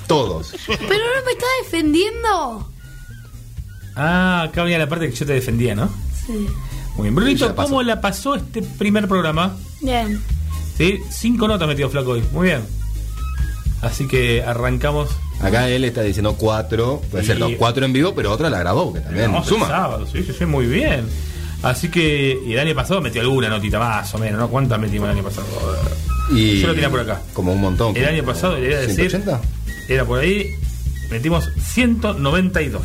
[0.08, 0.54] todos.
[0.68, 2.72] Pero no me está defendiendo.
[3.96, 5.90] Ah, acá venía la parte que yo te defendía, ¿no?
[6.26, 6.48] Sí.
[6.96, 7.16] Muy bien.
[7.16, 9.56] Brunito, ¿cómo la pasó este primer programa?
[9.82, 10.22] Bien.
[10.78, 12.24] Sí, cinco notas metido flaco hoy.
[12.32, 12.62] Muy bien.
[13.82, 15.10] Así que arrancamos.
[15.42, 18.94] Acá él está diciendo cuatro, puede ser dos, cuatro en vivo, pero otra la grabó,
[18.94, 19.68] que también No, suma.
[19.68, 21.06] sábado, sí, sí, sí, muy bien.
[21.62, 24.48] Así que, y el año pasado metió alguna notita más o menos, ¿no?
[24.50, 25.46] ¿Cuántas metimos el año pasado?
[26.32, 27.22] Y Yo lo tenía por acá.
[27.34, 27.96] Como un montón.
[27.98, 29.42] El año pasado, le iba a decir, 180?
[29.90, 30.52] era por ahí,
[31.12, 32.82] metimos 192.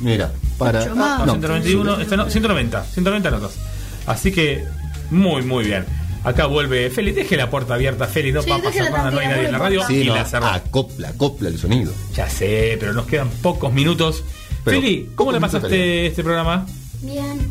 [0.00, 0.80] Mira, para.
[0.80, 1.20] Mucho más.
[1.20, 3.52] ah, No, no, 191, esto no, 190, 190 notas.
[4.06, 4.64] Así que,
[5.10, 5.84] muy, muy bien.
[6.24, 9.18] Acá vuelve Feli, deje la puerta abierta, Feli, no Sí, va a pasar nada, no
[9.20, 9.86] hay nadie en la radio.
[9.86, 10.46] Sí, y no, la cerró.
[10.46, 11.92] acopla, acopla el sonido.
[12.16, 14.24] Ya sé, pero nos quedan pocos minutos.
[14.64, 16.66] Pero, Feli, ¿cómo le pasaste este programa?
[17.02, 17.46] Bien.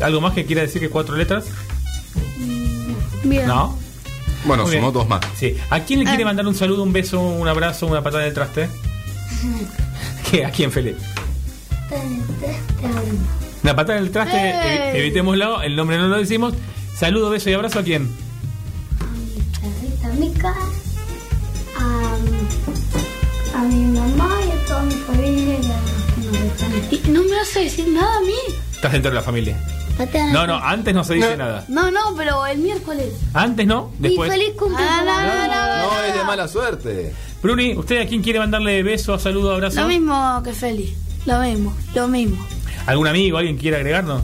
[0.00, 1.44] ¿Algo más que quiera decir que cuatro letras?
[3.22, 3.46] Bien.
[3.46, 3.76] ¿No?
[4.46, 4.92] Bueno, Muy sumó bien.
[4.94, 5.20] dos más.
[5.38, 5.54] Sí.
[5.70, 6.26] ¿A quién le quiere Ah.
[6.26, 8.68] mandar un saludo, un beso, un abrazo, una patada en el traste?
[10.30, 10.44] ¿Qué?
[10.44, 10.70] ¿A quién,
[13.62, 16.54] Una patada en el traste, evitémoslo, el nombre no lo decimos.
[16.96, 18.08] Saludo, beso y abrazo a quién?
[19.60, 20.54] Perrita Mica,
[21.78, 26.72] a, a mi mamá y a toda mi familia y a los que nos están
[26.90, 28.54] Y no me vas a decir nada a mí.
[28.72, 29.58] Estás dentro de la familia.
[30.32, 31.64] No, no, antes no se dice nada.
[31.68, 33.14] No, no, pero el miércoles.
[33.32, 34.28] Antes no, después.
[34.28, 35.08] Y feliz cumpleaños.
[35.08, 37.14] Ah, no, no, no, No, es de mala suerte.
[37.42, 39.80] Bruni, ¿usted a quién quiere mandarle beso, saludo, abrazo?
[39.80, 40.94] Lo mismo que Feli.
[41.26, 42.46] Lo mismo, lo mismo.
[42.86, 44.22] ¿Algún amigo, alguien quiere agregarnos?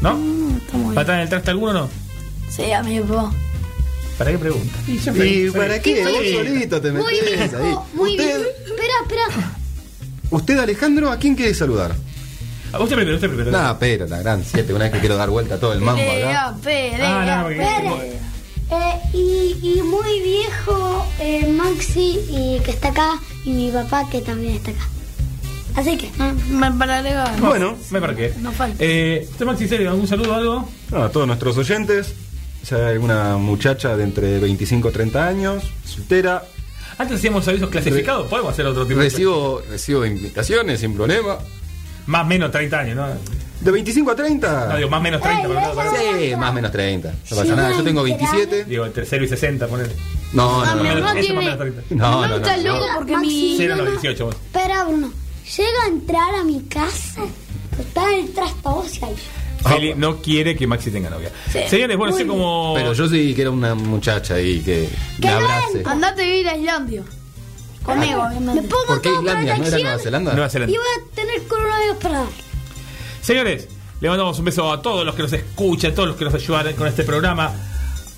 [0.00, 0.14] ¿No?
[0.16, 0.94] Mm, muy bien.
[0.94, 1.88] ¿Patada en el traste alguno o no?
[2.50, 3.30] Sí, amigo.
[4.16, 4.74] ¿Para qué pregunta?
[4.88, 6.02] ¿Y para qué?
[6.04, 6.12] Vos
[6.46, 7.74] solito te Muy metés ahí.
[7.94, 8.50] muy Usted, viejo.
[8.66, 9.50] Espera, espera.
[10.30, 11.94] usted, Alejandro, ¿a quién quiere saludar?
[12.72, 13.50] A usted primero, usted primero.
[13.50, 16.10] Nada, pero la gran siete, una vez que quiero dar vuelta todo el mambo acá.
[16.12, 18.18] Pelea, pelea, Ah, no, porque-.
[18.70, 24.20] Eh, y, y muy viejo eh, Maxi y que está acá y mi papá que
[24.20, 24.86] también está acá.
[25.78, 26.10] Así que,
[26.50, 27.40] Me para agregar.
[27.40, 28.32] Bueno, Me parqué.
[28.40, 28.76] No falta.
[28.80, 30.68] Eh, ¿Usted, Maxi, serio, algún saludo o algo?
[30.90, 32.14] no, a todos nuestros oyentes.
[32.62, 36.42] Si hay alguna muchacha de entre 25 y 30 años, soltera,
[36.98, 41.38] Antes hacíamos avisos clasificados, podemos hacer otro tipo de- recibo, recibo invitaciones sin problema.
[42.06, 43.06] Más o menos 30 años, ¿no?
[43.60, 44.66] ¿De 25 a 30?
[44.70, 45.94] No, digo, más o menos 30, pero no, perdón.
[46.18, 47.12] Sí, más o menos 30.
[47.30, 48.64] No pasa nada, yo tengo 27.
[48.64, 49.92] Digo, entre 0 y 60, poner.
[50.32, 50.94] No, no, mi no.
[50.94, 50.98] no.
[50.98, 51.82] Eso más o tiene- menos 30.
[51.90, 52.74] No, no, No, no, estás no.
[52.74, 53.54] loco porque mi.
[53.56, 53.90] 0 no, no.
[53.92, 54.34] 18 vos.
[54.34, 55.12] espera Bruno,
[55.56, 57.22] llega a entrar a mi casa,
[57.78, 59.14] está el trastabocas ahí.
[59.62, 61.32] Feli no quiere que Maxi tenga novia.
[61.52, 61.58] Sí.
[61.68, 62.74] Señores, bueno, sé como.
[62.76, 64.88] Pero yo sí quiero una muchacha ahí que
[65.20, 65.82] me abrace.
[65.84, 67.02] Andate a vivir a Islandia.
[67.82, 68.62] Conmigo, Me obviamente.
[68.68, 69.56] pongo ¿Por qué Islandia?
[69.56, 70.32] ¿No era Nueva Zelanda?
[70.32, 70.74] Nueva Zelanda.
[70.74, 72.28] y voy a tener coronavirus para dar.
[73.20, 73.68] Señores,
[74.00, 76.34] le mandamos un beso a todos los que nos escuchan, a todos los que nos
[76.34, 77.52] ayudan con este programa.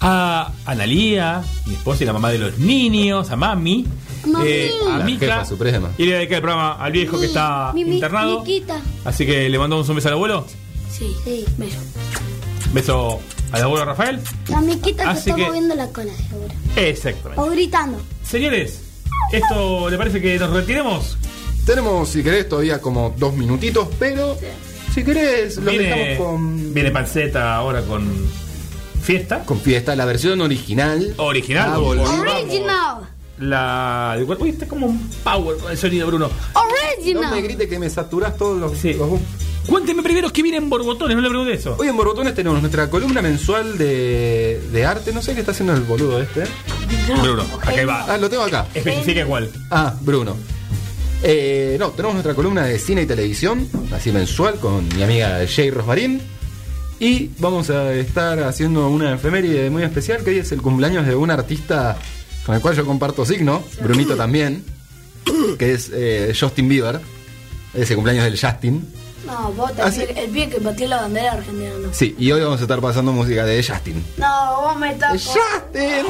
[0.03, 3.87] A Analía, mi esposa y la mamá de los niños, a Mami,
[4.27, 4.49] Mami.
[4.49, 5.27] eh, a La Mica.
[5.27, 5.91] jefa suprema.
[5.99, 8.41] Y le dediqué el programa al viejo que está Mi- mi- internado.
[8.41, 8.81] Miquita.
[9.05, 10.47] Así que le mandamos un beso al abuelo.
[10.91, 11.45] Sí, Sí.
[11.59, 11.79] beso.
[12.73, 13.21] Beso
[13.53, 14.21] al abuelo Rafael.
[14.49, 16.55] La miquita que Así está que- moviendo la cola, seguro.
[16.77, 17.43] Exactamente.
[17.43, 18.01] O gritando.
[18.25, 18.81] Señores,
[19.33, 21.19] ¿esto le parece que nos retiremos?
[21.67, 24.37] Tenemos, si querés, todavía como dos minutitos, pero
[24.95, 25.85] si querés, lo Viene,
[26.17, 28.09] dejamos con, viene Panceta ahora con
[29.11, 29.45] fiesta.
[29.45, 31.15] con fiesta, la versión original.
[31.17, 31.69] Original.
[31.69, 31.99] Ah, favor.
[31.99, 32.97] Original.
[33.39, 34.19] La.
[34.39, 36.29] Uy, está como un power con el sonido, Bruno.
[36.55, 36.61] No
[36.97, 37.35] Original.
[37.35, 38.95] me grite que me saturas todos los, Sí.
[38.95, 39.21] los-
[39.67, 41.77] Cuénteme primero qué viene en Borbotones, no le pregunté eso.
[41.79, 45.13] Hoy en Borbotones tenemos nuestra columna mensual de, de arte.
[45.13, 46.45] No sé qué está haciendo el boludo este.
[47.23, 48.05] Bruno, acá va.
[48.15, 48.67] Ah, lo tengo acá.
[48.75, 49.51] Especifique cuál.
[49.71, 50.37] Ah, Bruno.
[51.23, 55.71] Eh, no, tenemos nuestra columna de cine y televisión, así mensual, con mi amiga Jay
[55.71, 56.21] Rosmarín.
[57.01, 61.15] Y vamos a estar haciendo una efeméride muy especial, que hoy es el cumpleaños de
[61.15, 61.97] un artista
[62.45, 64.63] con el cual yo comparto signo, Brunito también,
[65.59, 67.01] que es eh, Justin Bieber.
[67.73, 68.87] Ese cumpleaños del Justin.
[69.27, 70.17] No, vos Ah, también.
[70.17, 71.71] El pie que batió la bandera argentina.
[71.83, 74.03] No, Sí, y hoy vamos a estar pasando música de Justin.
[74.17, 75.23] no vos me estás.
[75.25, 76.07] ¡Justin!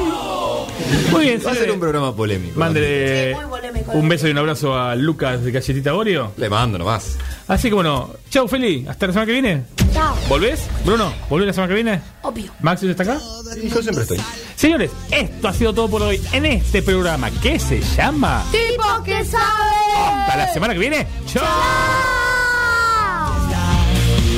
[1.11, 2.57] Muy bien, Va a ser un programa polémico.
[2.59, 3.91] Mándele Sí, muy polémico.
[3.91, 6.31] un beso y un abrazo a Lucas de Galletita Oreo.
[6.37, 7.17] Le mando nomás.
[7.47, 9.63] Así que bueno, chau Feli, hasta la semana que viene.
[9.93, 10.15] Chao.
[10.29, 10.61] ¿Volvés?
[10.85, 12.01] Bruno, ¿volvés la semana que viene?
[12.21, 12.51] Obvio.
[12.61, 13.19] ¿Maxi está acá?
[13.61, 14.21] Y yo siempre estoy.
[14.55, 18.43] Señores, esto ha sido todo por hoy en este programa que se llama.
[18.51, 19.95] Tipo que sabe.
[20.21, 21.07] Hasta la semana que viene.
[21.27, 21.43] ¡Chau!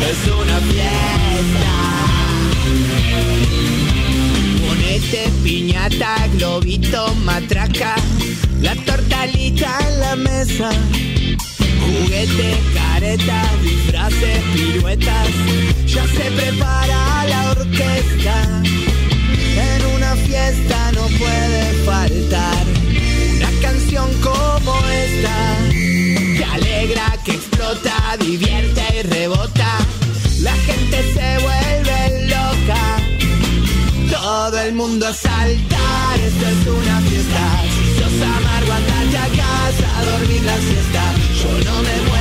[0.02, 1.74] es una fiesta.
[4.68, 7.96] Ponete piñata, globito, matraca,
[8.62, 10.70] la tortalita en la mesa.
[11.82, 15.30] Juguete, careta, disfraces, piruetas,
[15.86, 18.64] ya se prepara la orquesta.
[19.56, 22.66] En una fiesta no puede faltar
[23.38, 25.53] una canción como esta
[27.24, 29.78] que explota, divierte y rebota.
[30.42, 32.98] La gente se vuelve loca.
[34.12, 37.62] Todo el mundo a saltar, esto es una fiesta.
[37.74, 41.04] Si Sos amargo, andate a casa, dormir la siesta.
[41.42, 42.13] Yo no me voy